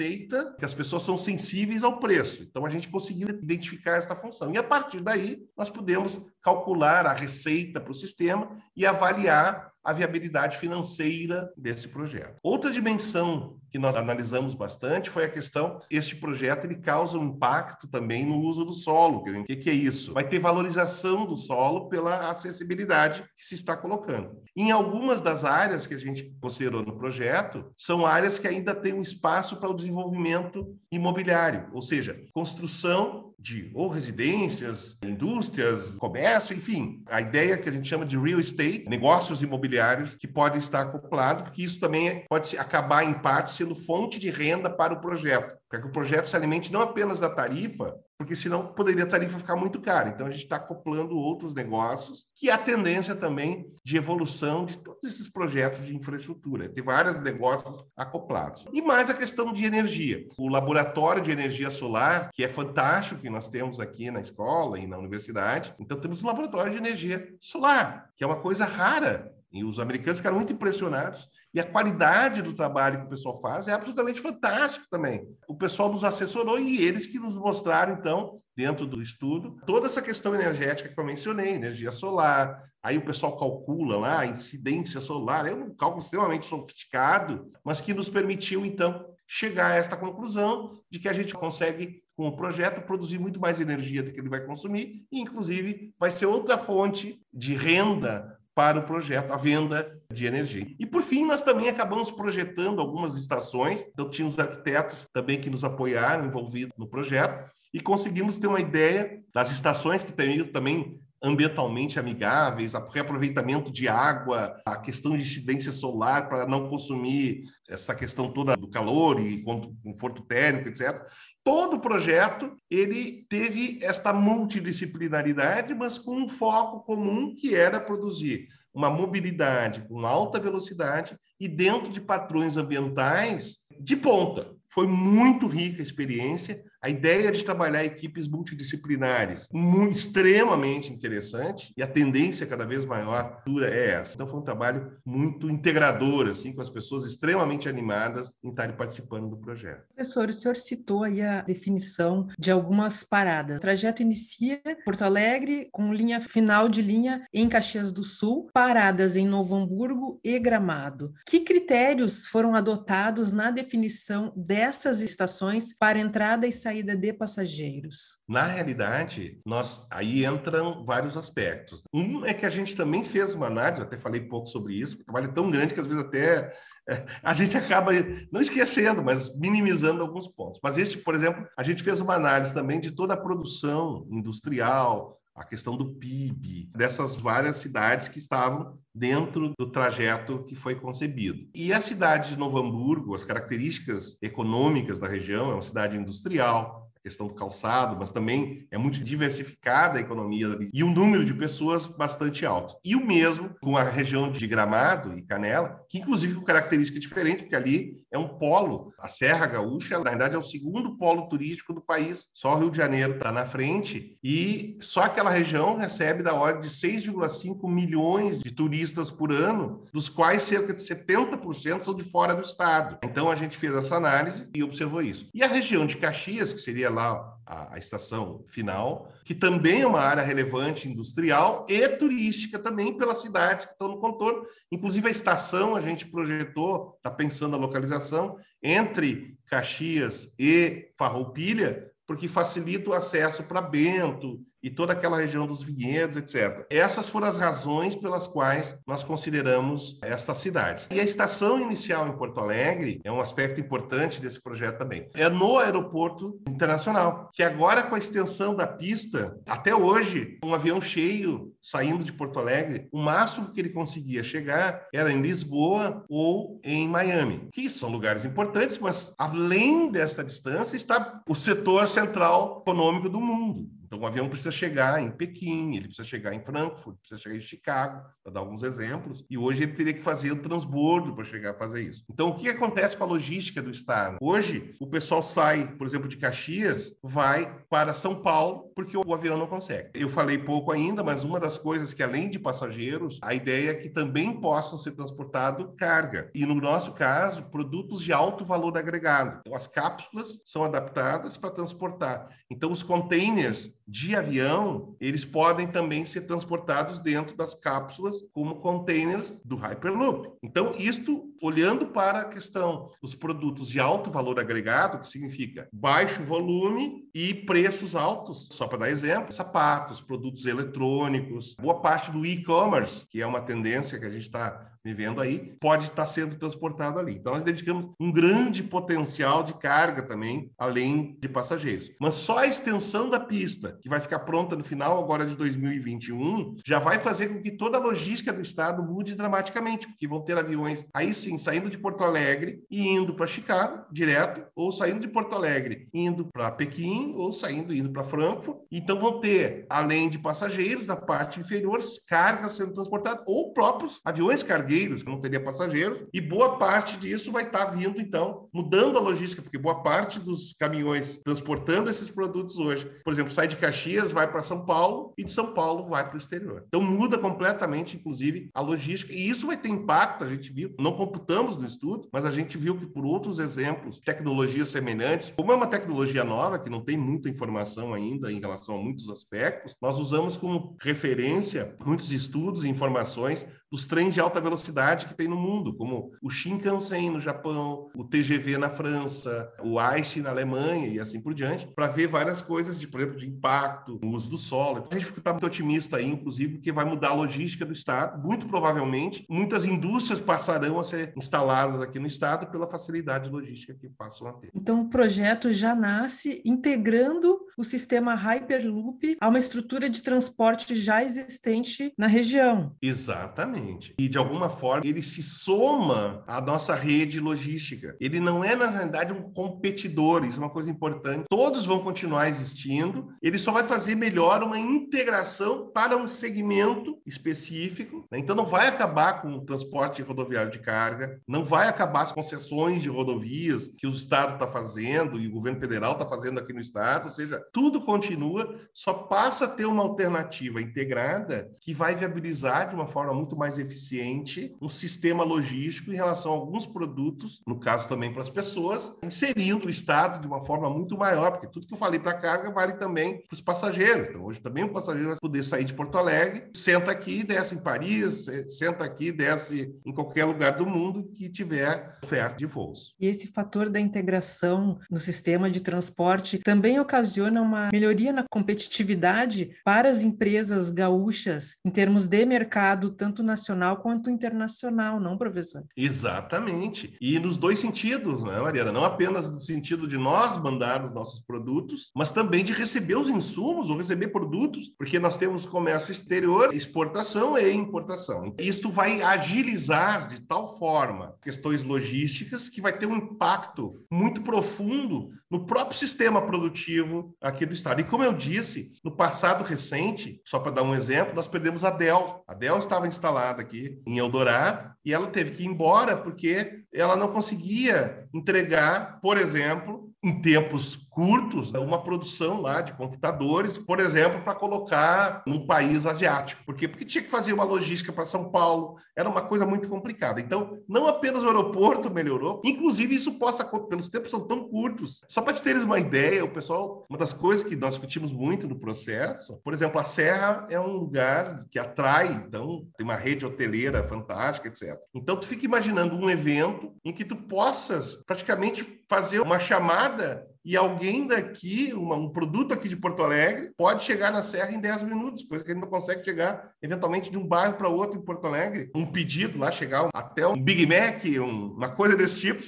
que 0.58 0.66
as 0.66 0.74
pessoas 0.74 1.04
são 1.04 1.18
sensíveis 1.18 1.84
ao 1.84 2.00
preço. 2.00 2.44
Então 2.44 2.66
a 2.66 2.70
gente 2.70 2.90
conseguiu 2.90 3.30
identificar 3.30 3.98
esta 3.98 4.16
função. 4.16 4.52
E 4.54 4.58
a 4.58 4.64
partir 4.64 5.02
daí 5.02 5.44
nós 5.58 5.70
podemos 5.70 6.22
calcular 6.42 7.06
a 7.06 7.14
receita 7.14 7.80
para 7.80 7.92
o 7.92 7.96
sistema 7.96 8.58
e 8.76 8.86
avaliar 8.86 9.69
a 9.84 9.94
viabilidade 9.94 10.58
financeira 10.58 11.52
desse 11.58 11.88
projeto. 11.88 12.38
Outra 12.44 12.72
dimensão 12.72 13.58
que 13.72 13.78
nós 13.78 13.96
analisamos 13.96 14.54
bastante 14.54 15.10
foi 15.10 15.26
a 15.26 15.30
questão 15.30 15.80
este 15.92 16.16
projeto 16.16 16.66
ele 16.66 16.76
causa 16.76 17.18
um 17.18 17.26
impacto 17.26 17.88
também 17.88 18.26
no 18.26 18.40
uso 18.40 18.66
do 18.66 18.74
solo. 18.74 19.20
O 19.20 19.44
que, 19.46 19.56
que 19.56 19.70
é 19.70 19.74
isso? 19.74 20.14
Vai 20.14 20.28
ter 20.28 20.40
valorização 20.40 21.26
do 21.26 21.38
solo 21.38 21.88
pela 21.88 22.30
acessibilidade 22.30 23.24
que 23.38 23.46
se 23.46 23.56
está 23.56 23.78
colocando. 23.78 24.42
Em 24.56 24.72
algumas 24.72 25.22
das 25.22 25.44
áreas 25.46 25.86
que 25.86 25.94
a 25.94 26.00
gente 26.00 26.36
considerou 26.42 26.84
no 26.84 26.98
projeto, 26.98 27.72
são 27.78 28.06
áreas 28.06 28.40
que 28.40 28.48
ainda 28.48 28.74
têm 28.74 28.94
um 28.94 29.02
espaço 29.02 29.58
para 29.58 29.70
o 29.70 29.76
desenvolvimento 29.76 30.76
imobiliário, 30.92 31.68
ou 31.74 31.82
seja, 31.82 32.20
construção 32.34 33.29
de 33.40 33.72
ou 33.74 33.88
residências, 33.88 34.98
indústrias, 35.04 35.96
comércio, 35.98 36.56
enfim, 36.56 37.04
a 37.10 37.22
ideia 37.22 37.58
que 37.58 37.70
a 37.70 37.72
gente 37.72 37.88
chama 37.88 38.06
de 38.06 38.18
real 38.18 38.40
estate, 38.40 38.86
negócios 38.88 39.42
imobiliários 39.42 40.14
que 40.16 40.28
podem 40.28 40.60
estar 40.60 40.82
acoplados, 40.82 41.44
porque 41.44 41.64
isso 41.64 41.80
também 41.80 42.26
pode 42.30 42.58
acabar 42.58 43.04
em 43.04 43.14
parte 43.14 43.52
sendo 43.52 43.76
fonte 43.76 44.20
de 44.20 44.30
renda 44.30 44.70
para 44.70 44.94
o 44.94 45.02
projeto 45.02 45.58
para 45.70 45.80
que 45.80 45.88
o 45.88 45.92
projeto 45.92 46.26
se 46.26 46.36
alimente 46.36 46.74
não 46.74 46.82
apenas 46.82 47.20
da 47.20 47.30
tarifa, 47.30 47.96
porque 48.18 48.36
senão 48.36 48.74
poderia 48.74 49.04
a 49.04 49.08
tarifa 49.08 49.38
ficar 49.38 49.56
muito 49.56 49.80
cara. 49.80 50.10
Então 50.10 50.26
a 50.26 50.32
gente 50.32 50.44
está 50.44 50.56
acoplando 50.56 51.16
outros 51.16 51.54
negócios, 51.54 52.26
que 52.36 52.50
há 52.50 52.58
tendência 52.58 53.16
também 53.16 53.72
de 53.86 53.96
evolução 53.96 54.66
de 54.66 54.78
todos 54.78 55.04
esses 55.04 55.30
projetos 55.30 55.86
de 55.86 55.96
infraestrutura. 55.96 56.68
Tem 56.68 56.84
vários 56.84 57.18
negócios 57.22 57.86
acoplados. 57.96 58.66
E 58.74 58.82
mais 58.82 59.10
a 59.10 59.14
questão 59.14 59.54
de 59.54 59.64
energia. 59.64 60.28
O 60.38 60.50
laboratório 60.50 61.22
de 61.22 61.32
energia 61.32 61.70
solar, 61.70 62.32
que 62.34 62.44
é 62.44 62.50
fantástico 62.50 63.22
que 63.22 63.30
nós 63.30 63.48
temos 63.48 63.80
aqui 63.80 64.10
na 64.10 64.20
escola 64.20 64.80
e 64.80 64.88
na 64.88 64.98
universidade. 64.98 65.74
Então 65.80 66.00
temos 66.00 66.24
um 66.24 66.28
laboratório 66.28 66.72
de 66.72 66.78
energia 66.78 67.36
solar, 67.40 68.10
que 68.18 68.24
é 68.24 68.28
uma 68.28 68.42
coisa 68.42 68.66
rara 68.66 69.39
e 69.52 69.64
os 69.64 69.80
americanos 69.80 70.20
ficaram 70.20 70.36
muito 70.36 70.54
impressionados. 70.54 71.28
E 71.54 71.60
a 71.60 71.64
qualidade 71.64 72.42
do 72.42 72.54
trabalho 72.54 73.00
que 73.00 73.06
o 73.08 73.10
pessoal 73.10 73.40
faz 73.42 73.68
é 73.68 73.74
absolutamente 73.74 74.22
fantástico 74.22 74.86
também. 74.90 75.28
O 75.48 75.56
pessoal 75.56 75.92
nos 75.92 76.04
assessorou 76.04 76.60
e 76.60 76.82
eles 76.84 77.08
que 77.08 77.18
nos 77.18 77.36
mostraram, 77.36 77.96
então, 77.96 78.40
dentro 78.56 78.86
do 78.86 79.02
estudo, 79.02 79.58
toda 79.66 79.88
essa 79.88 80.02
questão 80.02 80.36
energética 80.36 80.90
que 80.90 81.00
eu 81.00 81.04
mencionei, 81.04 81.54
energia 81.54 81.92
solar. 81.92 82.64
Aí 82.84 82.98
o 82.98 83.06
pessoal 83.06 83.36
calcula 83.36 83.98
lá 83.98 84.20
a 84.20 84.28
incidência 84.28 85.02
solar. 85.02 85.48
É 85.48 85.54
um 85.54 85.74
cálculo 85.76 86.04
extremamente 86.04 86.46
sofisticado, 86.46 87.52
mas 87.64 87.82
que 87.82 87.94
nos 87.94 88.10
permitiu, 88.10 88.64
então, 88.64 89.04
chegar 89.28 89.72
a 89.72 89.76
esta 89.76 89.98
conclusão 89.98 90.82
de 90.90 91.00
que 91.00 91.10
a 91.10 91.14
gente 91.14 91.34
consegue 91.34 92.04
com 92.16 92.28
o 92.28 92.36
projeto 92.36 92.82
produzir 92.82 93.18
muito 93.18 93.40
mais 93.40 93.60
energia 93.60 94.04
do 94.04 94.12
que 94.12 94.20
ele 94.20 94.30
vai 94.30 94.46
consumir 94.46 95.06
e, 95.12 95.22
inclusive, 95.22 95.96
vai 95.98 96.12
ser 96.12 96.26
outra 96.26 96.58
fonte 96.58 97.20
de 97.34 97.54
renda 97.54 98.39
para 98.60 98.78
o 98.78 98.84
projeto, 98.84 99.32
a 99.32 99.38
venda 99.38 99.98
de 100.12 100.26
energia. 100.26 100.68
E 100.78 100.86
por 100.86 101.02
fim, 101.02 101.26
nós 101.26 101.42
também 101.42 101.70
acabamos 101.70 102.12
projetando 102.12 102.82
algumas 102.82 103.16
estações, 103.16 103.86
então 103.88 104.10
tinha 104.10 104.28
os 104.28 104.38
arquitetos 104.38 105.08
também 105.14 105.40
que 105.40 105.50
nos 105.50 105.64
apoiaram, 105.64 106.26
envolvidos 106.26 106.74
no 106.78 106.86
projeto, 106.86 107.50
e 107.74 107.80
conseguimos 107.80 108.38
ter 108.38 108.48
uma 108.48 108.60
ideia 108.60 109.24
das 109.34 109.50
estações 109.50 110.04
que 110.04 110.12
também 110.12 111.00
ambientalmente 111.22 112.00
amigáveis, 112.00 112.74
o 112.74 112.86
reaproveitamento 112.86 113.72
de 113.72 113.88
água, 113.88 114.56
a 114.66 114.78
questão 114.78 115.16
de 115.16 115.24
incidência 115.24 115.72
solar 115.72 116.30
para 116.30 116.48
não 116.48 116.68
consumir 116.68 117.44
essa 117.68 117.94
questão 117.94 118.32
toda 118.32 118.56
do 118.56 118.70
calor 118.70 119.20
e 119.20 119.44
conforto 119.84 120.24
térmico, 120.24 120.70
etc. 120.70 121.06
Todo 121.44 121.76
o 121.76 121.80
projeto 121.80 122.56
ele 122.70 123.26
teve 123.30 123.80
esta 123.82 124.14
multidisciplinaridade, 124.14 125.74
mas 125.74 125.98
com 125.98 126.16
um 126.16 126.30
foco 126.30 126.86
comum 126.86 127.36
que 127.36 127.54
era 127.54 127.80
produzir 127.82 128.48
uma 128.74 128.90
mobilidade 128.90 129.86
com 129.88 130.06
alta 130.06 130.40
velocidade 130.40 131.18
e 131.40 131.48
dentro 131.48 131.92
de 131.92 132.00
padrões 132.00 132.56
ambientais 132.56 133.58
de 133.80 133.96
ponta. 133.96 134.56
Foi 134.72 134.88
muito 134.88 135.48
rica 135.48 135.82
a 135.82 135.84
experiência 135.84 136.64
a 136.82 136.90
ideia 136.90 137.32
de 137.32 137.44
trabalhar 137.44 137.84
equipes 137.84 138.28
multidisciplinares, 138.28 139.48
muito, 139.52 139.96
extremamente 139.96 140.94
interessante, 140.94 141.74
e 141.76 141.84
a 141.84 141.88
tendência 141.88 142.48
cada 142.48 142.66
vez 142.66 142.86
maior 142.86 143.42
é 143.64 143.92
essa. 143.92 144.16
Então, 144.16 144.28
foi 144.28 144.40
um 144.40 144.44
trabalho 144.44 144.94
muito 145.06 145.50
integrador, 145.50 146.28
assim, 146.28 146.54
com 146.54 146.62
as 146.62 146.70
pessoas 146.70 147.06
extremamente 147.06 147.68
animadas 147.68 148.32
em 148.44 148.50
estarem 148.50 148.76
participando 148.76 149.30
do 149.30 149.38
projeto. 149.38 149.84
Professor, 149.94 150.30
o 150.30 150.34
senhor 150.34 150.56
citou 150.56 151.04
aí 151.04 151.22
a 151.22 151.42
definição 151.42 152.28
de 152.38 152.52
algumas 152.52 153.04
paradas. 153.04 153.58
O 153.58 153.62
trajeto 153.62 154.02
inicia 154.02 154.62
Porto 154.86 155.04
Alegre, 155.04 155.68
com 155.72 155.94
linha 155.94 156.22
final 156.22 156.70
de 156.70 156.82
linha 156.82 157.24
em 157.34 157.50
Caxias 157.50 157.92
do 157.92 158.04
Sul, 158.04 158.48
paradas 158.54 159.18
em 159.18 159.28
Novo 159.28 159.56
Hamburgo 159.56 160.20
e 160.24 160.40
Gramado. 160.40 161.14
Que 161.26 161.42
critérios 161.42 162.26
foram 162.28 162.56
adotados 162.56 163.32
na 163.32 163.52
definição 163.52 164.32
dessas 164.36 165.02
estações 165.02 165.76
para 165.78 166.00
entrada 166.00 166.48
e 166.48 166.52
saída 166.52 166.69
saída 166.70 166.96
de 166.96 167.12
passageiros? 167.12 168.18
Na 168.28 168.46
realidade, 168.46 169.42
nós 169.46 169.86
aí 169.90 170.24
entram 170.24 170.84
vários 170.86 171.18
aspectos. 171.18 171.82
Um 171.94 172.24
é 172.26 172.34
que 172.34 172.46
a 172.46 172.50
gente 172.50 172.76
também 172.76 173.04
fez 173.04 173.34
uma 173.34 173.48
análise, 173.48 173.82
até 173.82 173.98
falei 173.98 174.22
pouco 174.22 174.48
sobre 174.48 174.76
isso, 174.76 174.96
o 174.96 175.04
trabalho 175.04 175.26
é 175.26 175.34
tão 175.34 175.50
grande 175.50 175.74
que 175.74 175.80
às 175.80 175.88
vezes 175.88 176.04
até 176.04 176.54
é, 176.88 177.06
a 177.24 177.34
gente 177.34 177.58
acaba 177.58 177.92
não 178.32 178.40
esquecendo, 178.40 179.04
mas 179.04 179.36
minimizando 179.36 180.02
alguns 180.04 180.28
pontos. 180.28 180.60
Mas 180.64 180.78
este, 180.78 180.98
por 180.98 181.16
exemplo, 181.16 181.48
a 181.58 181.64
gente 181.64 181.84
fez 181.84 182.00
uma 182.02 182.16
análise 182.16 182.54
também 182.54 182.80
de 182.80 182.92
toda 182.92 183.16
a 183.16 183.18
produção 183.18 184.08
industrial, 184.12 185.19
a 185.40 185.46
questão 185.46 185.78
do 185.78 185.94
PIB, 185.94 186.70
dessas 186.76 187.16
várias 187.16 187.58
cidades 187.58 188.10
que 188.10 188.20
estavam 188.20 188.78
dentro 188.94 189.54
do 189.58 189.72
trajeto 189.72 190.44
que 190.44 190.54
foi 190.54 190.76
concebido. 190.76 191.48
E 191.56 191.72
a 191.72 191.82
cidade 191.82 192.30
de 192.30 192.38
Novo 192.38 192.60
Hamburgo, 192.60 193.16
as 193.16 193.24
características 193.24 194.18
econômicas 194.22 195.00
da 195.00 195.08
região, 195.08 195.52
é 195.52 195.54
uma 195.54 195.62
cidade 195.62 195.98
industrial, 195.98 196.90
questão 197.02 197.28
do 197.28 197.34
calçado, 197.34 197.96
mas 197.98 198.12
também 198.12 198.68
é 198.70 198.78
muito 198.78 199.04
diversificada 199.04 199.98
a 199.98 200.02
economia 200.02 200.58
e 200.74 200.84
um 200.84 200.94
número 200.94 201.24
de 201.24 201.34
pessoas 201.34 201.88
bastante 201.88 202.46
alto. 202.46 202.76
E 202.84 202.96
o 202.96 203.06
mesmo 203.06 203.56
com 203.62 203.78
a 203.78 203.84
região 203.84 204.32
de 204.32 204.46
Gramado 204.46 205.18
e 205.18 205.22
Canela, 205.22 205.84
que 205.90 205.98
inclusive 205.98 206.36
com 206.36 206.42
característica 206.42 207.00
diferente, 207.00 207.44
porque 207.44 207.56
ali 207.56 207.94
é 208.12 208.18
um 208.18 208.28
polo. 208.28 208.94
A 209.00 209.08
Serra 209.08 209.46
Gaúcha, 209.46 209.98
na 209.98 210.10
verdade, 210.10 210.36
é 210.36 210.38
o 210.38 210.44
segundo 210.44 210.98
polo 210.98 211.28
turístico 211.28 211.74
do 211.74 211.82
país. 211.82 212.28
Só 212.34 212.54
o 212.54 212.60
Rio 212.60 212.72
de 212.72 212.78
Janeiro 212.78 213.16
está 213.16 213.32
na 213.32 213.46
frente 213.46 214.18
e 214.24 214.78
só 214.82 215.04
aquela 215.04 215.30
região 215.30 215.76
recebe 215.76 216.24
da 216.24 216.34
ordem 216.34 216.62
de 216.62 216.70
6,5 216.70 217.70
milhões 217.70 218.40
de 218.40 218.52
turistas 218.52 219.12
por 219.12 219.32
ano, 219.32 219.84
dos 219.94 220.10
quais 220.10 220.44
cerca 220.44 220.74
de 220.74 220.82
70% 220.82 221.84
são 221.84 221.96
de 221.96 222.04
fora 222.04 222.36
do 222.36 222.42
estado. 222.42 222.98
Então 223.04 223.30
a 223.30 223.36
gente 223.36 223.58
fez 223.58 223.74
essa 223.76 223.96
análise 223.96 224.48
e 224.54 224.64
observou 224.64 225.02
isso. 225.02 225.28
E 225.34 225.44
a 225.44 225.48
região 225.48 225.86
de 225.86 225.98
Caxias, 225.98 226.52
que 226.52 226.60
seria 226.60 226.90
lá 226.90 227.39
a, 227.50 227.74
a, 227.74 227.80
estação 227.80 228.46
final, 228.48 229.12
que 229.26 229.34
também 229.34 229.82
é 229.82 229.88
uma 229.88 230.00
área 230.00 230.22
relevante 230.22 230.88
industrial 230.88 231.66
e 231.68 231.90
turística 231.90 232.60
também 232.60 232.96
pelas 232.96 233.22
cidades 233.22 233.66
que 233.66 233.72
estão 233.72 233.88
no 233.88 234.00
contorno. 234.00 234.44
Inclusive 234.72 235.08
a 235.08 235.12
estação 235.12 235.76
a 235.76 235.82
gente 235.82 236.06
projetou, 236.06 236.94
está 236.98 237.10
pensando 237.10 237.56
a 237.56 237.60
localização 237.60 238.38
entre 238.62 239.36
Caxias 239.48 240.32
e 240.38 240.92
Farroupilha, 240.96 241.90
porque 242.06 242.28
facilita 242.28 242.92
o 242.92 242.94
acesso 242.94 243.42
para 243.44 243.62
Bento 243.62 244.40
e 244.62 244.70
toda 244.70 244.94
aquela 244.94 245.18
região 245.18 245.46
dos 245.46 245.62
vinhedos, 245.62 246.18
etc. 246.18 246.66
Essas 246.70 247.10
foram 247.10 247.28
as 247.28 247.38
razões 247.38 247.96
pelas 247.96 248.28
quais 248.28 248.78
nós 248.86 249.04
consideramos 249.04 249.98
esta 250.02 250.34
cidade. 250.34 250.88
E 250.92 251.00
a 251.00 251.04
estação 251.04 251.60
inicial 251.60 252.08
em 252.08 252.18
Porto 252.18 252.40
Alegre 252.40 253.00
é 253.04 253.12
um 253.12 253.22
aspecto 253.22 253.60
importante 253.60 254.22
desse 254.22 254.42
projeto 254.42 254.78
também. 254.78 255.08
É 255.16 255.30
no 255.30 255.58
aeroporto 255.58 256.40
internacional, 256.48 257.30
que 257.34 257.44
agora 257.44 257.84
com 257.84 257.96
a 257.96 258.00
extensão 258.00 258.56
da 258.56 258.68
pista, 258.68 259.38
até 259.48 259.76
hoje, 259.76 260.38
um 260.44 260.54
avião 260.54 260.82
cheio 260.82 261.54
saindo 261.62 262.04
de 262.04 262.14
Porto 262.14 262.40
Alegre, 262.40 262.88
o 262.92 263.00
máximo 263.00 263.52
que 263.52 263.60
ele 263.60 263.70
conseguia 263.70 264.24
chegar 264.24 264.88
era 264.94 265.12
em 265.12 265.22
Lisboa 265.22 266.04
ou 266.10 266.60
em 266.64 266.88
Miami, 266.88 267.48
que 267.52 267.70
são 267.70 267.90
lugares 267.90 268.26
importantes, 268.26 268.80
mas 268.80 269.14
além 269.18 269.92
dessa 269.92 270.24
distância 270.24 270.76
está 270.76 271.22
o 271.28 271.36
setor 271.36 271.88
central 271.88 272.62
econômico 272.62 273.10
do 273.10 273.20
mundo. 273.20 273.79
Então, 273.90 274.02
o 274.02 274.06
avião 274.06 274.30
precisa 274.30 274.52
chegar 274.52 275.02
em 275.02 275.10
Pequim, 275.10 275.76
ele 275.76 275.88
precisa 275.88 276.08
chegar 276.08 276.32
em 276.32 276.44
Frankfurt, 276.44 276.96
precisa 277.00 277.20
chegar 277.20 277.36
em 277.36 277.42
Chicago, 277.42 278.06
para 278.24 278.32
dar 278.32 278.42
alguns 278.42 278.62
exemplos. 278.62 279.26
E 279.28 279.36
hoje 279.36 279.64
ele 279.64 279.74
teria 279.74 279.94
que 279.96 280.02
fazer 280.02 280.32
o 280.32 280.36
transbordo 280.44 281.16
para 281.16 281.26
chegar 281.26 281.52
a 281.52 281.58
fazer 281.58 281.82
isso. 281.82 282.06
Então, 282.08 282.30
o 282.30 282.36
que 282.36 282.50
acontece 282.50 282.96
com 282.96 283.04
a 283.04 283.08
logística 283.08 283.64
do 283.64 283.72
Estado? 283.72 284.18
Hoje, 284.22 284.76
o 284.80 284.86
pessoal 284.86 285.24
sai, 285.24 285.76
por 285.76 285.88
exemplo, 285.88 286.08
de 286.08 286.18
Caxias, 286.18 286.96
vai 287.02 287.64
para 287.68 287.96
São 287.96 288.22
Paulo, 288.22 288.72
porque 288.76 288.96
o 288.96 289.14
avião 289.14 289.36
não 289.36 289.48
consegue. 289.48 289.90
Eu 289.96 290.08
falei 290.08 290.38
pouco 290.38 290.72
ainda, 290.72 291.04
mas 291.04 291.24
uma 291.24 291.40
das 291.40 291.58
coisas 291.58 291.92
que, 291.92 292.04
além 292.04 292.30
de 292.30 292.38
passageiros, 292.38 293.18
a 293.24 293.34
ideia 293.34 293.72
é 293.72 293.76
que 293.76 293.90
também 293.90 294.40
possam 294.40 294.78
ser 294.78 294.92
transportado 294.92 295.74
carga. 295.76 296.30
E 296.36 296.46
no 296.46 296.54
nosso 296.54 296.92
caso, 296.94 297.42
produtos 297.50 298.04
de 298.04 298.14
alto 298.14 298.46
valor 298.46 298.78
agregado. 298.78 299.40
Então, 299.40 299.58
as 299.58 299.66
cápsulas 299.66 300.40
são 300.46 300.64
adaptadas 300.64 301.38
para 301.38 301.50
transportar. 301.50 302.30
Então, 302.52 302.72
os 302.72 302.84
containers 302.84 303.72
de 303.90 304.16
avião, 304.16 304.96
eles 305.02 305.26
podem 305.26 305.66
também 305.66 306.06
ser 306.06 306.22
transportados 306.22 307.02
dentro 307.02 307.36
das 307.36 307.56
cápsulas 307.56 308.18
como 308.32 308.58
containers 308.58 309.34
do 309.44 309.56
Hyperloop. 309.56 310.30
Então, 310.44 310.72
isto 310.78 311.34
olhando 311.42 311.88
para 311.88 312.22
a 312.22 312.26
questão 312.26 312.92
dos 313.02 313.16
produtos 313.16 313.68
de 313.68 313.80
alto 313.80 314.12
valor 314.12 314.40
agregado, 314.40 315.00
que 315.00 315.08
significa 315.08 315.68
baixo 315.74 316.22
volume 316.22 317.10
e 317.16 317.34
preços 317.34 317.96
altos. 317.96 318.50
Só 318.52 318.68
para 318.68 318.80
dar 318.80 318.92
exemplo, 318.92 319.34
sapatos, 319.34 320.00
produtos 320.00 320.46
eletrônicos, 320.46 321.56
boa 321.60 321.82
parte 321.82 322.12
do 322.12 322.24
e-commerce, 322.24 323.08
que 323.10 323.22
é 323.22 323.26
uma 323.26 323.42
tendência 323.42 323.98
que 323.98 324.06
a 324.06 324.12
gente 324.12 324.22
está 324.22 324.70
vivendo 324.84 325.22
aí, 325.22 325.56
pode 325.60 325.86
estar 325.86 326.08
sendo 326.08 326.38
transportado 326.38 327.00
ali. 327.00 327.16
Então, 327.16 327.34
nós 327.34 327.44
dedicamos 327.44 327.92
um 328.00 328.12
grande 328.12 328.64
potencial 328.64 329.44
de 329.44 329.54
carga 329.56 330.02
também, 330.02 330.52
além 330.58 331.18
de 331.20 331.28
passageiros. 331.28 331.92
Mas 332.00 332.16
só 332.16 332.40
a 332.40 332.48
extensão 332.48 333.10
da 333.10 333.20
pista, 333.20 333.78
que 333.82 333.90
vai 333.90 334.00
ficar 334.00 334.20
pronta 334.20 334.56
no 334.56 334.64
final 334.64 334.98
agora 334.98 335.26
de 335.26 335.36
2021, 335.36 336.58
já 336.66 336.80
vai 336.80 337.00
fazer 337.00 337.30
com 337.30 337.42
que 337.42 337.52
toda 337.52 337.78
a 337.78 337.82
logística 337.82 338.32
do 338.32 338.42
Estado 338.42 338.84
mude 338.84 339.16
dramaticamente, 339.16 339.88
porque 339.88 340.08
vão 340.08 340.22
ter 340.22 340.38
aviões 340.38 340.86
aí 340.94 341.14
sim 341.14 341.38
saindo 341.38 341.70
de 341.70 341.78
Porto 341.78 342.04
Alegre 342.04 342.64
e 342.70 342.88
indo 342.88 343.14
para 343.14 343.28
Chicago 343.28 343.86
direto, 343.92 344.44
ou 344.56 344.72
saindo 344.72 345.00
de 345.00 345.08
Porto 345.08 345.36
Alegre 345.36 345.88
indo 345.94 346.26
para 346.32 346.52
Pequim, 346.52 347.14
ou 347.16 347.32
saindo 347.32 347.74
indo 347.74 347.92
para 347.92 348.04
Frankfurt. 348.04 348.60
Então, 348.72 349.00
vão 349.00 349.20
ter, 349.20 349.66
além 349.70 350.10
de 350.10 350.18
passageiros, 350.18 350.88
na 350.88 350.96
parte 350.96 351.40
inferior, 351.40 351.80
cargas 352.08 352.54
sendo 352.54 352.74
transportadas, 352.74 353.24
ou 353.28 353.54
próprios 353.54 354.00
aviões 354.04 354.44
cargueiros 354.44 354.69
cargueiros, 354.70 355.04
não 355.04 355.20
teria 355.20 355.44
passageiros, 355.44 356.00
e 356.14 356.22
boa 356.22 356.58
parte 356.58 356.98
disso 356.98 357.32
vai 357.32 357.44
estar 357.44 357.66
vindo, 357.66 358.00
então, 358.00 358.48
mudando 358.54 358.98
a 358.98 359.02
logística, 359.02 359.42
porque 359.42 359.58
boa 359.58 359.82
parte 359.82 360.20
dos 360.20 360.54
caminhões 360.54 361.20
transportando 361.24 361.90
esses 361.90 362.10
produtos 362.10 362.58
hoje, 362.58 362.90
por 363.04 363.12
exemplo, 363.12 363.34
sai 363.34 363.48
de 363.48 363.56
Caxias, 363.56 364.12
vai 364.12 364.32
para 364.32 364.44
São 364.44 364.66
Paulo, 364.66 365.14
e 365.18 365.24
de 365.24 365.32
São 365.32 365.54
Paulo 365.54 365.90
vai 365.90 366.08
para 366.08 366.16
o 366.16 366.20
exterior. 366.20 366.64
Então, 366.68 366.82
muda 366.82 367.18
completamente, 367.18 367.98
inclusive, 367.98 368.50
a 368.54 368.62
logística, 368.62 369.12
e 369.12 369.28
isso 369.28 369.48
vai 369.48 369.58
ter 369.58 369.70
impacto, 369.70 370.24
a 370.24 370.30
gente 370.30 370.54
viu, 370.54 370.76
não 370.80 370.96
computamos 370.96 371.58
no 371.58 371.66
estudo, 371.66 372.08
mas 372.14 372.26
a 372.26 372.32
gente 372.32 372.58
viu 372.58 372.78
que 372.78 372.86
por 372.86 373.06
outros 373.06 373.40
exemplos, 373.40 374.00
tecnologias 374.00 374.70
semelhantes, 374.70 375.34
como 375.36 375.52
é 375.52 375.56
uma 375.56 375.68
tecnologia 375.68 376.24
nova, 376.24 376.60
que 376.60 376.70
não 376.70 376.84
tem 376.84 376.98
muita 376.98 377.30
informação 377.30 377.94
ainda 377.94 378.32
em 378.32 378.40
relação 378.40 378.76
a 378.76 378.82
muitos 378.82 379.10
aspectos, 379.10 379.76
nós 379.82 379.98
usamos 379.98 380.38
como 380.38 380.76
referência 380.82 381.76
muitos 381.84 382.12
estudos 382.12 382.64
e 382.64 382.70
informações 382.70 383.48
dos 383.72 383.86
trens 383.86 384.14
de 384.14 384.20
alta 384.20 384.42
velocidade 384.42 385.06
que 385.06 385.14
tem 385.14 385.28
no 385.28 385.36
mundo, 385.36 385.74
como 385.76 386.12
o 386.22 386.30
Shinkansen 386.30 387.10
no 387.10 387.20
Japão, 387.20 387.90
o 387.96 388.04
TGV 388.04 388.58
na 388.58 388.70
França, 388.70 389.52
o 389.62 389.80
ICE 389.96 390.22
na 390.22 390.30
Alemanha 390.30 390.88
e 390.88 391.00
assim 391.00 391.22
por 391.22 391.34
diante, 391.34 391.68
para 391.68 391.88
ver 391.88 392.08
várias 392.08 392.42
coisas, 392.42 392.78
de, 392.78 392.88
por 392.88 393.00
exemplo, 393.00 393.18
de 393.18 393.28
impacto, 393.28 394.00
o 394.04 394.08
uso 394.10 394.30
do 394.30 394.38
solo. 394.38 394.84
A 394.90 394.98
gente 394.98 395.12
está 395.12 395.32
muito 395.32 395.46
otimista 395.46 395.98
aí, 395.98 396.06
inclusive, 396.06 396.54
porque 396.56 396.72
vai 396.72 396.86
mudar 396.86 397.10
a 397.10 397.14
logística 397.14 397.66
do 397.66 397.74
Estado. 397.74 398.22
Muito 398.22 398.48
provavelmente, 398.48 399.26
muitas 399.30 399.66
indústrias 399.66 400.20
passarão 400.20 400.80
a 400.80 400.84
ser 400.84 401.14
instaladas 401.16 401.82
aqui 401.82 402.00
no 402.00 402.08
Estado 402.08 402.48
pela 402.48 402.68
facilidade 402.68 403.30
logística 403.30 403.74
que 403.74 403.90
passam 403.90 404.28
a 404.28 404.34
ter. 404.34 404.50
Então, 404.54 404.82
o 404.82 404.90
projeto 404.90 405.54
já 405.54 405.76
nasce 405.76 406.42
integrando 406.46 407.40
o 407.60 407.64
sistema 407.66 408.16
Hyperloop 408.16 409.18
a 409.20 409.28
uma 409.28 409.38
estrutura 409.38 409.90
de 409.90 410.02
transporte 410.02 410.78
já 410.78 411.04
existente 411.04 411.94
na 411.98 412.08
região. 412.08 412.74
Exatamente. 412.82 413.94
E 414.00 414.08
de 414.08 414.18
alguma 414.18 414.50
forma 414.50 414.88
ele 414.88 415.04
se 415.04 415.22
soma 415.22 416.24
à 416.26 416.40
nossa 416.40 416.74
rede 416.74 417.20
logística. 417.20 417.98
Ele 418.00 418.22
não 418.22 418.46
é, 418.46 418.56
na 418.56 418.68
realidade, 418.68 419.12
um 419.12 419.30
competidor, 419.34 420.24
isso 420.24 420.40
é 420.40 420.42
uma 420.42 420.50
coisa 420.50 420.72
importante. 420.72 421.26
Todos 421.30 421.66
vão 421.66 421.80
continuar 421.80 422.30
existindo, 422.30 423.10
ele 423.22 423.38
só 423.38 423.52
vai 423.52 423.66
fazer 423.66 423.94
melhor 423.94 424.42
uma 424.42 424.58
integração 424.58 425.70
para 425.74 425.98
um 425.98 426.08
segmento 426.08 426.98
específico. 427.06 428.08
Né? 428.10 428.20
Então 428.20 428.38
não 428.38 428.46
vai 428.46 428.70
acabar 428.70 429.22
com 429.22 429.34
o 429.34 429.44
transporte 429.44 430.02
rodoviário 430.02 430.50
de 430.50 430.60
carga, 430.60 431.20
não 431.28 431.44
vai 431.44 431.68
acabar 431.68 432.04
as 432.04 432.14
concessões 432.14 432.82
de 432.82 432.88
rodovias 432.88 433.68
que 433.78 433.86
o 433.86 433.90
Estado 433.90 434.36
está 434.36 434.48
fazendo 434.48 435.20
e 435.20 435.28
o 435.28 435.32
governo 435.32 435.60
federal 435.60 435.92
está 435.92 436.08
fazendo 436.08 436.40
aqui 436.40 436.54
no 436.54 436.62
Estado, 436.62 437.06
ou 437.06 437.12
seja, 437.12 437.44
tudo 437.52 437.82
continua, 437.82 438.60
só 438.74 438.94
passa 438.94 439.46
a 439.46 439.48
ter 439.48 439.66
uma 439.66 439.84
alternativa 439.84 440.62
integrada 440.62 441.50
que 441.60 441.74
vai 441.74 441.96
viabilizar 441.96 442.70
de 442.70 442.76
uma 442.76 442.88
forma 442.88 443.14
muito 443.14 443.36
mais 443.36 443.58
eficiente 443.58 444.56
um 444.62 444.70
sistema 444.70 445.24
logístico 445.24 445.92
em 445.92 445.96
relação 445.96 446.32
a 446.32 446.36
alguns 446.36 446.66
produtos, 446.66 447.42
no 447.46 447.60
caso 447.60 447.88
também 447.88 448.12
para 448.12 448.22
as 448.22 448.30
pessoas, 448.30 448.96
inserindo 449.04 449.68
o 449.68 449.70
Estado 449.70 450.22
de 450.22 450.28
uma 450.28 450.42
forma 450.42 450.70
muito 450.70 450.98
maior, 450.98 451.32
porque 451.32 451.48
tudo 451.48 451.68
que 451.68 451.74
eu 451.74 451.78
falei 451.78 452.00
para 452.00 452.12
a 452.12 452.20
carga 452.20 452.52
vale 452.52 452.74
também 452.74 453.18
para 453.28 453.34
os 453.34 453.42
passageiros. 453.42 454.10
Então, 454.10 454.24
hoje 454.24 454.40
também 454.40 454.64
o 454.64 454.74
passageiro 454.74 455.10
vai 455.10 455.18
poder 455.20 455.44
sair 455.44 455.64
de 455.64 455.74
Porto 455.74 455.98
Alegre, 455.98 456.50
senta 456.56 456.92
aqui, 456.92 457.24
desce 457.24 457.56
em 457.56 457.60
Paris, 457.60 458.28
senta 458.48 458.84
aqui, 458.84 459.12
desce 459.12 459.76
em 459.86 459.94
qualquer 459.94 460.26
lugar 460.26 460.58
do 460.58 460.66
mundo 460.66 461.04
que 461.14 461.30
tiver 461.30 461.98
oferta 462.04 462.38
de 462.38 462.46
voos. 462.46 462.94
E 463.00 463.08
esse 463.08 463.28
fator 463.28 463.70
da 463.70 463.80
integração 463.80 464.80
no 464.90 464.98
sistema 464.98 465.50
de 465.50 465.62
transporte 465.62 466.40
também 466.40 466.80
ocasiona 466.80 467.39
uma 467.42 467.70
melhoria 467.72 468.14
na 468.14 468.24
competitividade 468.30 469.52
para 469.66 469.90
as 469.90 470.04
empresas 470.04 470.70
gaúchas 470.70 471.56
em 471.66 471.70
termos 471.70 472.08
de 472.08 472.26
mercado, 472.26 472.92
tanto 472.92 473.24
na 473.24 473.36
nacional 473.40 473.78
quanto 473.78 474.10
internacional, 474.10 475.00
não, 475.00 475.18
professor? 475.18 475.64
Exatamente. 475.76 476.94
E 477.00 477.18
nos 477.20 477.38
dois 477.38 477.60
sentidos, 477.60 478.22
né, 478.24 478.40
Mariana? 478.40 478.72
Não 478.72 478.84
apenas 478.84 479.32
no 479.32 479.40
sentido 479.40 479.88
de 479.88 479.98
nós 479.98 480.38
mandarmos 480.38 480.94
nossos 480.94 481.22
produtos, 481.22 481.90
mas 481.96 482.12
também 482.12 482.44
de 482.44 482.52
receber 482.52 482.96
os 482.96 483.10
insumos 483.10 483.70
ou 483.70 483.78
receber 483.78 484.10
produtos, 484.10 484.72
porque 484.78 485.00
nós 485.00 485.16
temos 485.16 485.46
comércio 485.46 485.92
exterior, 485.92 486.54
exportação 486.54 487.38
e 487.38 487.52
importação. 487.54 488.36
Isso 488.38 488.70
vai 488.70 489.02
agilizar 489.02 490.10
de 490.10 490.22
tal 490.22 490.58
forma 490.58 491.16
questões 491.22 491.64
logísticas 491.64 492.50
que 492.50 492.62
vai 492.62 492.78
ter 492.78 492.86
um 492.86 492.98
impacto 492.98 493.82
muito 493.90 494.22
profundo 494.22 495.12
no 495.30 495.46
próprio 495.46 495.78
sistema 495.78 496.22
produtivo 496.22 497.16
aqui 497.30 497.46
do 497.46 497.54
estado. 497.54 497.82
E 497.82 497.84
como 497.84 498.04
eu 498.04 498.14
disse, 498.14 498.72
no 498.84 498.92
passado 498.92 499.44
recente, 499.44 500.22
só 500.26 500.40
para 500.40 500.52
dar 500.52 500.64
um 500.64 500.76
exemplo, 500.76 501.16
nós 501.16 501.28
perdemos 501.28 501.64
a 501.64 501.70
Dell. 501.70 502.24
A 502.28 502.34
Dell 502.34 502.58
estava 502.58 502.88
instalada 502.88 503.42
aqui 503.42 503.82
em 503.88 503.98
Eldorado 503.98 504.74
e 504.84 504.94
ela 504.94 505.08
teve 505.08 505.32
que 505.32 505.44
ir 505.44 505.48
embora 505.48 505.96
porque 505.98 506.64
ela 506.74 506.96
não 506.96 507.12
conseguia 507.12 508.08
entregar, 508.14 509.00
por 509.02 509.18
exemplo, 509.18 509.90
em 510.04 510.22
tempos 510.22 510.89
curtos, 511.00 511.54
uma 511.54 511.82
produção 511.82 512.42
lá 512.42 512.60
de 512.60 512.74
computadores, 512.74 513.58
por 513.58 513.80
exemplo, 513.80 514.22
para 514.22 514.36
colocar 514.36 515.24
num 515.26 515.48
país 515.48 515.86
asiático. 515.86 516.44
Por 516.44 516.54
quê? 516.54 516.68
Porque 516.68 516.84
tinha 516.84 517.02
que 517.02 517.10
fazer 517.10 517.32
uma 517.32 517.46
logística 517.46 517.94
para 517.94 518.06
São 518.06 518.30
Paulo, 518.30 518.76
era 518.94 519.08
uma 519.08 519.22
coisa 519.22 519.46
muito 519.46 519.70
complicada. 519.70 520.20
Então, 520.20 520.58
não 520.68 520.90
apenas 520.90 521.24
o 521.24 521.28
aeroporto 521.28 521.90
melhorou, 521.90 522.42
inclusive 522.44 522.96
isso 522.96 523.14
possa 523.14 523.46
pelos 523.46 523.88
tempos 523.88 524.12
são 524.12 524.28
tão 524.28 524.50
curtos. 524.50 525.02
Só 525.08 525.22
para 525.22 525.32
te 525.32 525.42
teres 525.42 525.64
uma 525.64 525.80
ideia, 525.80 526.26
o 526.26 526.34
pessoal, 526.34 526.86
uma 526.90 527.00
das 527.00 527.14
coisas 527.14 527.48
que 527.48 527.56
nós 527.56 527.76
discutimos 527.76 528.12
muito 528.12 528.46
no 528.46 528.60
processo, 528.60 529.40
por 529.42 529.54
exemplo, 529.54 529.80
a 529.80 529.84
Serra 529.84 530.48
é 530.50 530.60
um 530.60 530.74
lugar 530.74 531.46
que 531.50 531.58
atrai, 531.58 532.08
então 532.28 532.68
tem 532.76 532.84
uma 532.84 532.98
rede 532.98 533.26
hoteleira 533.26 533.88
fantástica, 533.88 534.50
etc. 534.50 534.78
Então, 534.94 535.16
tu 535.16 535.26
fica 535.26 535.46
imaginando 535.46 535.96
um 535.96 536.10
evento 536.10 536.74
em 536.84 536.92
que 536.92 537.06
tu 537.06 537.16
possas 537.16 538.04
praticamente 538.06 538.84
fazer 538.90 539.22
uma 539.22 539.40
chamada 539.40 540.28
e 540.44 540.56
alguém 540.56 541.08
daqui, 541.08 541.74
uma, 541.74 541.96
um 541.96 542.10
produto 542.10 542.54
aqui 542.54 542.70
de 542.70 542.76
Porto 542.76 543.04
Alegre, 543.04 543.52
pode 543.58 543.84
chegar 543.84 544.12
na 544.12 544.24
Serra 544.24 544.52
em 544.52 544.60
10 544.60 544.84
minutos, 544.84 545.24
coisa 545.24 545.44
que 545.44 545.52
ele 545.52 545.60
não 545.60 545.68
consegue 545.68 546.04
chegar, 546.04 546.52
eventualmente, 546.62 547.12
de 547.12 547.18
um 547.18 547.28
bairro 547.28 547.56
para 547.56 547.70
outro 547.70 548.00
em 548.00 548.04
Porto 548.04 548.26
Alegre. 548.26 548.70
Um 548.76 548.86
pedido 548.86 549.38
lá, 549.38 549.52
chegar 549.52 549.90
até 549.94 550.26
um 550.28 550.42
Big 550.42 550.66
Mac, 550.66 551.04
um, 551.20 551.54
uma 551.54 551.70
coisa 551.70 551.96
desse 551.96 552.20
tipo, 552.20 552.42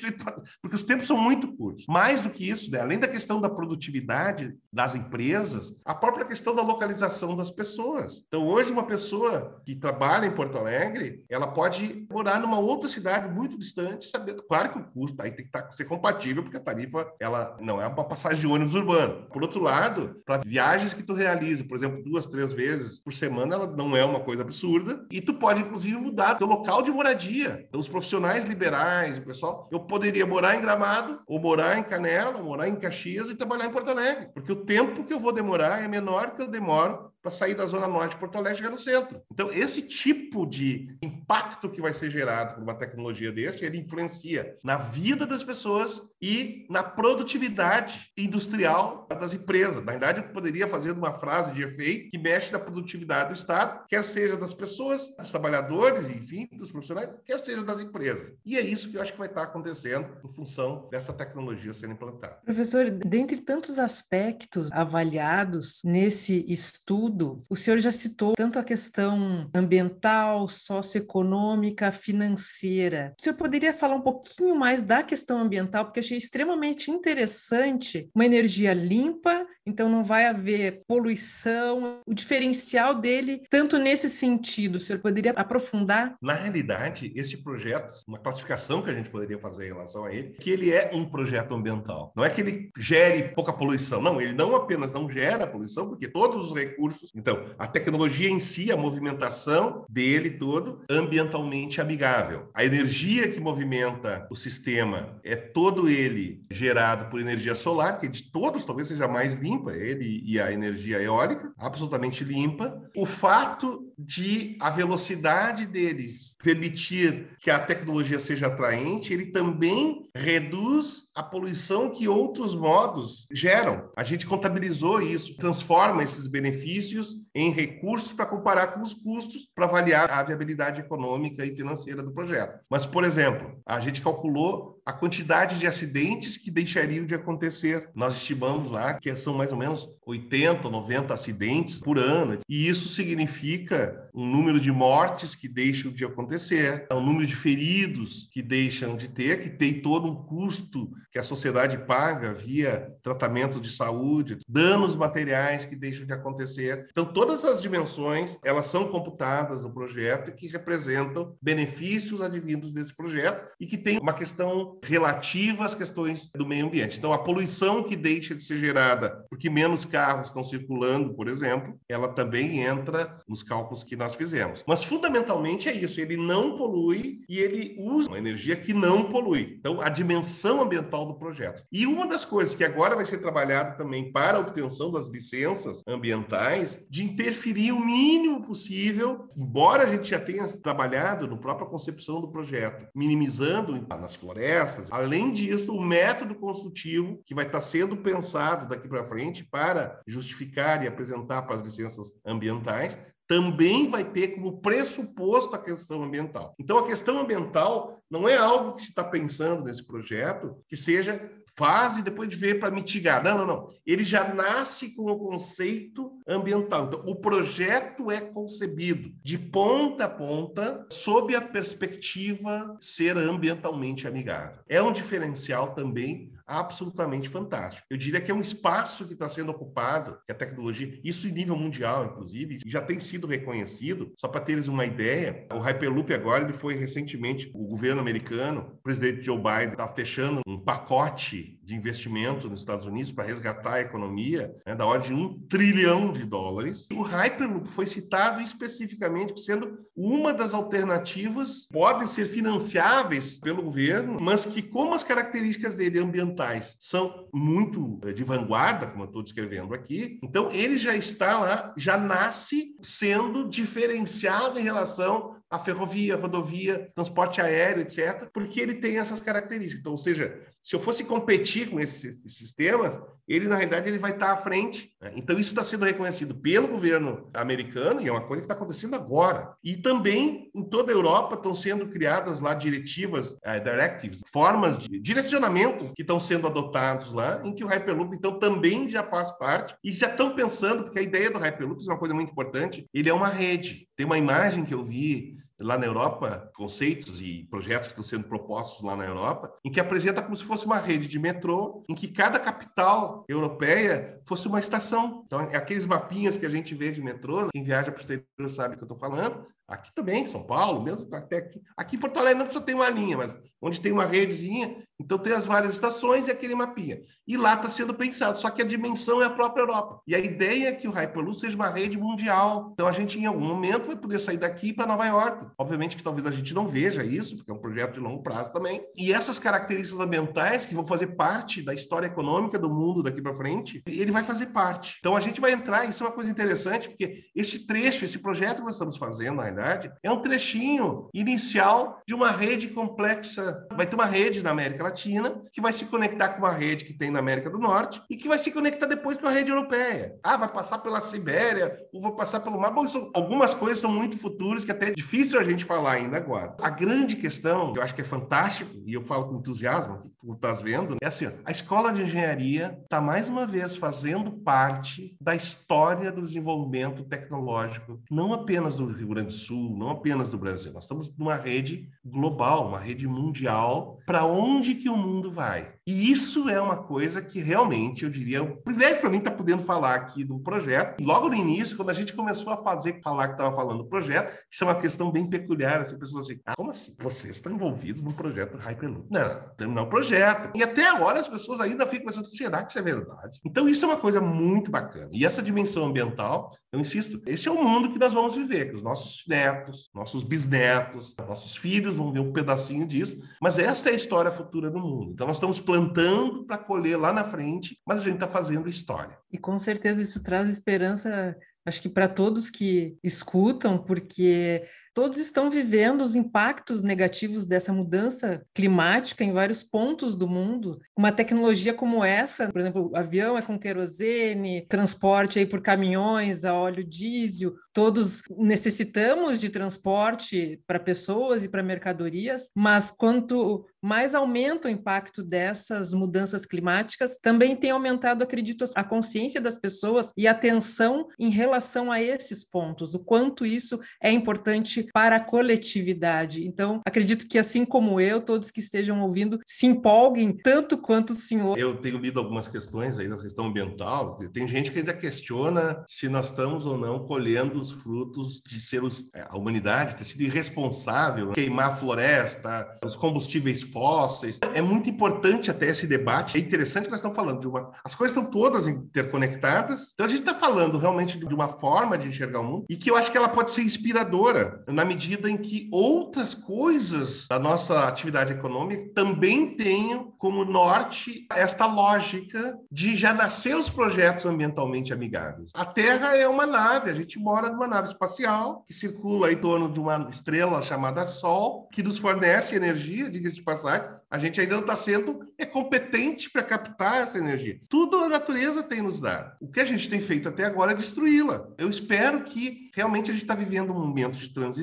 porque 0.61 0.75
os 0.75 0.83
tempos 0.83 1.07
são 1.07 1.17
muito 1.17 1.55
curtos. 1.55 1.85
Mais 1.87 2.21
do 2.21 2.29
que 2.29 2.49
isso, 2.49 2.71
né? 2.71 2.79
além 2.79 2.99
da 2.99 3.07
questão 3.07 3.41
da 3.41 3.49
produtividade 3.49 4.57
das 4.71 4.95
empresas, 4.95 5.73
a 5.83 5.93
própria 5.93 6.25
questão 6.25 6.55
da 6.55 6.61
localização 6.61 7.35
das 7.35 7.51
pessoas. 7.51 8.23
Então, 8.27 8.47
hoje, 8.47 8.71
uma 8.71 8.85
pessoa 8.85 9.61
que 9.65 9.75
trabalha 9.75 10.25
em 10.25 10.31
Porto 10.31 10.57
Alegre, 10.57 11.23
ela 11.29 11.47
pode 11.47 12.07
morar 12.09 12.39
numa 12.39 12.59
outra 12.59 12.89
cidade 12.89 13.33
muito 13.33 13.57
distante, 13.57 14.07
sabendo, 14.09 14.43
claro 14.43 14.69
que 14.69 14.79
o 14.79 14.83
custo 14.83 15.21
aí 15.21 15.31
tem 15.31 15.43
que 15.43 15.49
estar, 15.49 15.63
tá, 15.63 15.71
ser 15.71 15.85
compatível, 15.85 16.43
porque 16.43 16.57
a 16.57 16.61
tarifa 16.61 17.11
ela 17.19 17.57
não 17.59 17.80
é 17.81 17.87
uma 17.87 18.03
passagem 18.03 18.39
de 18.39 18.47
ônibus 18.47 18.73
urbano. 18.73 19.25
Por 19.31 19.41
outro 19.41 19.61
lado, 19.61 20.21
para 20.25 20.41
viagens 20.45 20.93
que 20.93 21.03
tu 21.03 21.13
realiza, 21.13 21.63
por 21.63 21.75
exemplo, 21.75 22.03
duas, 22.03 22.25
três 22.25 22.53
vezes 22.53 22.99
por 22.99 23.13
semana, 23.13 23.55
ela 23.55 23.67
não 23.67 23.95
é 23.95 24.03
uma 24.03 24.19
coisa 24.19 24.43
absurda, 24.43 25.05
e 25.11 25.21
tu 25.21 25.33
pode, 25.33 25.61
inclusive, 25.61 25.95
mudar 25.95 26.35
teu 26.35 26.47
local 26.47 26.81
de 26.81 26.91
moradia. 26.91 27.65
Então, 27.67 27.79
os 27.79 27.87
profissionais 27.87 28.45
liberais, 28.45 29.17
o 29.17 29.21
pessoal, 29.21 29.67
eu 29.71 29.79
poderia 29.79 30.25
morar 30.25 30.55
em 30.55 30.61
Gramado, 30.61 31.19
ou 31.27 31.39
morar 31.39 31.77
em 31.77 31.83
Canela, 31.83 32.37
ou 32.37 32.43
morar 32.43 32.67
em 32.67 32.75
Caxias 32.75 33.29
e 33.29 33.35
trabalhar 33.35 33.65
em 33.65 33.71
Porto 33.71 33.89
Alegre, 33.89 34.29
porque 34.33 34.51
o 34.51 34.63
tempo 34.63 35.03
que 35.03 35.13
eu 35.13 35.19
vou 35.19 35.31
demorar 35.31 35.83
é 35.83 35.87
menor 35.87 36.31
que 36.31 36.41
eu 36.41 36.47
demoro 36.47 37.10
para 37.21 37.31
sair 37.31 37.55
da 37.55 37.65
zona 37.65 37.87
norte 37.87 38.13
de 38.13 38.17
Porto 38.17 38.37
Alegre 38.37 38.55
e 38.55 38.57
chegar 38.57 38.71
no 38.71 38.77
centro. 38.77 39.21
Então, 39.31 39.51
esse 39.51 39.81
tipo 39.81 40.45
de 40.45 40.97
impacto 41.03 41.69
que 41.69 41.81
vai 41.81 41.93
ser 41.93 42.09
gerado 42.09 42.55
por 42.55 42.63
uma 42.63 42.73
tecnologia 42.73 43.31
desse, 43.31 43.63
ele 43.63 43.79
influencia 43.79 44.57
na 44.63 44.77
vida 44.77 45.25
das 45.25 45.43
pessoas 45.43 46.01
e 46.21 46.65
na 46.69 46.83
produtividade 46.83 48.11
industrial 48.17 49.07
das 49.09 49.33
empresas. 49.33 49.83
Na 49.83 49.91
verdade, 49.91 50.19
eu 50.19 50.29
poderia 50.29 50.67
fazer 50.67 50.91
uma 50.91 51.13
frase 51.13 51.53
de 51.53 51.63
efeito 51.63 52.11
que 52.11 52.17
mexe 52.17 52.51
na 52.51 52.59
produtividade 52.59 53.29
do 53.29 53.35
Estado, 53.35 53.85
quer 53.87 54.03
seja 54.03 54.37
das 54.37 54.53
pessoas, 54.53 55.13
dos 55.17 55.31
trabalhadores, 55.31 56.09
enfim, 56.09 56.47
dos 56.51 56.71
profissionais, 56.71 57.09
quer 57.25 57.39
seja 57.39 57.63
das 57.63 57.79
empresas. 57.79 58.33
E 58.45 58.57
é 58.57 58.61
isso 58.61 58.89
que 58.89 58.97
eu 58.97 59.01
acho 59.01 59.11
que 59.11 59.17
vai 59.17 59.27
estar 59.27 59.43
acontecendo 59.43 60.07
em 60.23 60.33
função 60.33 60.87
dessa 60.91 61.13
tecnologia 61.13 61.73
sendo 61.73 61.93
implantada. 61.93 62.39
Professor, 62.45 62.89
dentre 62.89 63.39
tantos 63.41 63.79
aspectos 63.79 64.71
avaliados 64.71 65.81
nesse 65.83 66.45
estudo, 66.47 67.10
tudo. 67.11 67.43
O 67.49 67.55
senhor 67.55 67.79
já 67.79 67.91
citou 67.91 68.33
tanto 68.33 68.57
a 68.57 68.63
questão 68.63 69.49
ambiental, 69.53 70.47
socioeconômica, 70.47 71.91
financeira. 71.91 73.13
O 73.19 73.21
senhor 73.21 73.35
poderia 73.35 73.73
falar 73.73 73.95
um 73.95 74.01
pouquinho 74.01 74.55
mais 74.55 74.83
da 74.83 75.03
questão 75.03 75.39
ambiental, 75.39 75.85
porque 75.85 75.99
achei 75.99 76.17
extremamente 76.17 76.89
interessante 76.89 78.09
uma 78.15 78.25
energia 78.25 78.73
limpa, 78.73 79.45
então 79.65 79.89
não 79.89 80.03
vai 80.03 80.25
haver 80.25 80.83
poluição. 80.87 81.99
O 82.07 82.13
diferencial 82.13 82.95
dele, 82.95 83.43
tanto 83.49 83.77
nesse 83.77 84.09
sentido, 84.09 84.75
o 84.75 84.79
senhor 84.79 84.99
poderia 84.99 85.31
aprofundar? 85.31 86.15
Na 86.21 86.33
realidade, 86.33 87.11
este 87.15 87.37
projeto, 87.37 87.93
uma 88.07 88.19
classificação 88.19 88.81
que 88.81 88.89
a 88.89 88.93
gente 88.93 89.09
poderia 89.09 89.37
fazer 89.37 89.65
em 89.65 89.73
relação 89.73 90.05
a 90.05 90.13
ele, 90.13 90.29
que 90.39 90.49
ele 90.49 90.71
é 90.71 90.91
um 90.93 91.05
projeto 91.05 91.53
ambiental. 91.53 92.11
Não 92.15 92.23
é 92.23 92.29
que 92.29 92.41
ele 92.41 92.71
gere 92.77 93.29
pouca 93.35 93.51
poluição, 93.51 94.01
não, 94.01 94.21
ele 94.21 94.33
não 94.33 94.55
apenas 94.55 94.91
não 94.91 95.09
gera 95.09 95.45
poluição, 95.47 95.87
porque 95.87 96.07
todos 96.07 96.51
os 96.51 96.57
recursos 96.57 97.00
Então, 97.15 97.45
a 97.57 97.67
tecnologia 97.67 98.29
em 98.29 98.39
si, 98.39 98.71
a 98.71 98.77
movimentação 98.77 99.85
dele 99.89 100.31
todo, 100.31 100.83
ambientalmente 100.89 101.81
amigável. 101.81 102.49
A 102.53 102.63
energia 102.63 103.29
que 103.29 103.39
movimenta 103.39 104.27
o 104.29 104.35
sistema 104.35 105.19
é 105.23 105.35
todo 105.35 105.89
ele 105.89 106.45
gerado 106.51 107.09
por 107.09 107.19
energia 107.19 107.55
solar, 107.55 107.99
que 107.99 108.07
de 108.07 108.31
todos 108.31 108.65
talvez 108.65 108.87
seja 108.87 109.07
mais 109.07 109.39
limpa, 109.39 109.73
ele 109.73 110.23
e 110.25 110.39
a 110.39 110.51
energia 110.51 111.01
eólica, 111.01 111.51
absolutamente 111.57 112.23
limpa. 112.23 112.81
O 112.95 113.05
fato 113.05 113.90
de 114.05 114.57
a 114.59 114.69
velocidade 114.69 115.65
deles 115.65 116.35
permitir 116.43 117.35
que 117.39 117.49
a 117.49 117.59
tecnologia 117.59 118.19
seja 118.19 118.47
atraente, 118.47 119.13
ele 119.13 119.27
também 119.27 120.09
reduz 120.15 121.09
a 121.15 121.23
poluição 121.23 121.89
que 121.89 122.07
outros 122.07 122.53
modos 122.53 123.27
geram. 123.31 123.89
A 123.95 124.03
gente 124.03 124.25
contabilizou 124.25 125.01
isso, 125.01 125.35
transforma 125.37 126.03
esses 126.03 126.27
benefícios 126.27 127.15
em 127.33 127.51
recursos 127.51 128.13
para 128.13 128.25
comparar 128.25 128.67
com 128.67 128.81
os 128.81 128.93
custos 128.93 129.47
para 129.55 129.65
avaliar 129.65 130.09
a 130.09 130.23
viabilidade 130.23 130.81
econômica 130.81 131.45
e 131.45 131.55
financeira 131.55 132.03
do 132.03 132.11
projeto. 132.11 132.59
Mas, 132.69 132.85
por 132.85 133.03
exemplo, 133.03 133.61
a 133.65 133.79
gente 133.79 134.01
calculou 134.01 134.80
a 134.91 134.93
quantidade 134.93 135.57
de 135.57 135.65
acidentes 135.65 136.35
que 136.35 136.51
deixariam 136.51 137.05
de 137.05 137.15
acontecer. 137.15 137.89
Nós 137.95 138.15
estimamos 138.15 138.69
lá 138.69 138.95
que 138.95 139.15
são 139.15 139.33
mais 139.33 139.51
ou 139.51 139.57
menos 139.57 139.89
80, 140.05 140.69
90 140.69 141.13
acidentes 141.13 141.79
por 141.79 141.97
ano, 141.97 142.37
e 142.47 142.67
isso 142.67 142.89
significa 142.89 144.09
um 144.13 144.25
número 144.25 144.59
de 144.59 144.71
mortes 144.71 145.35
que 145.35 145.47
deixam 145.47 145.91
de 145.91 146.05
acontecer, 146.05 146.87
um 146.91 147.01
número 147.01 147.25
de 147.25 147.35
feridos 147.35 148.29
que 148.31 148.41
deixam 148.41 148.95
de 148.95 149.07
ter, 149.07 149.41
que 149.41 149.49
tem 149.49 149.81
todo 149.81 150.07
um 150.07 150.15
custo 150.15 150.91
que 151.11 151.19
a 151.19 151.23
sociedade 151.23 151.77
paga 151.79 152.33
via 152.33 152.93
tratamento 153.03 153.59
de 153.59 153.69
saúde, 153.69 154.37
danos 154.47 154.95
materiais 154.95 155.65
que 155.65 155.75
deixam 155.75 156.05
de 156.05 156.13
acontecer. 156.13 156.87
Então, 156.89 157.05
todas 157.05 157.43
as 157.43 157.61
dimensões, 157.61 158.37
elas 158.43 158.67
são 158.67 158.87
computadas 158.87 159.61
no 159.61 159.73
projeto 159.73 160.29
e 160.29 160.33
que 160.33 160.47
representam 160.47 161.35
benefícios 161.41 162.21
advindos 162.21 162.73
desse 162.73 162.95
projeto 162.95 163.51
e 163.59 163.67
que 163.67 163.77
tem 163.77 163.99
uma 163.99 164.13
questão 164.13 164.79
relativa 164.83 165.65
às 165.65 165.75
questões 165.75 166.31
do 166.33 166.45
meio 166.45 166.67
ambiente. 166.67 166.97
Então, 166.97 167.11
a 167.11 167.19
poluição 167.19 167.83
que 167.83 167.95
deixa 167.95 168.33
de 168.33 168.43
ser 168.43 168.59
gerada 168.59 169.25
porque 169.29 169.49
menos 169.49 169.85
carros 169.85 170.27
estão 170.27 170.43
circulando, 170.43 171.13
por 171.13 171.27
exemplo, 171.27 171.77
ela 171.89 172.07
também 172.07 172.59
entra 172.59 173.17
nos 173.27 173.43
cálculos 173.43 173.83
que 173.83 173.95
nós 174.01 174.15
fizemos. 174.15 174.63
Mas, 174.67 174.83
fundamentalmente, 174.83 175.69
é 175.69 175.73
isso. 175.73 176.01
Ele 176.01 176.17
não 176.17 176.57
polui 176.57 177.21
e 177.29 177.39
ele 177.39 177.75
usa 177.79 178.09
uma 178.09 178.17
energia 178.17 178.55
que 178.55 178.73
não 178.73 179.03
polui. 179.03 179.55
Então, 179.59 179.79
a 179.79 179.89
dimensão 179.89 180.61
ambiental 180.61 181.05
do 181.05 181.13
projeto. 181.13 181.63
E 181.71 181.85
uma 181.85 182.07
das 182.07 182.25
coisas 182.25 182.55
que 182.55 182.63
agora 182.63 182.95
vai 182.95 183.05
ser 183.05 183.19
trabalhado 183.19 183.77
também 183.77 184.11
para 184.11 184.37
a 184.37 184.41
obtenção 184.41 184.91
das 184.91 185.07
licenças 185.07 185.83
ambientais, 185.87 186.83
de 186.89 187.03
interferir 187.03 187.71
o 187.71 187.79
mínimo 187.79 188.41
possível, 188.41 189.29
embora 189.37 189.83
a 189.83 189.89
gente 189.89 190.09
já 190.09 190.19
tenha 190.19 190.47
trabalhado 190.47 191.27
no 191.27 191.37
própria 191.37 191.67
concepção 191.67 192.19
do 192.19 192.31
projeto, 192.31 192.87
minimizando 192.95 193.85
nas 193.87 194.15
florestas. 194.15 194.91
Além 194.91 195.31
disso, 195.31 195.75
o 195.75 195.81
método 195.81 196.35
construtivo 196.35 197.21
que 197.25 197.35
vai 197.35 197.45
estar 197.45 197.61
sendo 197.61 197.97
pensado 197.97 198.67
daqui 198.67 198.87
para 198.87 199.05
frente 199.05 199.43
para 199.43 200.01
justificar 200.07 200.83
e 200.83 200.87
apresentar 200.87 201.43
para 201.43 201.55
as 201.55 201.61
licenças 201.61 202.13
ambientais 202.25 202.97
também 203.31 203.89
vai 203.89 204.03
ter 204.03 204.35
como 204.35 204.57
pressuposto 204.57 205.55
a 205.55 205.57
questão 205.57 206.03
ambiental. 206.03 206.53
Então, 206.59 206.77
a 206.77 206.85
questão 206.85 207.17
ambiental 207.17 208.03
não 208.09 208.27
é 208.27 208.35
algo 208.35 208.73
que 208.73 208.81
se 208.81 208.89
está 208.89 209.05
pensando 209.05 209.63
nesse 209.63 209.87
projeto 209.87 210.57
que 210.67 210.75
seja 210.75 211.31
fase 211.55 212.03
depois 212.03 212.29
de 212.29 212.35
ver 212.35 212.59
para 212.59 212.69
mitigar. 212.71 213.23
Não, 213.23 213.37
não, 213.37 213.47
não. 213.47 213.69
Ele 213.87 214.03
já 214.03 214.33
nasce 214.33 214.93
com 214.93 215.03
o 215.03 215.17
conceito 215.17 216.11
ambiental. 216.27 216.87
Então, 216.87 217.03
o 217.05 217.15
projeto 217.15 218.11
é 218.11 218.19
concebido 218.19 219.13
de 219.23 219.37
ponta 219.37 220.03
a 220.03 220.09
ponta 220.09 220.85
sob 220.91 221.33
a 221.33 221.41
perspectiva 221.41 222.77
ser 222.81 223.17
ambientalmente 223.17 224.09
amigável. 224.09 224.59
É 224.67 224.81
um 224.81 224.91
diferencial 224.91 225.73
também 225.73 226.33
absolutamente 226.51 227.29
fantástico. 227.29 227.87
Eu 227.89 227.97
diria 227.97 228.19
que 228.21 228.31
é 228.31 228.33
um 228.33 228.41
espaço 228.41 229.07
que 229.07 229.13
está 229.13 229.27
sendo 229.29 229.51
ocupado, 229.51 230.17
que 230.25 230.31
a 230.31 230.35
tecnologia, 230.35 230.99
isso 231.03 231.27
em 231.27 231.31
nível 231.31 231.55
mundial, 231.55 232.05
inclusive, 232.05 232.59
já 232.65 232.81
tem 232.81 232.99
sido 232.99 233.27
reconhecido. 233.27 234.11
Só 234.17 234.27
para 234.27 234.41
teres 234.41 234.67
uma 234.67 234.85
ideia, 234.85 235.47
o 235.53 235.59
Hyperloop 235.59 236.13
agora 236.13 236.43
ele 236.43 236.53
foi 236.53 236.75
recentemente, 236.75 237.49
o 237.53 237.67
governo 237.67 238.01
americano, 238.01 238.73
o 238.79 238.83
presidente 238.83 239.21
Joe 239.21 239.37
Biden 239.37 239.71
está 239.71 239.87
fechando 239.87 240.41
um 240.45 240.59
pacote 240.59 241.59
de 241.71 241.77
investimento 241.77 242.49
nos 242.49 242.59
Estados 242.59 242.85
Unidos 242.85 243.11
para 243.11 243.23
resgatar 243.23 243.75
a 243.75 243.81
economia 243.81 244.53
né, 244.65 244.75
da 244.75 244.85
ordem 244.85 245.07
de 245.07 245.13
um 245.13 245.39
trilhão 245.47 246.11
de 246.11 246.25
dólares. 246.25 246.87
O 246.91 247.01
Hyperloop 247.01 247.67
foi 247.69 247.87
citado 247.87 248.41
especificamente 248.41 249.39
sendo 249.41 249.79
uma 249.95 250.33
das 250.33 250.53
alternativas 250.53 251.67
podem 251.71 252.07
ser 252.07 252.25
financiáveis 252.25 253.39
pelo 253.39 253.63
governo, 253.63 254.19
mas 254.19 254.45
que 254.45 254.61
como 254.61 254.93
as 254.93 255.03
características 255.03 255.75
dele 255.75 255.99
ambientais 255.99 256.75
são 256.79 257.29
muito 257.33 257.99
eh, 258.03 258.11
de 258.11 258.23
vanguarda, 258.23 258.87
como 258.87 259.03
eu 259.03 259.07
estou 259.07 259.23
descrevendo 259.23 259.73
aqui, 259.73 260.19
então 260.21 260.51
ele 260.51 260.77
já 260.77 260.95
está 260.95 261.39
lá, 261.39 261.73
já 261.77 261.97
nasce 261.97 262.75
sendo 262.81 263.47
diferenciado 263.47 264.59
em 264.59 264.63
relação 264.63 265.41
a 265.51 265.59
ferrovia, 265.59 266.15
rodovia, 266.15 266.89
transporte 266.95 267.41
aéreo, 267.41 267.81
etc., 267.81 268.29
porque 268.33 268.61
ele 268.61 268.75
tem 268.75 268.97
essas 268.97 269.19
características. 269.19 269.81
Então, 269.81 269.91
ou 269.91 269.97
seja, 269.97 270.39
se 270.61 270.75
eu 270.75 270.79
fosse 270.79 271.03
competir 271.03 271.69
com 271.69 271.79
esses, 271.79 272.21
sistemas, 272.37 272.99
ele, 273.27 273.47
na 273.47 273.55
realidade, 273.55 273.87
ele 273.87 273.97
vai 273.97 274.11
estar 274.11 274.31
à 274.31 274.37
frente. 274.37 274.91
Né? 275.01 275.13
Então, 275.15 275.39
isso 275.39 275.51
está 275.51 275.63
sendo 275.63 275.85
reconhecido 275.85 276.35
pelo 276.35 276.67
governo 276.67 277.29
americano, 277.33 278.01
e 278.01 278.07
é 278.07 278.11
uma 278.11 278.27
coisa 278.27 278.41
que 278.41 278.45
está 278.45 278.53
acontecendo 278.53 278.95
agora. 278.95 279.55
E 279.63 279.77
também, 279.77 280.51
em 280.53 280.63
toda 280.63 280.91
a 280.91 280.95
Europa, 280.95 281.35
estão 281.35 281.55
sendo 281.55 281.87
criadas 281.87 282.39
lá 282.39 282.53
diretivas, 282.53 283.31
uh, 283.31 283.63
directives, 283.63 284.21
formas 284.31 284.77
de 284.77 284.99
direcionamento 284.99 285.93
que 285.95 286.03
estão 286.03 286.19
sendo 286.19 286.45
adotados 286.45 287.11
lá, 287.11 287.41
em 287.43 287.53
que 287.53 287.63
o 287.63 287.67
Hyperloop, 287.67 288.15
então, 288.15 288.37
também 288.37 288.89
já 288.89 289.03
faz 289.03 289.31
parte, 289.37 289.75
e 289.83 289.91
já 289.91 290.09
estão 290.09 290.35
pensando, 290.35 290.83
porque 290.83 290.99
a 290.99 291.03
ideia 291.03 291.31
do 291.31 291.39
Hyperloop 291.39 291.81
é 291.81 291.91
uma 291.91 291.99
coisa 291.99 292.13
muito 292.13 292.31
importante, 292.31 292.85
ele 292.93 293.09
é 293.09 293.13
uma 293.13 293.29
rede. 293.29 293.87
Tem 293.95 294.05
uma 294.05 294.17
imagem 294.17 294.63
que 294.63 294.73
eu 294.73 294.85
vi 294.85 295.37
lá 295.61 295.77
na 295.77 295.85
Europa, 295.85 296.51
conceitos 296.55 297.21
e 297.21 297.45
projetos 297.49 297.87
que 297.87 297.93
estão 297.93 298.03
sendo 298.03 298.27
propostos 298.27 298.83
lá 298.83 298.95
na 298.95 299.05
Europa, 299.05 299.53
em 299.63 299.71
que 299.71 299.79
apresenta 299.79 300.21
como 300.21 300.35
se 300.35 300.43
fosse 300.43 300.65
uma 300.65 300.77
rede 300.77 301.07
de 301.07 301.19
metrô, 301.19 301.83
em 301.89 301.95
que 301.95 302.07
cada 302.07 302.39
capital 302.39 303.25
europeia 303.27 304.19
fosse 304.25 304.47
uma 304.47 304.59
estação. 304.59 305.23
Então, 305.25 305.41
é 305.41 305.55
aqueles 305.55 305.85
mapinhas 305.85 306.37
que 306.37 306.45
a 306.45 306.49
gente 306.49 306.75
vê 306.75 306.91
de 306.91 307.01
metrô, 307.01 307.49
quem 307.51 307.63
viaja 307.63 307.91
para 307.91 307.99
o 307.99 308.01
exterior 308.01 308.49
sabe 308.49 308.75
o 308.75 308.77
que 308.77 308.83
eu 308.83 308.85
estou 308.85 308.97
falando, 308.97 309.45
Aqui 309.71 309.93
também, 309.95 310.27
São 310.27 310.43
Paulo, 310.43 310.83
mesmo 310.83 311.07
até 311.15 311.37
aqui. 311.37 311.61
Aqui 311.77 311.95
em 311.95 311.99
Porto 311.99 312.17
Alegre 312.17 312.39
não 312.39 312.45
precisa 312.45 312.65
ter 312.65 312.73
uma 312.73 312.89
linha, 312.89 313.15
mas 313.15 313.37
onde 313.61 313.79
tem 313.79 313.91
uma 313.91 314.05
redezinha, 314.05 314.83
então 314.99 315.17
tem 315.17 315.33
as 315.33 315.45
várias 315.45 315.73
estações 315.73 316.27
e 316.27 316.31
aquele 316.31 316.53
mapinha. 316.53 317.01
E 317.27 317.37
lá 317.37 317.53
está 317.53 317.69
sendo 317.69 317.93
pensado, 317.93 318.37
só 318.37 318.49
que 318.49 318.61
a 318.61 318.65
dimensão 318.65 319.21
é 319.21 319.25
a 319.25 319.29
própria 319.29 319.61
Europa. 319.61 320.01
E 320.05 320.13
a 320.13 320.19
ideia 320.19 320.69
é 320.69 320.71
que 320.73 320.87
o 320.87 320.91
Hyperloop 320.91 321.39
seja 321.39 321.55
uma 321.55 321.69
rede 321.69 321.97
mundial. 321.97 322.71
Então 322.73 322.87
a 322.87 322.91
gente, 322.91 323.19
em 323.19 323.25
algum 323.25 323.45
momento, 323.45 323.87
vai 323.87 323.95
poder 323.95 324.19
sair 324.19 324.37
daqui 324.37 324.73
para 324.73 324.85
Nova 324.85 325.05
York. 325.05 325.45
Obviamente 325.57 325.95
que 325.95 326.03
talvez 326.03 326.27
a 326.27 326.31
gente 326.31 326.53
não 326.53 326.67
veja 326.67 327.03
isso, 327.03 327.37
porque 327.37 327.51
é 327.51 327.53
um 327.53 327.59
projeto 327.59 327.93
de 327.93 327.99
longo 327.99 328.21
prazo 328.21 328.51
também. 328.51 328.83
E 328.95 329.13
essas 329.13 329.39
características 329.39 329.99
ambientais 329.99 330.65
que 330.65 330.75
vão 330.75 330.85
fazer 330.85 331.07
parte 331.15 331.61
da 331.61 331.73
história 331.73 332.07
econômica 332.07 332.59
do 332.59 332.69
mundo 332.69 333.03
daqui 333.03 333.21
para 333.21 333.35
frente, 333.35 333.81
ele 333.87 334.11
vai 334.11 334.23
fazer 334.23 334.47
parte. 334.47 334.97
Então 334.99 335.15
a 335.15 335.19
gente 335.19 335.39
vai 335.39 335.51
entrar, 335.51 335.89
isso 335.89 336.03
é 336.03 336.07
uma 336.07 336.13
coisa 336.13 336.29
interessante, 336.29 336.89
porque 336.89 337.23
este 337.35 337.65
trecho, 337.65 338.05
esse 338.05 338.19
projeto 338.19 338.57
que 338.57 338.63
nós 338.63 338.75
estamos 338.75 338.97
fazendo, 338.97 339.37
na 339.37 339.47
verdade, 339.61 339.91
é 340.03 340.11
um 340.11 340.21
trechinho 340.21 341.09
inicial 341.13 342.01
de 342.07 342.13
uma 342.13 342.31
rede 342.31 342.67
complexa. 342.69 343.67
Vai 343.75 343.85
ter 343.85 343.95
uma 343.95 344.05
rede 344.05 344.43
na 344.43 344.49
América 344.49 344.83
Latina 344.83 345.41
que 345.51 345.61
vai 345.61 345.71
se 345.73 345.85
conectar 345.85 346.29
com 346.29 346.39
uma 346.39 346.51
rede 346.51 346.85
que 346.85 346.93
tem 346.93 347.11
na 347.11 347.19
América 347.19 347.49
do 347.49 347.59
Norte 347.59 348.01
e 348.09 348.17
que 348.17 348.27
vai 348.27 348.39
se 348.39 348.51
conectar 348.51 348.87
depois 348.87 349.17
com 349.17 349.27
a 349.27 349.31
rede 349.31 349.51
europeia. 349.51 350.15
Ah, 350.23 350.37
vai 350.37 350.51
passar 350.51 350.79
pela 350.79 351.01
Sibéria, 351.01 351.77
ou 351.93 352.01
vai 352.01 352.11
passar 352.11 352.39
pelo 352.39 352.59
mar. 352.59 352.71
Bom, 352.71 352.85
algumas 353.13 353.53
coisas 353.53 353.79
são 353.79 353.91
muito 353.91 354.17
futuras 354.17 354.65
que 354.65 354.71
até 354.71 354.89
é 354.89 354.91
difícil 354.91 355.39
a 355.39 355.43
gente 355.43 355.63
falar 355.63 355.93
ainda 355.93 356.17
agora. 356.17 356.55
A 356.61 356.69
grande 356.69 357.15
questão, 357.15 357.73
que 357.73 357.79
eu 357.79 357.83
acho 357.83 357.95
que 357.95 358.01
é 358.01 358.05
fantástico, 358.05 358.71
e 358.85 358.93
eu 358.93 359.01
falo 359.01 359.27
com 359.27 359.37
entusiasmo, 359.37 359.99
que 359.99 360.09
tu 360.09 360.33
estás 360.33 360.61
vendo, 360.61 360.97
é 361.01 361.07
assim, 361.07 361.29
a 361.45 361.51
escola 361.51 361.93
de 361.93 362.01
engenharia 362.01 362.77
está 362.83 362.99
mais 362.99 363.29
uma 363.29 363.45
vez 363.45 363.75
fazendo 363.75 364.31
parte 364.31 365.15
da 365.21 365.35
história 365.35 366.11
do 366.11 366.21
desenvolvimento 366.21 367.03
tecnológico, 367.03 368.01
não 368.09 368.33
apenas 368.33 368.75
do 368.75 368.85
Rio 368.87 369.09
Grande 369.09 369.27
do 369.27 369.33
Sul, 369.33 369.50
não 369.55 369.89
apenas 369.89 370.29
do 370.29 370.37
Brasil. 370.37 370.71
Nós 370.71 370.83
estamos 370.83 371.15
numa 371.17 371.35
rede 371.35 371.89
global, 372.03 372.67
uma 372.67 372.79
rede 372.79 373.07
mundial, 373.07 373.97
para 374.05 374.25
onde 374.25 374.75
que 374.75 374.89
o 374.89 374.97
mundo 374.97 375.31
vai. 375.31 375.73
E 375.87 376.11
isso 376.11 376.47
é 376.47 376.61
uma 376.61 376.77
coisa 376.77 377.21
que 377.21 377.39
realmente, 377.39 378.03
eu 378.03 378.09
diria, 378.09 378.37
é 378.37 378.41
um 378.41 378.55
privilégio 378.55 379.01
para 379.01 379.09
mim 379.09 379.17
estar 379.17 379.31
tá 379.31 379.37
podendo 379.37 379.63
falar 379.63 379.95
aqui 379.95 380.23
do 380.23 380.39
projeto. 380.39 381.01
Logo 381.03 381.27
no 381.27 381.35
início, 381.35 381.75
quando 381.75 381.89
a 381.89 381.93
gente 381.93 382.13
começou 382.13 382.53
a 382.53 382.57
fazer, 382.57 383.01
falar 383.03 383.29
que 383.29 383.33
estava 383.33 383.55
falando 383.55 383.79
do 383.79 383.89
projeto, 383.89 384.31
isso 384.49 384.63
é 384.63 384.67
uma 384.67 384.79
questão 384.79 385.11
bem 385.11 385.27
peculiar. 385.27 385.81
Assim, 385.81 385.97
pessoas 385.97 386.29
assim, 386.29 386.39
ah, 386.45 386.55
como 386.55 386.69
assim? 386.69 386.95
Vocês 386.99 387.37
estão 387.37 387.51
envolvidos 387.51 388.03
no 388.03 388.13
projeto 388.13 388.57
Hyperloop? 388.57 389.07
Não, 389.09 389.41
terminar 389.57 389.81
o 389.81 389.89
projeto. 389.89 390.51
E 390.55 390.61
até 390.61 390.87
agora 390.87 391.19
as 391.19 391.27
pessoas 391.27 391.59
ainda 391.59 391.87
ficam 391.87 392.05
pensando, 392.05 392.27
será 392.27 392.63
que 392.63 392.71
isso 392.71 392.79
é 392.79 392.83
verdade? 392.83 393.39
Então 393.43 393.67
isso 393.67 393.83
é 393.83 393.87
uma 393.87 393.97
coisa 393.97 394.21
muito 394.21 394.69
bacana. 394.69 395.09
E 395.11 395.25
essa 395.25 395.41
dimensão 395.41 395.85
ambiental, 395.85 396.51
eu 396.71 396.79
insisto, 396.79 397.19
esse 397.25 397.47
é 397.47 397.51
o 397.51 397.61
mundo 397.61 397.89
que 397.89 397.99
nós 397.99 398.13
vamos 398.13 398.35
viver, 398.35 398.69
que 398.69 398.75
os 398.75 398.83
nossos 398.83 399.23
netos, 399.27 399.89
nossos 399.93 400.23
bisnetos, 400.23 401.15
nossos 401.27 401.55
filhos 401.55 401.95
vão 401.95 402.11
ver 402.11 402.19
um 402.19 402.31
pedacinho 402.31 402.87
disso, 402.87 403.19
mas 403.41 403.57
esta 403.57 403.89
é 403.89 403.93
a 403.93 403.95
história 403.95 404.31
futura 404.31 404.69
do 404.69 404.79
mundo. 404.79 405.11
Então 405.13 405.25
nós 405.27 405.37
estamos 405.37 405.59
plantando 405.71 406.45
para 406.45 406.57
colher 406.57 406.97
lá 406.97 407.13
na 407.13 407.23
frente, 407.23 407.79
mas 407.87 407.99
a 407.99 408.03
gente 408.03 408.15
está 408.15 408.27
fazendo 408.27 408.67
história. 408.69 409.17
E 409.31 409.37
com 409.37 409.57
certeza 409.57 410.01
isso 410.01 410.21
traz 410.21 410.49
esperança 410.49 411.35
acho 411.65 411.81
que 411.81 411.89
para 411.89 412.09
todos 412.09 412.49
que 412.49 412.97
escutam, 413.03 413.77
porque 413.77 414.65
todos 414.93 415.19
estão 415.19 415.49
vivendo 415.49 416.01
os 416.01 416.15
impactos 416.15 416.81
negativos 416.83 417.45
dessa 417.45 417.71
mudança 417.71 418.45
climática 418.53 419.23
em 419.23 419.31
vários 419.31 419.63
pontos 419.63 420.15
do 420.15 420.27
mundo. 420.27 420.79
Uma 420.97 421.11
tecnologia 421.11 421.73
como 421.73 422.03
essa, 422.03 422.51
por 422.51 422.59
exemplo, 422.59 422.91
avião 422.95 423.37
é 423.37 423.41
com 423.41 423.57
querosene, 423.57 424.65
transporte 424.67 425.39
aí 425.39 425.45
por 425.45 425.61
caminhões 425.61 426.45
a 426.45 426.53
óleo 426.53 426.83
diesel, 426.83 427.53
todos 427.73 428.21
necessitamos 428.37 429.39
de 429.39 429.49
transporte 429.49 430.61
para 430.67 430.79
pessoas 430.79 431.43
e 431.43 431.49
para 431.49 431.63
mercadorias, 431.63 432.49
mas 432.55 432.91
quanto 432.91 433.65
mais 433.81 434.13
aumenta 434.13 434.67
o 434.67 434.71
impacto 434.71 435.23
dessas 435.23 435.93
mudanças 435.93 436.45
climáticas, 436.45 437.17
também 437.21 437.55
tem 437.55 437.71
aumentado, 437.71 438.23
acredito, 438.23 438.65
a 438.75 438.83
consciência 438.83 439.41
das 439.41 439.57
pessoas 439.57 440.11
e 440.15 440.27
a 440.27 440.31
atenção 440.31 441.07
em 441.17 441.29
relação 441.29 441.91
a 441.91 442.01
esses 442.01 442.43
pontos, 442.43 442.93
o 442.93 442.99
quanto 442.99 443.45
isso 443.45 443.79
é 444.01 444.11
importante 444.11 444.80
para 444.93 445.17
a 445.17 445.19
coletividade. 445.19 446.45
Então, 446.45 446.81
acredito 446.85 447.27
que 447.27 447.37
assim 447.37 447.65
como 447.65 447.99
eu, 447.99 448.21
todos 448.21 448.51
que 448.51 448.59
estejam 448.59 449.01
ouvindo 449.01 449.39
se 449.45 449.65
empolguem 449.65 450.31
tanto 450.31 450.77
quanto 450.77 451.11
o 451.11 451.15
senhor. 451.15 451.57
Eu 451.57 451.77
tenho 451.77 451.97
lido 451.97 452.19
algumas 452.19 452.47
questões 452.47 452.97
aí 452.97 453.07
da 453.07 453.17
questão 453.17 453.47
ambiental. 453.47 454.17
Tem 454.33 454.47
gente 454.47 454.71
que 454.71 454.79
ainda 454.79 454.93
questiona 454.93 455.83
se 455.87 456.07
nós 456.09 456.27
estamos 456.27 456.65
ou 456.65 456.77
não 456.77 457.05
colhendo 457.05 457.59
os 457.59 457.71
frutos 457.71 458.41
de 458.47 458.59
ser 458.59 458.83
os, 458.83 459.09
é, 459.13 459.25
a 459.27 459.37
humanidade 459.37 459.95
ter 459.95 460.03
sido 460.03 460.21
irresponsável, 460.21 461.29
queimar 461.31 461.67
a 461.67 461.75
floresta, 461.75 462.67
os 462.85 462.95
combustíveis 462.95 463.61
fósseis. 463.61 464.39
É 464.53 464.61
muito 464.61 464.89
importante 464.89 465.51
até 465.51 465.67
esse 465.67 465.87
debate. 465.87 466.37
É 466.37 466.41
interessante 466.41 466.85
que 466.85 466.91
nós 466.91 466.99
estamos 466.99 467.15
falando 467.15 467.39
de 467.39 467.47
uma. 467.47 467.71
As 467.83 467.95
coisas 467.95 468.15
estão 468.15 468.29
todas 468.29 468.67
interconectadas. 468.67 469.91
Então 469.93 470.05
a 470.05 470.09
gente 470.09 470.21
está 470.21 470.33
falando 470.33 470.77
realmente 470.77 471.17
de 471.17 471.33
uma 471.33 471.47
forma 471.47 471.97
de 471.97 472.07
enxergar 472.07 472.39
o 472.39 472.43
mundo 472.43 472.65
e 472.69 472.75
que 472.75 472.89
eu 472.89 472.95
acho 472.95 473.11
que 473.11 473.17
ela 473.17 473.29
pode 473.29 473.51
ser 473.51 473.61
inspiradora 473.61 474.63
na 474.71 474.85
medida 474.85 475.29
em 475.29 475.37
que 475.37 475.69
outras 475.71 476.33
coisas 476.33 477.27
da 477.27 477.39
nossa 477.39 477.87
atividade 477.87 478.33
econômica 478.33 478.91
também 478.93 479.55
tenham 479.55 480.11
como 480.17 480.45
norte 480.45 481.25
esta 481.31 481.65
lógica 481.65 482.57
de 482.71 482.95
já 482.95 483.13
nascer 483.13 483.55
os 483.55 483.69
projetos 483.69 484.25
ambientalmente 484.25 484.93
amigáveis. 484.93 485.51
A 485.55 485.65
Terra 485.65 486.15
é 486.15 486.27
uma 486.27 486.45
nave, 486.45 486.89
a 486.89 486.93
gente 486.93 487.19
mora 487.19 487.49
numa 487.49 487.67
nave 487.67 487.87
espacial 487.87 488.63
que 488.67 488.73
circula 488.73 489.31
em 489.31 489.37
torno 489.37 489.71
de 489.71 489.79
uma 489.79 490.07
estrela 490.09 490.61
chamada 490.61 491.03
Sol, 491.03 491.67
que 491.71 491.83
nos 491.83 491.97
fornece 491.97 492.55
energia, 492.55 493.09
diga-se 493.09 493.35
de 493.35 493.43
passagem, 493.43 493.87
a 494.09 494.17
gente 494.17 494.41
ainda 494.41 494.55
não 494.55 494.61
está 494.61 494.75
sendo 494.75 495.21
é 495.37 495.45
competente 495.45 496.29
para 496.29 496.43
captar 496.43 497.01
essa 497.01 497.17
energia. 497.17 497.59
Tudo 497.69 497.97
a 497.97 498.09
natureza 498.09 498.61
tem 498.61 498.81
nos 498.81 498.99
dado. 498.99 499.35
O 499.39 499.49
que 499.49 499.59
a 499.59 499.65
gente 499.65 499.89
tem 499.89 499.99
feito 499.99 500.27
até 500.27 500.45
agora 500.45 500.73
é 500.73 500.75
destruí-la. 500.75 501.47
Eu 501.57 501.69
espero 501.69 502.23
que 502.23 502.69
realmente 502.75 503.09
a 503.09 503.13
gente 503.13 503.23
está 503.23 503.35
vivendo 503.35 503.71
um 503.71 503.79
momento 503.79 504.17
de 504.17 504.29
transição 504.33 504.60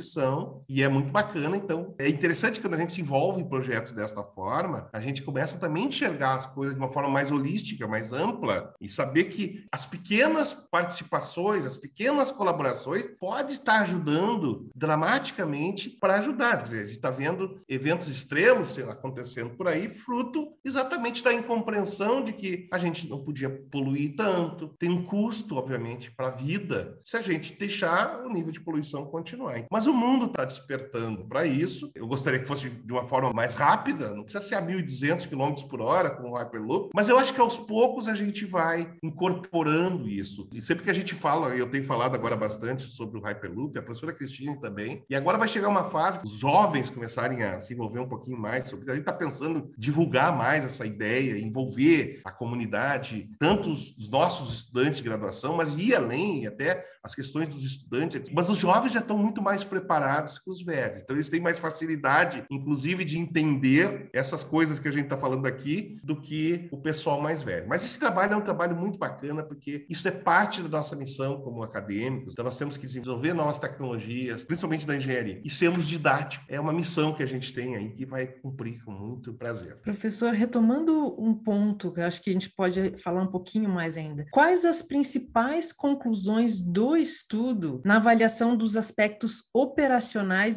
e 0.69 0.83
é 0.83 0.89
muito 0.89 1.11
bacana. 1.11 1.57
Então, 1.57 1.95
é 1.99 2.09
interessante 2.09 2.61
quando 2.61 2.75
a 2.75 2.79
gente 2.79 2.93
se 2.93 3.01
envolve 3.01 3.41
em 3.41 3.49
projetos 3.49 3.93
desta 3.93 4.23
forma, 4.23 4.89
a 4.93 5.01
gente 5.01 5.23
começa 5.23 5.59
também 5.59 5.85
a 5.85 5.89
enxergar 5.89 6.35
as 6.35 6.47
coisas 6.47 6.75
de 6.75 6.81
uma 6.81 6.91
forma 6.91 7.09
mais 7.09 7.31
holística, 7.31 7.87
mais 7.87 8.13
ampla 8.13 8.75
e 8.81 8.89
saber 8.89 9.25
que 9.25 9.67
as 9.73 9.85
pequenas 9.85 10.53
participações, 10.53 11.67
as 11.67 11.77
pequenas 11.77 12.31
colaborações 12.31 13.07
pode 13.19 13.55
estar 13.55 13.81
ajudando 13.83 14.71
dramaticamente 14.75 15.91
para 15.91 16.19
ajudar. 16.19 16.59
Quer 16.59 16.65
dizer, 16.65 16.79
a 16.79 16.87
gente 16.87 16.97
está 16.97 17.11
vendo 17.11 17.61
eventos 17.69 18.09
extremos 18.09 18.79
acontecendo 18.79 19.51
por 19.51 19.67
aí, 19.67 19.89
fruto 19.89 20.49
exatamente 20.65 21.25
da 21.25 21.33
incompreensão 21.33 22.23
de 22.23 22.33
que 22.33 22.69
a 22.73 22.79
gente 22.79 23.09
não 23.09 23.25
podia 23.25 23.51
poluir 23.71 24.15
tanto, 24.17 24.69
tem 24.79 24.91
um 24.91 25.05
custo, 25.05 25.57
obviamente, 25.57 26.11
para 26.11 26.29
a 26.29 26.33
vida, 26.33 26.99
se 27.03 27.17
a 27.17 27.23
gente 27.23 27.55
deixar 27.55 28.25
o 28.25 28.33
nível 28.33 28.53
de 28.53 28.61
poluição 28.61 29.07
continuar. 29.07 29.65
Mas 29.71 29.87
o 29.89 29.95
mundo 29.95 30.27
está 30.27 30.45
despertando 30.45 31.25
para 31.25 31.47
isso. 31.47 31.91
Eu 31.95 32.07
gostaria 32.07 32.39
que 32.39 32.47
fosse 32.47 32.69
de 32.69 32.93
uma 32.93 33.05
forma 33.05 33.33
mais 33.33 33.55
rápida, 33.55 34.15
não 34.15 34.23
precisa 34.23 34.45
ser 34.45 34.55
a 34.55 34.63
1.200 34.63 35.29
km 35.29 35.69
por 35.69 35.81
hora 35.81 36.11
com 36.11 36.31
o 36.31 36.35
Hyperloop, 36.35 36.91
mas 36.95 37.09
eu 37.09 37.19
acho 37.19 37.35
que 37.35 37.41
aos 37.41 37.57
poucos 37.57 38.09
a 38.09 38.15
gente 38.15 38.45
vai 38.45 38.93
incorporando 39.03 40.09
isso. 40.09 40.49
E 40.55 40.63
sempre 40.63 40.85
que 40.85 40.91
a 40.91 40.95
gente 40.95 41.15
fala, 41.15 41.55
eu 41.55 41.69
tenho 41.69 41.85
falado 41.85 42.15
agora 42.15 42.37
bastante 42.37 42.83
sobre 42.83 43.19
o 43.19 43.23
Hyperloop, 43.23 43.79
a 43.79 43.83
professora 43.83 44.13
Cristina 44.13 44.57
também, 44.61 45.05
e 45.09 45.15
agora 45.15 45.39
vai 45.39 45.49
chegar 45.49 45.69
uma 45.69 45.85
fase 45.85 46.19
que 46.19 46.27
os 46.27 46.39
jovens 46.39 46.91
começarem 46.91 47.43
a 47.43 47.61
se 47.61 47.75
envolver 47.75 48.01
um 48.01 48.09
pouquinho 48.09 48.39
mais 48.39 48.69
sobre 48.69 48.85
isso. 48.85 48.93
A 48.93 48.95
gente 48.95 49.03
está 49.03 49.13
pensando 49.13 49.59
em 49.59 49.73
divulgar 49.79 50.37
mais 50.37 50.65
essa 50.65 50.87
ideia, 50.87 51.39
envolver 51.39 52.21
a 52.25 52.31
comunidade, 52.31 53.29
tanto 53.39 53.71
os 53.71 54.09
nossos 54.09 54.53
estudantes 54.53 54.99
de 54.99 55.05
graduação, 55.05 55.57
mas 55.57 55.79
ir 55.79 55.95
além, 55.95 56.47
até 56.47 56.85
as 57.03 57.15
questões 57.15 57.49
dos 57.49 57.63
estudantes. 57.65 58.31
Mas 58.31 58.49
os 58.49 58.59
jovens 58.59 58.93
já 58.93 59.01
estão 59.01 59.17
muito 59.17 59.41
mais 59.43 59.65
preparados 59.79 60.39
que 60.39 60.51
os 60.51 60.63
velhos, 60.63 61.03
então 61.03 61.15
eles 61.15 61.29
têm 61.29 61.41
mais 61.41 61.59
facilidade, 61.59 62.45
inclusive, 62.51 63.05
de 63.05 63.19
entender 63.19 64.09
essas 64.13 64.43
coisas 64.43 64.79
que 64.79 64.89
a 64.89 64.91
gente 64.91 65.05
está 65.05 65.17
falando 65.17 65.47
aqui 65.47 65.99
do 66.03 66.21
que 66.21 66.69
o 66.73 66.79
pessoal 66.79 67.21
mais 67.21 67.43
velho. 67.43 67.69
Mas 67.69 67.85
esse 67.85 67.99
trabalho 67.99 68.35
é 68.35 68.37
um 68.37 68.43
trabalho 68.43 68.77
muito 68.77 68.99
bacana, 68.99 69.43
porque 69.43 69.87
isso 69.89 70.07
é 70.09 70.11
parte 70.11 70.63
da 70.63 70.69
nossa 70.69 70.97
missão 70.97 71.41
como 71.41 71.63
acadêmicos. 71.63 72.33
Então, 72.33 72.45
nós 72.45 72.59
temos 72.59 72.77
que 72.77 72.87
desenvolver 72.87 73.35
novas 73.35 73.59
tecnologias, 73.59 74.45
principalmente 74.45 74.87
da 74.87 74.97
engenharia, 74.97 75.41
e 75.45 75.51
sermos 75.51 75.87
didáticos. 75.87 76.47
É 76.49 76.59
uma 76.61 76.73
missão 76.73 77.13
que 77.13 77.23
a 77.23 77.27
gente 77.27 77.53
tem 77.53 77.77
aí 77.77 77.91
que 77.91 78.05
vai 78.05 78.27
cumprir 78.27 78.83
com 78.85 78.93
muito 78.93 79.33
prazer. 79.35 79.77
Professor, 79.77 80.33
retomando 80.33 81.15
um 81.21 81.35
ponto 81.35 81.93
que 81.93 82.01
eu 82.01 82.05
acho 82.05 82.23
que 82.23 82.31
a 82.31 82.33
gente 82.33 82.51
pode 82.51 82.97
falar 82.99 83.23
um 83.23 83.31
pouquinho 83.31 83.69
mais 83.69 83.97
ainda. 83.97 84.27
Quais 84.31 84.65
as 84.65 84.83
principais 84.83 85.73
conclusões 85.73 86.61
do 86.61 86.97
estudo 86.97 87.81
na 87.85 87.97
avaliação 87.97 88.57
dos 88.57 88.77
aspectos 88.77 89.45
operacionais 89.53 89.68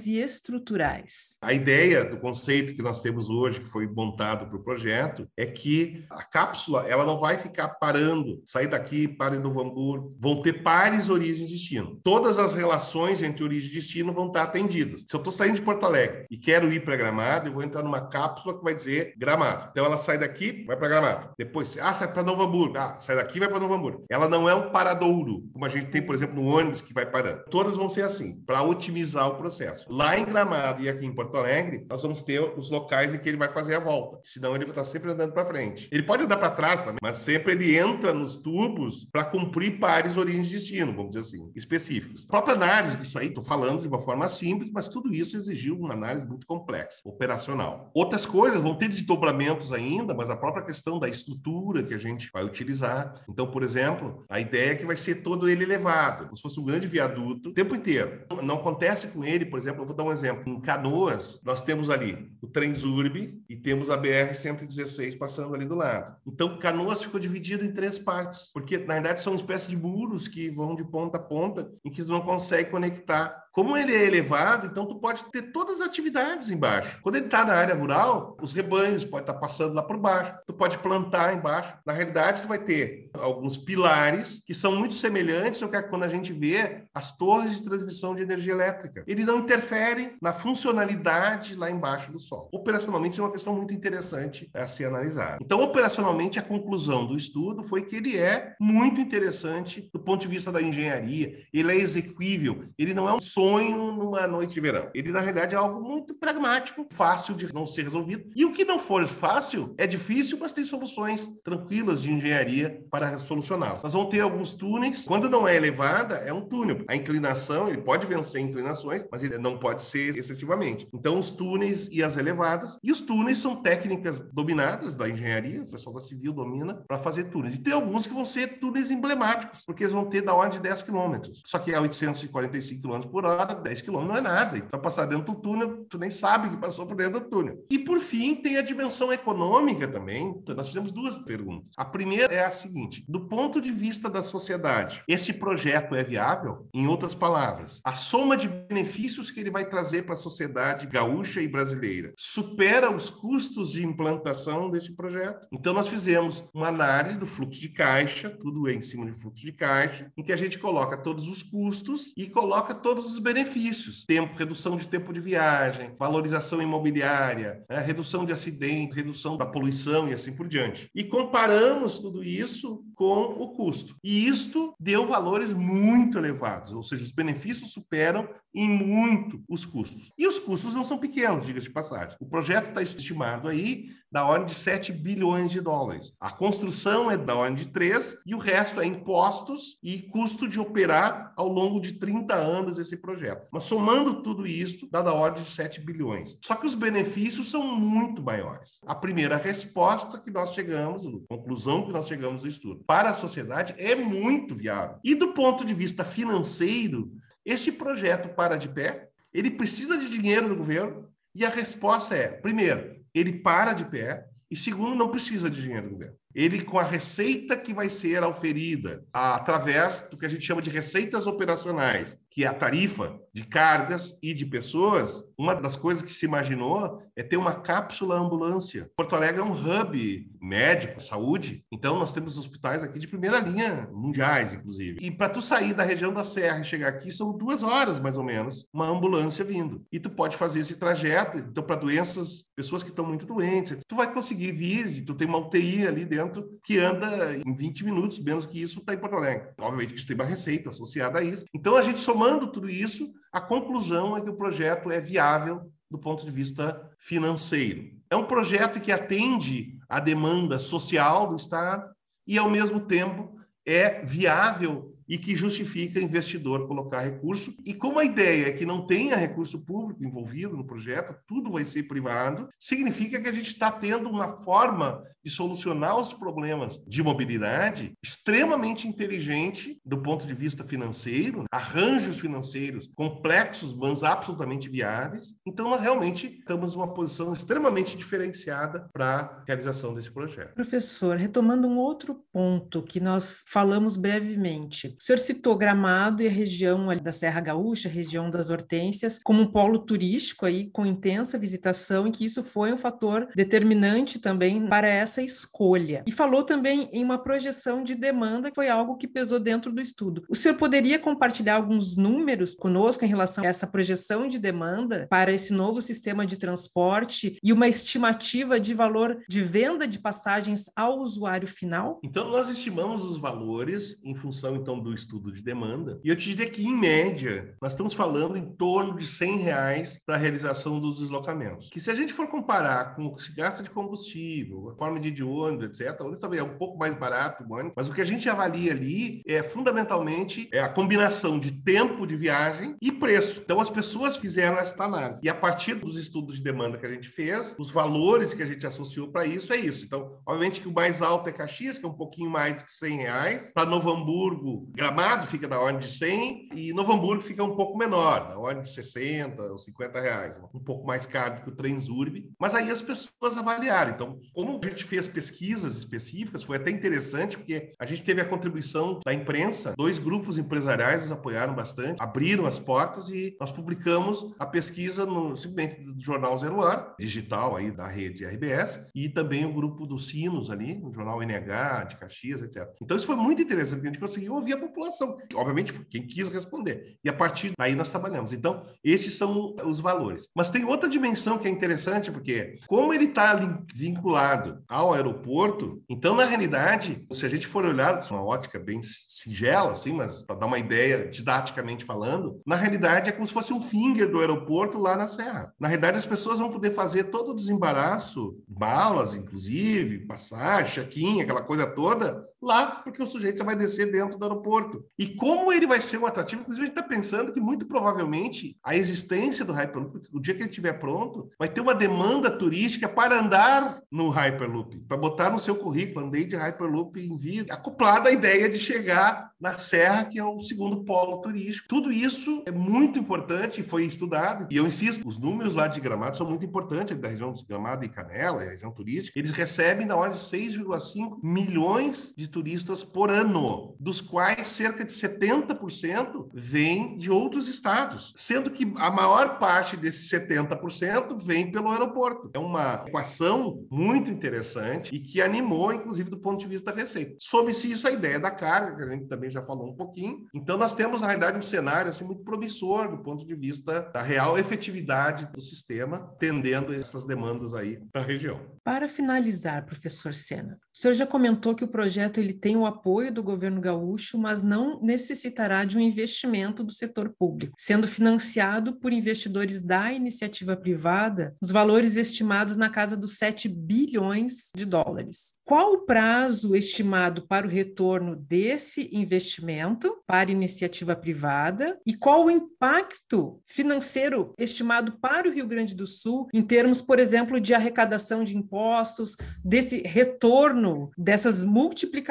e 0.08 0.20
estruturais? 0.20 1.38
A 1.42 1.54
ideia 1.54 2.04
do 2.06 2.18
conceito 2.18 2.74
que 2.74 2.82
nós 2.82 3.02
temos 3.02 3.30
hoje, 3.30 3.62
que 3.62 3.70
foi 3.70 3.88
montado 3.88 4.48
para 4.48 4.58
o 4.58 4.64
projeto, 4.64 5.28
é 5.38 5.46
que 5.46 6.06
a 6.10 6.24
cápsula 6.24 6.86
ela 6.88 7.06
não 7.06 7.20
vai 7.20 7.38
ficar 7.38 7.70
parando, 7.70 8.42
sair 8.46 8.68
daqui 8.68 9.08
para 9.08 9.36
em 9.36 9.40
Novo 9.40 9.62
Hamburgo, 9.62 10.16
vão 10.20 10.42
ter 10.42 10.64
pares 10.64 11.10
origem 11.10 11.46
e 11.46 11.50
destino. 11.50 12.00
Todas 12.04 12.40
as 12.40 12.56
relações 12.56 13.22
entre 13.22 13.44
origem 13.44 13.70
e 13.70 13.74
destino 13.74 14.14
vão 14.14 14.28
estar 14.28 14.44
atendidas. 14.44 15.02
Se 15.02 15.16
eu 15.16 15.18
estou 15.18 15.32
saindo 15.32 15.56
de 15.56 15.62
Porto 15.62 15.86
Alegre 15.86 16.26
e 16.30 16.38
quero 16.38 16.72
ir 16.72 16.84
para 16.84 16.96
Gramado, 16.96 17.48
eu 17.48 17.54
vou 17.54 17.64
entrar 17.64 17.84
numa 17.84 18.08
cápsula 18.08 18.58
que 18.58 18.64
vai 18.64 18.74
dizer 18.74 19.14
Gramado. 19.18 19.70
Então 19.72 19.86
ela 19.86 19.98
sai 19.98 20.18
daqui, 20.18 20.64
vai 20.66 20.78
para 20.78 20.88
Gramado. 20.88 21.30
Depois, 21.38 21.78
ah, 21.80 21.94
sai 21.94 22.12
para 22.12 22.24
Novo 22.24 22.44
Hamburgo. 22.44 22.78
Ah, 22.78 22.98
sai 23.00 23.16
daqui, 23.16 23.40
vai 23.40 23.50
para 23.50 23.60
Novo 23.60 23.74
Hamburgo. 23.74 24.06
Ela 24.10 24.28
não 24.28 24.50
é 24.50 24.56
um 24.56 24.72
paradouro, 24.72 25.50
como 25.52 25.66
a 25.66 25.70
gente 25.70 25.88
tem, 25.88 26.02
por 26.02 26.16
exemplo, 26.16 26.36
no 26.36 26.48
ônibus 26.48 26.82
que 26.82 26.94
vai 26.94 27.06
parando. 27.06 27.44
Todas 27.50 27.76
vão 27.76 27.90
ser 27.90 28.04
assim, 28.04 28.42
para 28.46 28.62
otimizar 28.62 28.91
o 28.92 29.36
processo. 29.36 29.86
Lá 29.90 30.18
em 30.18 30.26
Gramado 30.26 30.82
e 30.82 30.90
aqui 30.90 31.06
em 31.06 31.14
Porto 31.14 31.38
Alegre, 31.38 31.86
nós 31.90 32.02
vamos 32.02 32.22
ter 32.22 32.42
os 32.42 32.70
locais 32.70 33.14
em 33.14 33.18
que 33.18 33.28
ele 33.28 33.38
vai 33.38 33.52
fazer 33.52 33.76
a 33.76 33.80
volta. 33.80 34.20
Senão 34.24 34.56
ele 34.56 34.66
vai 34.66 34.72
estar 34.72 34.84
sempre 34.84 35.12
andando 35.12 35.34
para 35.34 35.46
frente. 35.46 35.88
Ele 35.92 36.04
pode 36.04 36.24
andar 36.24 36.38
para 36.38 36.52
trás 36.52 36.82
também, 36.82 37.00
mas 37.02 37.18
sempre 37.18 37.54
ele 37.54 37.78
entra 37.78 38.14
nos 38.14 38.38
tubos 38.38 39.06
para 39.12 39.26
cumprir 39.26 39.80
pares 39.80 40.18
origens 40.18 40.48
de 40.48 40.58
destino, 40.58 40.94
vamos 40.94 41.12
dizer 41.12 41.22
assim, 41.22 41.52
específicos. 41.56 42.26
A 42.26 42.32
própria 42.32 42.56
análise 42.56 42.98
disso 42.98 43.18
aí, 43.18 43.28
estou 43.28 43.44
falando 43.44 43.82
de 43.82 43.88
uma 43.88 44.00
forma 44.00 44.28
simples, 44.30 44.72
mas 44.74 44.88
tudo 44.88 45.14
isso 45.14 45.38
exigiu 45.38 45.78
uma 45.78 45.94
análise 45.94 46.26
muito 46.26 46.46
complexa, 46.46 47.02
operacional. 47.06 47.92
Outras 47.94 48.26
coisas 48.26 48.62
vão 48.62 48.76
ter 48.76 48.88
desdobramentos 48.88 49.72
ainda, 49.72 50.14
mas 50.14 50.30
a 50.30 50.36
própria 50.36 50.66
questão 50.66 51.00
da 51.00 51.08
estrutura 51.08 51.84
que 51.84 51.94
a 51.94 51.98
gente 51.98 52.30
vai 52.32 52.44
utilizar. 52.44 53.24
Então, 53.30 53.48
por 53.48 53.64
exemplo, 53.64 54.26
a 54.30 54.40
ideia 54.40 54.72
é 54.72 54.76
que 54.76 54.86
vai 54.86 54.98
ser 54.98 55.16
todo 55.22 55.50
ele 55.50 55.64
elevado, 55.64 56.26
como 56.26 56.36
se 56.36 56.42
fosse 56.42 56.60
um 56.60 56.66
grande 56.66 56.88
viaduto 56.88 57.50
o 57.50 57.54
tempo 57.54 57.76
inteiro. 57.76 58.26
Não 58.44 58.58
acontece 58.82 59.10
com 59.10 59.24
ele, 59.24 59.46
por 59.46 59.60
exemplo, 59.60 59.84
eu 59.84 59.86
vou 59.86 59.96
dar 59.96 60.04
um 60.04 60.12
exemplo. 60.12 60.52
Em 60.52 60.60
Canoas, 60.60 61.40
nós 61.44 61.62
temos 61.62 61.92
ali 61.92 62.32
o 62.42 62.48
Transurb 62.48 63.40
e 63.48 63.56
temos 63.56 63.92
a 63.92 63.98
BR-116 63.98 65.18
passando 65.20 65.54
ali 65.54 65.66
do 65.66 65.76
lado. 65.76 66.16
Então, 66.26 66.58
Canoas 66.58 67.04
ficou 67.04 67.20
dividido 67.20 67.64
em 67.64 67.72
três 67.72 68.00
partes, 68.00 68.50
porque, 68.52 68.80
na 68.80 68.96
verdade, 68.96 69.22
são 69.22 69.34
uma 69.34 69.40
espécie 69.40 69.70
de 69.70 69.78
muros 69.78 70.28
que 70.28 70.50
vão 70.50 70.76
de 70.76 70.84
ponta 70.84 71.18
a 71.18 71.22
ponta, 71.22 71.72
em 71.86 71.92
que 71.92 72.04
tu 72.04 72.12
não 72.12 72.22
consegue 72.22 72.72
conectar 72.72 73.46
como 73.52 73.76
ele 73.76 73.94
é 73.94 74.06
elevado, 74.06 74.68
então 74.68 74.86
tu 74.86 74.96
pode 74.96 75.24
ter 75.32 75.52
todas 75.52 75.82
as 75.82 75.88
atividades 75.88 76.50
embaixo. 76.50 77.00
Quando 77.02 77.18
ele 77.18 77.26
está 77.26 77.44
na 77.44 77.54
área 77.54 77.76
rural, 77.76 78.38
os 78.42 78.54
rebanhos 78.54 79.04
podem 79.04 79.24
estar 79.24 79.34
tá 79.34 79.40
passando 79.40 79.74
lá 79.74 79.84
por 79.84 79.98
baixo. 79.98 80.34
Tu 80.48 80.54
pode 80.54 80.78
plantar 80.78 81.34
embaixo. 81.34 81.74
Na 81.86 81.94
realidade, 81.94 82.42
tu 82.42 82.48
vai 82.48 82.60
ter 82.60 83.10
alguns 83.14 83.58
pilares 83.58 84.42
que 84.46 84.54
são 84.54 84.76
muito 84.76 84.94
semelhantes 84.94 85.62
ao 85.62 85.70
que 85.70 85.82
quando 85.84 86.04
a 86.04 86.08
gente 86.08 86.32
vê 86.32 86.84
as 86.94 87.16
torres 87.18 87.58
de 87.58 87.64
transmissão 87.64 88.16
de 88.16 88.22
energia 88.22 88.54
elétrica. 88.54 89.04
Ele 89.08 89.26
não 89.26 89.40
interfere 89.40 90.16
na 90.22 90.32
funcionalidade 90.32 91.56
lá 91.56 91.70
embaixo 91.70 92.12
do 92.12 92.20
solo. 92.20 92.50
Operacionalmente, 92.54 93.20
é 93.20 93.24
uma 93.24 93.32
questão 93.32 93.56
muito 93.56 93.74
interessante 93.74 94.50
a 94.54 94.68
ser 94.68 94.86
analisada. 94.86 95.40
Então, 95.42 95.62
operacionalmente, 95.62 96.40
a 96.40 96.44
conclusão 96.44 97.06
do 97.06 97.18
estudo 97.18 97.64
foi 97.64 97.84
que 97.84 97.96
ele 97.96 98.18
é 98.18 98.56
muito 98.60 99.02
interessante 99.02 99.90
do 99.94 100.00
ponto 100.00 100.22
de 100.22 100.28
vista 100.28 100.52
da 100.52 100.62
engenharia. 100.62 101.46
Ele 101.54 101.72
é 101.72 101.76
exequível. 101.76 102.66
Ele 102.78 102.94
não 102.94 103.10
é 103.10 103.14
um 103.14 103.20
sonho 103.42 103.92
numa 103.92 104.28
noite 104.28 104.54
de 104.54 104.62
verão. 104.62 104.88
Ele, 104.94 105.12
na 105.12 105.20
realidade, 105.20 105.56
é 105.56 105.58
algo 105.58 105.82
muito 105.82 106.14
pragmático, 106.14 106.86
fácil 106.92 107.34
de 107.34 107.52
não 107.52 107.66
ser 107.66 107.82
resolvido. 107.82 108.30
E 108.36 108.46
o 108.46 108.54
que 108.54 108.64
não 108.64 108.78
for 108.78 109.08
fácil 109.08 109.74
é 109.80 109.88
difícil, 109.88 110.38
mas 110.40 110.54
tem 110.54 110.64
soluções 110.64 111.28
tranquilas 111.44 112.04
de 112.04 112.12
engenharia 112.12 112.86
para 112.92 113.18
solucioná-lo. 113.18 113.80
Nós 113.82 113.94
vamos 113.94 114.10
ter 114.10 114.20
alguns 114.20 114.54
túneis. 114.54 115.06
Quando 115.06 115.28
não 115.28 115.48
é 115.48 115.56
elevada, 115.56 116.16
é 116.18 116.32
um 116.32 116.42
túnel. 116.42 116.84
A 116.88 116.96
inclinação, 116.96 117.68
ele 117.68 117.80
pode 117.80 118.06
vencer 118.06 118.42
inclinações, 118.42 119.04
mas 119.12 119.24
ele 119.24 119.40
não 119.40 119.58
pode 119.58 119.86
ser 119.86 120.16
excessivamente. 120.16 120.88
Então, 120.94 121.18
os 121.18 121.32
túneis 121.32 121.90
e 121.92 122.04
as 122.04 122.18
elevadas. 122.18 122.78
E 122.84 122.92
os 122.92 123.02
túneis 123.02 123.40
são 123.40 123.56
técnicas 123.56 124.20
dominadas 124.32 124.96
da 124.96 125.10
engenharia, 125.10 125.64
o 125.64 125.72
pessoal 125.72 125.96
da 125.96 126.02
civil 126.02 126.32
domina, 126.32 126.76
para 126.88 127.00
fazer 127.00 127.24
túneis. 127.26 127.56
E 127.56 127.60
tem 127.60 127.74
alguns 127.74 128.06
que 128.06 128.14
vão 128.14 128.24
ser 128.24 128.60
túneis 128.60 128.92
emblemáticos, 128.92 129.64
porque 129.66 129.82
eles 129.82 129.94
vão 129.94 130.06
ter 130.06 130.22
da 130.22 130.36
ordem 130.36 130.60
de 130.60 130.64
10 130.64 130.84
quilômetros. 130.84 131.42
Só 131.44 131.58
que 131.58 131.74
é 131.74 131.80
845 131.80 132.82
km 132.82 133.00
por 133.10 133.26
hora 133.26 133.31
hora, 133.34 133.56
10 133.56 133.82
quilômetros 133.82 134.12
não 134.12 134.18
é 134.18 134.22
nada. 134.22 134.58
Então, 134.58 134.80
passar 134.80 135.06
dentro 135.06 135.34
do 135.34 135.40
túnel, 135.40 135.86
tu 135.90 135.98
nem 135.98 136.10
sabe 136.10 136.50
que 136.50 136.58
passou 136.58 136.86
por 136.86 136.96
dentro 136.96 137.20
do 137.20 137.30
túnel. 137.30 137.66
E, 137.70 137.80
por 137.80 138.00
fim, 138.00 138.36
tem 138.36 138.58
a 138.58 138.62
dimensão 138.62 139.12
econômica 139.12 139.88
também. 139.88 140.28
Então, 140.28 140.56
nós 140.56 140.68
fizemos 140.68 140.92
duas 140.92 141.18
perguntas. 141.20 141.72
A 141.78 141.86
primeira 141.86 142.34
é 142.34 142.46
a 142.46 142.52
seguinte: 142.52 143.04
do 143.08 143.28
ponto 143.28 143.62
de 143.62 143.72
vista 143.72 144.10
da 144.10 144.22
sociedade, 144.22 145.04
este 145.08 145.34
projeto 145.34 145.96
é 145.96 146.04
viável? 146.04 146.68
Em 146.74 146.88
outras 146.88 147.16
palavras, 147.16 147.82
a 147.84 147.94
soma 147.94 148.38
de 148.38 148.48
benefícios 148.48 149.32
que 149.32 149.40
ele 149.40 149.52
vai 149.52 149.66
trazer 149.66 150.04
para 150.04 150.14
a 150.14 150.18
sociedade 150.18 150.88
gaúcha 150.88 151.42
e 151.42 151.48
brasileira 151.48 152.14
supera 152.18 152.94
os 152.94 153.10
custos 153.10 153.72
de 153.72 153.86
implantação 153.86 154.70
deste 154.70 154.94
projeto? 154.94 155.48
Então, 155.52 155.74
nós 155.74 155.88
fizemos 155.88 156.44
uma 156.54 156.68
análise 156.68 157.18
do 157.18 157.26
fluxo 157.26 157.60
de 157.60 157.70
caixa, 157.70 158.30
tudo 158.30 158.70
em 158.70 158.82
cima 158.82 159.06
de 159.06 159.14
fluxo 159.14 159.46
de 159.46 159.52
caixa, 159.52 160.12
em 160.18 160.24
que 160.24 160.32
a 160.32 160.38
gente 160.38 160.60
coloca 160.60 160.98
todos 160.98 161.28
os 161.28 161.44
custos 161.44 162.14
e 162.18 162.30
coloca 162.30 162.74
todos 162.74 163.06
os 163.06 163.20
benefícios: 163.22 164.04
tempo, 164.06 164.36
redução 164.36 164.76
de 164.76 164.88
tempo 164.88 165.14
de 165.14 165.20
viagem, 165.20 165.96
valorização 165.98 166.62
imobiliária, 166.62 167.64
né, 167.70 167.80
redução 167.80 168.26
de 168.26 168.34
acidente, 168.34 168.96
redução 168.96 169.38
da 169.38 169.46
poluição 169.46 170.10
e 170.10 170.14
assim 170.14 170.34
por 170.34 170.48
diante. 170.48 170.90
E 170.94 171.04
comparamos 171.04 172.00
tudo 172.00 172.24
isso 172.24 172.84
com 172.96 173.24
o 173.24 173.54
custo. 173.54 173.96
E 174.04 174.28
isto 174.28 174.76
deu 174.80 175.06
valores 175.06 175.54
muito 175.54 176.18
elevados, 176.18 176.74
ou 176.74 176.84
seja, 176.84 177.04
os 177.04 177.12
benefícios 177.12 177.72
superam 177.72 178.28
em 178.54 178.70
muito 178.70 179.42
os 179.48 179.66
custos. 179.66 180.12
E 180.18 180.28
os 180.28 180.38
custos 180.38 180.74
não 180.74 180.84
são 180.84 180.98
pequenos, 180.98 181.46
diga-se 181.46 181.68
de 181.68 181.74
passagem. 181.74 182.18
O 182.20 182.26
projeto 182.26 182.70
está 182.70 182.82
estimado 182.82 183.48
aí 183.48 183.90
da 184.12 184.26
ordem 184.26 184.48
de 184.48 184.56
7 184.56 184.92
bilhões 184.92 185.50
de 185.50 185.62
dólares. 185.62 186.14
A 186.20 186.30
construção 186.30 187.10
é 187.10 187.18
da 187.18 187.34
ordem 187.34 187.56
de 187.56 187.70
3 187.70 188.18
e 188.26 188.36
o 188.36 188.38
resto 188.38 188.82
é 188.82 188.86
impostos 188.86 189.78
e 189.82 190.00
custo 190.00 190.48
de 190.48 190.60
operar 190.60 191.32
ao 191.38 191.48
longo 191.48 191.80
de 191.80 191.94
30 191.94 192.36
anos 192.36 192.78
esse 192.78 192.98
projeto. 192.98 193.48
Mas 193.52 193.64
somando 193.64 194.22
tudo 194.22 194.46
isso, 194.46 194.88
dá 194.92 195.02
da 195.02 195.14
ordem 195.14 195.44
de 195.44 195.50
7 195.50 195.80
bilhões. 195.80 196.38
Só 196.42 196.56
que 196.56 196.66
os 196.66 196.76
benefícios 196.76 197.50
são 197.50 197.64
muito 197.64 198.22
maiores. 198.22 198.82
A 198.86 198.94
primeira 198.94 199.38
resposta 199.38 200.20
que 200.20 200.30
nós 200.30 200.54
chegamos, 200.54 201.06
a 201.06 201.36
conclusão 201.36 201.86
que 201.86 201.94
nós 201.94 202.08
chegamos 202.08 202.42
do 202.42 202.50
estudo, 202.50 202.84
para 202.86 203.12
a 203.12 203.16
sociedade 203.16 203.74
é 203.78 203.96
muito 203.96 204.54
viável. 204.54 204.98
E 205.04 205.16
do 205.16 205.30
ponto 205.30 205.64
de 205.64 205.74
vista 205.74 206.04
financeiro, 206.04 207.12
este 207.46 207.72
projeto 207.72 208.30
para 208.36 208.58
de 208.58 208.68
pé, 208.68 209.10
ele 209.34 209.52
precisa 209.52 209.98
de 209.98 210.10
dinheiro 210.10 210.50
do 210.50 210.56
governo, 210.56 211.10
e 211.34 211.46
a 211.46 211.50
resposta 211.50 212.14
é: 212.14 212.28
primeiro, 212.28 212.91
ele 213.14 213.40
para 213.40 213.74
de 213.74 213.86
pé, 213.86 214.26
e 214.50 214.56
segundo, 214.56 214.96
não 214.96 215.10
precisa 215.10 215.50
de 215.50 215.62
dinheiro 215.62 215.88
do 215.88 215.94
governo. 215.94 216.16
Ele 216.36 216.62
com 216.62 216.78
a 216.78 216.84
receita 216.84 217.58
que 217.58 217.74
vai 217.74 217.90
ser 217.90 218.22
oferida 218.24 219.04
através 219.14 220.02
do 220.10 220.18
que 220.18 220.26
a 220.26 220.30
gente 220.30 220.46
chama 220.46 220.62
de 220.62 220.70
receitas 220.70 221.26
operacionais, 221.26 222.20
que 222.30 222.44
é 222.44 222.48
a 222.48 222.54
tarifa 222.54 223.18
de 223.34 223.44
cargas 223.46 224.18
e 224.22 224.34
de 224.34 224.46
pessoas, 224.46 225.24
uma 225.38 225.56
das 225.56 225.76
coisas 225.76 226.04
que 226.04 226.14
se 226.14 226.26
imaginou 226.26 227.02
é 227.16 227.24
ter 227.24 227.38
uma 227.38 227.54
cápsula 227.54 228.16
ambulância. 228.16 228.92
Porto 228.96 229.16
Alegre 229.16 229.42
é 229.42 229.44
um 229.44 229.52
hub 229.52 230.30
médico, 230.42 231.02
saúde, 231.02 231.66
então 231.72 231.98
nós 231.98 232.14
temos 232.14 232.38
hospitais 232.38 232.84
aqui 232.84 233.00
de 233.00 233.08
primeira 233.08 233.40
linha, 233.40 233.88
mundiais, 233.92 234.54
inclusive. 234.54 234.98
E 235.02 235.12
para 235.12 235.30
tu 235.30 235.42
sair 235.42 235.74
da 235.74 235.84
região 235.84 236.14
da 236.14 236.24
Serra 236.24 236.60
e 236.60 236.64
chegar 236.64 236.90
aqui 236.90 237.12
são 237.12 237.38
duas 237.38 237.64
horas, 237.64 238.00
mais 238.00 238.18
ou 238.18 238.24
menos, 238.24 238.66
uma 238.74 238.88
ambulância 238.88 239.46
vindo. 239.46 239.86
E 239.92 240.00
tu 240.00 240.10
pode 240.10 240.36
fazer 240.36 240.60
esse 240.60 240.76
trajeto, 240.76 241.38
então 241.38 241.64
para 241.64 241.76
doenças, 241.76 242.46
pessoas 242.56 242.84
que 242.84 242.90
estão 242.90 243.06
muito 243.06 243.26
doentes, 243.26 243.78
tu 243.88 243.96
vai 243.96 244.12
conseguir 244.12 244.52
vir, 244.52 245.04
tu 245.06 245.14
tem 245.14 245.28
uma 245.28 245.38
UTI 245.38 245.88
ali 245.88 246.06
dentro 246.06 246.60
que 246.64 246.78
anda 246.78 247.36
em 247.38 247.56
20 247.56 247.86
minutos, 247.86 248.20
menos 248.20 248.46
que 248.46 248.62
isso, 248.62 248.80
está 248.80 248.94
em 248.94 248.98
Porto 248.98 249.16
Alegre. 249.16 249.50
Obviamente 249.60 249.94
que 249.94 250.00
isso 250.00 250.08
tem 250.08 250.16
uma 250.16 250.26
receita 250.26 250.70
associada 250.70 251.20
a 251.20 251.24
isso. 251.24 251.46
Então, 251.54 251.76
a 251.76 251.82
gente 251.82 252.00
somando 252.00 252.52
tudo 252.52 252.70
isso, 252.70 253.12
a 253.32 253.40
conclusão 253.40 254.18
é 254.18 254.22
que 254.22 254.30
o 254.30 254.36
projeto 254.36 254.92
é 254.92 255.00
viável 255.00 255.72
do 255.90 255.98
ponto 255.98 256.26
de 256.26 256.32
vista 256.32 256.90
financeiro. 256.98 257.92
É 258.10 258.16
um 258.16 258.26
projeto 258.26 258.80
que 258.80 258.92
atende 258.92 259.78
à 259.88 260.00
demanda 260.00 260.60
social 260.60 261.28
do 261.28 261.36
Estado 261.36 261.90
e, 262.28 262.38
ao 262.38 262.50
mesmo 262.50 262.80
tempo, 262.80 263.38
é 263.66 264.04
viável 264.04 264.96
e 265.12 265.18
que 265.18 265.36
justifica 265.36 266.00
investidor 266.00 266.66
colocar 266.70 267.02
recurso. 267.02 267.54
E 267.66 267.74
como 267.74 268.00
a 268.00 268.06
ideia 268.06 268.48
é 268.48 268.54
que 268.54 268.66
não 268.66 268.88
tenha 268.88 269.18
recurso 269.18 269.60
público 269.60 270.06
envolvido 270.06 270.56
no 270.56 270.66
projeto, 270.66 271.14
tudo 271.28 271.52
vai 271.52 271.66
ser 271.66 271.84
privado, 271.84 272.48
significa 272.58 273.20
que 273.20 273.28
a 273.28 273.34
gente 273.34 273.48
está 273.52 273.70
tendo 273.70 274.10
uma 274.10 274.40
forma 274.40 275.04
de 275.24 275.30
solucionar 275.30 276.00
os 276.00 276.14
problemas 276.14 276.82
de 276.88 277.04
mobilidade 277.04 277.94
extremamente 278.04 278.88
inteligente 278.88 279.80
do 279.86 280.02
ponto 280.02 280.26
de 280.26 280.34
vista 280.34 280.64
financeiro, 280.64 281.46
arranjos 281.52 282.20
financeiros 282.20 282.90
complexos, 282.96 283.76
mas 283.76 284.04
absolutamente 284.04 284.70
viáveis. 284.70 285.36
Então, 285.46 285.70
nós 285.70 285.82
realmente 285.82 286.40
estamos 286.40 286.76
numa 286.76 286.94
posição 286.94 287.34
extremamente 287.34 287.96
diferenciada 287.96 288.90
para 288.92 289.20
a 289.20 289.44
realização 289.46 289.94
desse 289.94 290.12
projeto. 290.12 290.56
Professor, 290.56 291.18
retomando 291.18 291.68
um 291.68 291.78
outro 291.78 292.24
ponto 292.32 292.82
que 292.82 293.00
nós 293.00 293.44
falamos 293.48 293.96
brevemente, 293.96 294.96
o 295.02 295.04
senhor 295.04 295.18
citou 295.18 295.58
Gramado 295.58 296.22
e 296.22 296.28
a 296.28 296.32
região 296.32 296.96
da 297.02 297.12
Serra 297.12 297.42
Gaúcha, 297.42 297.90
região 297.90 298.30
das 298.30 298.52
Hortênsias, 298.52 299.20
como 299.24 299.42
um 299.42 299.48
polo 299.48 299.80
turístico 299.80 300.46
aí 300.46 300.70
com 300.70 300.86
intensa 300.86 301.40
visitação 301.40 302.06
e 302.06 302.12
que 302.12 302.24
isso 302.24 302.44
foi 302.44 302.72
um 302.72 302.78
fator 302.78 303.28
determinante 303.36 304.20
também 304.20 304.68
para 304.68 304.88
essa 304.88 305.24
escolha. 305.24 306.04
E 306.06 306.12
falou 306.12 306.44
também 306.44 306.88
em 306.94 307.04
uma 307.04 307.18
projeção 307.18 307.84
de 307.84 307.96
demanda 307.96 308.52
que 308.52 308.56
foi 308.56 308.70
algo 308.70 308.96
que 308.96 309.08
pesou 309.08 309.40
dentro 309.40 309.72
do 309.72 309.82
estudo. 309.82 310.24
O 310.30 310.36
senhor 310.36 310.56
poderia 310.56 311.00
compartilhar 311.00 311.56
alguns 311.56 311.98
números 311.98 312.54
conosco 312.54 313.04
em 313.04 313.08
relação 313.08 313.44
a 313.44 313.48
essa 313.48 313.66
projeção 313.66 314.28
de 314.28 314.38
demanda 314.38 315.08
para 315.10 315.32
esse 315.32 315.52
novo 315.52 315.82
sistema 315.82 316.28
de 316.28 316.38
transporte 316.38 317.40
e 317.44 317.52
uma 317.52 317.68
estimativa 317.68 318.60
de 318.60 318.76
valor 318.76 319.18
de 319.28 319.42
venda 319.42 319.88
de 319.88 319.98
passagens 319.98 320.66
ao 320.76 321.00
usuário 321.00 321.48
final? 321.48 322.00
Então 322.04 322.30
nós 322.30 322.48
estimamos 322.52 323.04
os 323.04 323.18
valores 323.18 324.00
em 324.04 324.14
função 324.14 324.56
então 324.56 324.80
do 324.80 324.91
estudo 324.94 325.32
de 325.32 325.42
demanda. 325.42 326.00
E 326.04 326.10
eu 326.10 326.16
te 326.16 326.30
diria 326.30 326.50
que, 326.50 326.64
em 326.64 326.76
média, 326.76 327.56
nós 327.62 327.74
estamos 327.74 327.94
falando 327.94 328.38
em 328.38 328.46
torno 328.56 328.96
de 328.98 329.08
100 329.08 329.38
reais 329.38 330.00
para 330.06 330.16
a 330.16 330.18
realização 330.18 330.80
dos 330.80 331.00
deslocamentos. 331.00 331.70
Que 331.70 331.80
se 331.80 331.90
a 331.90 331.94
gente 331.94 332.14
for 332.14 332.28
comparar 332.28 332.96
com 332.96 333.06
o 333.06 333.16
que 333.16 333.24
se 333.24 333.34
gasta 333.34 333.64
de 333.64 333.70
combustível, 333.70 334.70
a 334.70 334.76
forma 334.76 335.00
de, 335.00 335.12
de 335.12 335.24
ônibus, 335.24 335.80
etc., 335.80 336.00
onde 336.02 336.20
também 336.20 336.40
é 336.40 336.44
um 336.44 336.58
pouco 336.58 336.78
mais 336.78 336.94
barato 336.94 337.44
o 337.44 337.54
ônibus, 337.54 337.74
mas 337.76 337.90
o 337.90 337.94
que 337.94 338.02
a 338.02 338.06
gente 338.06 338.30
avalia 338.30 338.72
ali 338.72 339.22
é 339.28 339.44
fundamentalmente 339.44 340.50
é 340.54 340.60
a 340.60 340.70
combinação 340.70 341.40
de 341.40 341.52
tempo 341.52 342.06
de 342.06 342.16
viagem 342.16 342.76
e 342.82 342.92
preço. 342.92 343.42
Então, 343.44 343.60
as 343.60 343.70
pessoas 343.70 344.18
fizeram 344.18 344.58
essa 344.58 344.84
análise. 344.84 345.22
E 345.24 345.30
a 345.30 345.36
partir 345.36 345.76
dos 345.76 345.98
estudos 345.98 346.36
de 346.36 346.44
demanda 346.44 346.78
que 346.78 346.86
a 346.86 346.92
gente 346.92 347.10
fez, 347.10 347.56
os 347.58 347.72
valores 347.72 348.34
que 348.34 348.44
a 348.44 348.46
gente 348.46 348.66
associou 348.66 349.12
para 349.12 349.26
isso 349.26 349.54
é 349.54 349.58
isso. 349.58 349.86
Então, 349.86 350.20
obviamente 350.26 350.62
que 350.62 350.68
o 350.68 350.74
mais 350.74 351.02
alto 351.02 351.30
é 351.30 351.32
Caxias, 351.32 351.78
que 351.78 351.86
é 351.86 351.90
um 351.90 351.94
pouquinho 351.94 352.30
mais 352.30 352.64
de 352.64 352.72
100 352.72 352.98
reais. 352.98 353.52
Para 353.54 353.70
Novo 353.70 353.92
Hamburgo, 353.92 354.71
Gramado 354.74 355.28
fica 355.28 355.48
na 355.48 355.60
ordem 355.60 355.82
de 355.82 355.90
100 355.90 356.50
e 356.56 356.74
Novo 356.74 356.94
Hamburgo 356.94 357.22
fica 357.22 357.44
um 357.44 357.56
pouco 357.56 357.78
menor, 357.78 358.30
na 358.30 358.38
ordem 358.38 358.64
de 358.64 358.70
60 358.70 359.42
ou 359.44 359.58
50 359.58 360.00
reais, 360.00 360.40
um 360.54 360.60
pouco 360.60 360.86
mais 360.88 361.06
caro 361.06 361.42
que 361.42 361.50
o 361.50 361.56
Transurb. 361.56 362.30
Mas 362.40 362.56
aí 362.56 362.70
as 362.70 362.82
pessoas 362.82 363.38
avaliaram. 363.38 363.92
Então, 363.92 364.20
como 364.34 364.60
a 364.64 364.68
gente 364.68 364.84
fez 364.84 365.08
pesquisas 365.08 365.78
específicas, 365.78 366.44
foi 366.44 366.58
até 366.58 366.72
interessante, 366.72 367.38
porque 367.38 367.74
a 367.78 367.86
gente 367.86 368.04
teve 368.04 368.22
a 368.22 368.26
contribuição 368.26 369.00
da 369.06 369.14
imprensa, 369.14 369.74
dois 369.78 370.00
grupos 370.00 370.38
empresariais 370.38 371.02
nos 371.02 371.12
apoiaram 371.12 371.54
bastante, 371.54 372.02
abriram 372.02 372.46
as 372.46 372.60
portas 372.60 373.10
e 373.10 373.36
nós 373.40 373.52
publicamos 373.52 374.34
a 374.40 374.46
pesquisa 374.46 375.06
no 375.06 375.36
simplesmente 375.36 375.82
do 375.82 376.02
jornal 376.02 376.38
Zero 376.38 376.58
Hora, 376.58 376.96
digital 377.00 377.56
aí 377.56 377.72
da 377.72 377.88
rede 377.88 378.26
RBS, 378.26 378.80
e 378.96 379.10
também 379.10 379.46
o 379.46 379.54
grupo 379.54 379.86
dos 379.86 380.08
Sinos 380.08 380.50
ali, 380.50 380.76
no 380.76 380.94
jornal 380.94 381.22
NH, 381.22 381.84
de 381.90 381.96
Caxias, 381.98 382.42
etc. 382.42 382.68
Então, 382.82 382.98
isso 382.98 383.06
foi 383.06 383.16
muito 383.16 383.42
interessante, 383.42 383.76
porque 383.76 383.88
a 383.88 383.92
gente 383.92 384.02
conseguiu 384.02 384.34
ouvir 384.34 384.54
a 384.54 384.61
população. 384.62 385.18
Obviamente, 385.36 385.74
quem 385.90 386.06
quis 386.06 386.30
responder. 386.30 386.98
E 387.04 387.10
a 387.10 387.14
partir 387.14 387.54
daí 387.58 387.76
nós 387.76 387.90
trabalhamos. 387.90 388.32
Então, 388.32 388.64
esses 388.84 389.16
são 389.16 389.56
os 389.64 389.80
valores. 389.80 390.28
Mas 390.36 390.50
tem 390.50 390.66
outra 390.66 390.90
dimensão 390.90 391.38
que 391.38 391.48
é 391.48 391.52
interessante, 391.52 392.12
porque 392.12 392.60
como 392.68 392.94
ele 392.94 393.06
está 393.06 393.36
vinculado 393.74 394.64
ao 394.68 394.94
aeroporto, 394.94 395.82
então, 395.90 396.16
na 396.16 396.26
realidade, 396.26 397.06
se 397.12 397.26
a 397.26 397.30
gente 397.30 397.48
for 397.48 397.66
olhar 397.66 398.00
uma 398.10 398.24
ótica 398.24 398.60
bem 398.60 398.82
singela, 398.84 399.72
assim, 399.72 399.94
mas 399.94 400.22
para 400.22 400.36
dar 400.36 400.46
uma 400.46 400.60
ideia 400.60 401.08
didaticamente 401.10 401.86
falando, 401.86 402.42
na 402.46 402.56
realidade 402.56 403.10
é 403.10 403.12
como 403.12 403.28
se 403.28 403.34
fosse 403.34 403.54
um 403.54 403.62
finger 403.62 404.10
do 404.10 404.20
aeroporto 404.20 404.78
lá 404.78 404.96
na 404.96 405.08
Serra. 405.08 405.54
Na 405.60 405.68
realidade, 405.68 405.98
as 405.98 406.06
pessoas 406.06 406.40
vão 406.40 406.50
poder 406.50 406.72
fazer 406.72 407.06
todo 407.06 407.32
o 407.32 407.36
desembaraço, 407.36 408.38
balas, 408.48 409.16
inclusive, 409.16 410.06
passagem, 410.06 410.74
check-in, 410.74 411.22
aquela 411.22 411.42
coisa 411.42 411.66
toda, 411.66 412.26
lá, 412.42 412.82
porque 412.84 413.02
o 413.02 413.08
sujeito 413.08 413.38
já 413.38 413.44
vai 413.44 413.56
descer 413.56 413.92
dentro 413.92 414.18
do 414.18 414.24
aeroporto. 414.24 414.84
E 414.98 415.08
como 415.08 415.52
ele 415.52 415.68
vai 415.68 415.82
ser 415.82 415.98
um 415.98 416.06
atrativo, 416.06 416.42
inclusive 416.42 416.64
a 416.64 416.68
gente 416.68 416.78
está 416.78 416.88
pensando 416.88 417.32
que 417.32 417.40
muito 417.40 417.66
provavelmente 417.66 418.58
a 418.64 418.76
existência 418.76 419.46
do 419.46 419.54
Hyperloop, 419.54 420.00
o 420.12 420.20
dia 420.20 420.34
que 420.34 420.42
ele 420.42 420.50
estiver 420.50 420.74
pronto, 420.74 421.30
vai 421.38 421.48
ter 421.48 421.62
uma 421.62 421.76
demanda 421.76 422.32
turística 422.32 422.90
para 422.90 423.20
andar 423.20 423.82
no 423.92 424.10
Hyperloop, 424.10 424.80
para 424.88 424.98
botar 424.98 425.30
no 425.30 425.40
seu 425.40 425.56
currículo, 425.56 426.06
andei 426.06 426.26
de 426.26 426.36
Hyperloop 426.36 427.00
em 427.00 427.18
vida, 427.18 427.54
acoplada 427.54 428.10
à 428.10 428.12
ideia 428.12 428.50
de 428.50 428.60
chegar 428.60 429.32
na 429.40 429.58
Serra, 429.58 430.06
que 430.06 430.20
é 430.20 430.24
o 430.24 430.40
segundo 430.40 430.84
polo 430.84 431.18
turístico. 431.22 431.68
Tudo 431.68 431.92
isso 431.92 432.44
é 432.46 432.52
muito 432.52 433.00
importante 433.00 433.62
e 433.62 433.64
foi 433.64 433.86
estudado. 433.86 434.48
E 434.52 434.58
eu 434.58 434.68
insisto, 434.68 435.08
os 435.08 435.18
números 435.18 435.56
lá 435.56 435.68
de 435.68 435.80
Gramado 435.80 436.16
são 436.16 436.28
muito 436.28 436.46
importantes, 436.46 436.96
da 436.96 437.08
região 437.08 437.32
de 437.32 437.44
Gramado 437.44 437.84
e 437.84 437.90
Canela, 437.90 438.42
a 438.42 438.50
região 438.50 438.72
turística. 438.72 439.18
Eles 439.18 439.32
recebem 439.32 439.88
na 439.88 439.96
ordem 439.96 440.20
de 440.20 440.26
6,5 440.26 441.20
milhões 441.24 442.14
de 442.16 442.28
turistas 442.32 442.84
por 442.84 443.12
ano, 443.12 443.76
dos 443.80 444.02
quais 444.02 444.48
cerca 444.48 444.84
de 444.84 444.92
70% 444.92 446.30
vem 446.34 446.98
de 446.98 447.12
outros 447.12 447.48
estados, 447.48 448.14
sendo 448.16 448.50
que 448.50 448.72
a 448.78 448.90
maior 448.90 449.38
parte 449.38 449.76
desses 449.78 450.10
70% 450.10 451.18
vem 451.18 451.52
pelo 451.52 451.70
aeroporto. 451.70 452.32
É 452.34 452.40
uma 452.40 452.86
equação 452.88 453.66
muito 453.70 454.10
interessante 454.10 454.94
e 454.96 455.00
que 455.00 455.22
animou, 455.22 455.74
inclusive, 455.74 456.10
do 456.10 456.18
ponto 456.18 456.40
de 456.40 456.48
vista 456.48 456.72
da 456.72 456.78
receita. 456.78 457.16
Soube-se 457.20 457.72
isso 457.72 457.88
a 457.88 457.92
ideia 457.92 458.20
da 458.20 458.32
carga, 458.32 458.76
que 458.76 458.84
a 458.84 458.96
gente 458.96 459.08
também 459.08 459.30
já 459.30 459.42
falou 459.42 459.70
um 459.70 459.76
pouquinho. 459.76 460.26
Então, 460.34 460.58
nós 460.58 460.74
temos, 460.74 461.02
na 461.02 461.08
realidade, 461.08 461.38
um 461.38 461.42
cenário 461.42 461.92
assim, 461.92 462.06
muito 462.06 462.24
promissor 462.24 462.90
do 462.90 463.04
ponto 463.04 463.26
de 463.26 463.36
vista 463.36 463.82
da 463.94 464.02
real 464.02 464.38
efetividade 464.38 465.28
do 465.32 465.42
sistema, 465.42 466.16
tendendo 466.20 466.74
essas 466.74 467.06
demandas 467.06 467.54
aí 467.54 467.80
para 467.92 468.02
a 468.02 468.06
região. 468.06 468.40
Para 468.64 468.88
finalizar, 468.88 469.66
professor 469.66 470.14
Sena, 470.14 470.60
o 470.74 470.78
senhor 470.78 470.94
já 470.94 471.06
comentou 471.06 471.56
que 471.56 471.64
o 471.64 471.68
projeto 471.68 472.21
ele 472.22 472.34
tem 472.34 472.56
o 472.56 472.66
apoio 472.66 473.12
do 473.12 473.24
governo 473.24 473.60
gaúcho, 473.60 474.18
mas 474.18 474.42
não 474.44 474.82
necessitará 474.82 475.66
de 475.66 475.78
um 475.78 475.82
investimento 475.82 476.64
do 476.64 476.72
setor 476.72 477.14
público, 477.18 477.54
sendo 477.58 477.88
financiado 477.88 478.76
por 478.76 478.94
investidores 478.94 479.62
da 479.62 479.92
iniciativa 479.92 480.56
privada, 480.56 481.36
os 481.42 481.52
valores 481.52 481.96
estimados 481.96 482.56
na 482.56 482.70
casa 482.70 482.96
dos 482.96 483.18
7 483.18 483.50
bilhões 483.50 484.52
de 484.56 484.66
dólares. 484.66 485.34
Qual 485.44 485.74
o 485.74 485.86
prazo 485.86 486.56
estimado 486.56 487.28
para 487.28 487.46
o 487.46 487.50
retorno 487.50 488.16
desse 488.16 488.90
investimento 488.94 489.98
para 490.08 490.32
iniciativa 490.32 490.96
privada 490.96 491.78
e 491.86 491.94
qual 491.94 492.26
o 492.26 492.32
impacto 492.32 493.42
financeiro 493.46 494.34
estimado 494.38 494.94
para 495.02 495.28
o 495.28 495.32
Rio 495.32 495.48
Grande 495.48 495.76
do 495.76 495.86
Sul 495.86 496.30
em 496.34 496.42
termos, 496.42 496.82
por 496.82 497.00
exemplo, 497.00 497.40
de 497.40 497.54
arrecadação 497.54 498.24
de 498.24 498.38
impostos, 498.38 499.18
desse 499.44 499.80
retorno, 499.82 500.92
dessas 500.98 501.44
multiplicações 501.44 502.11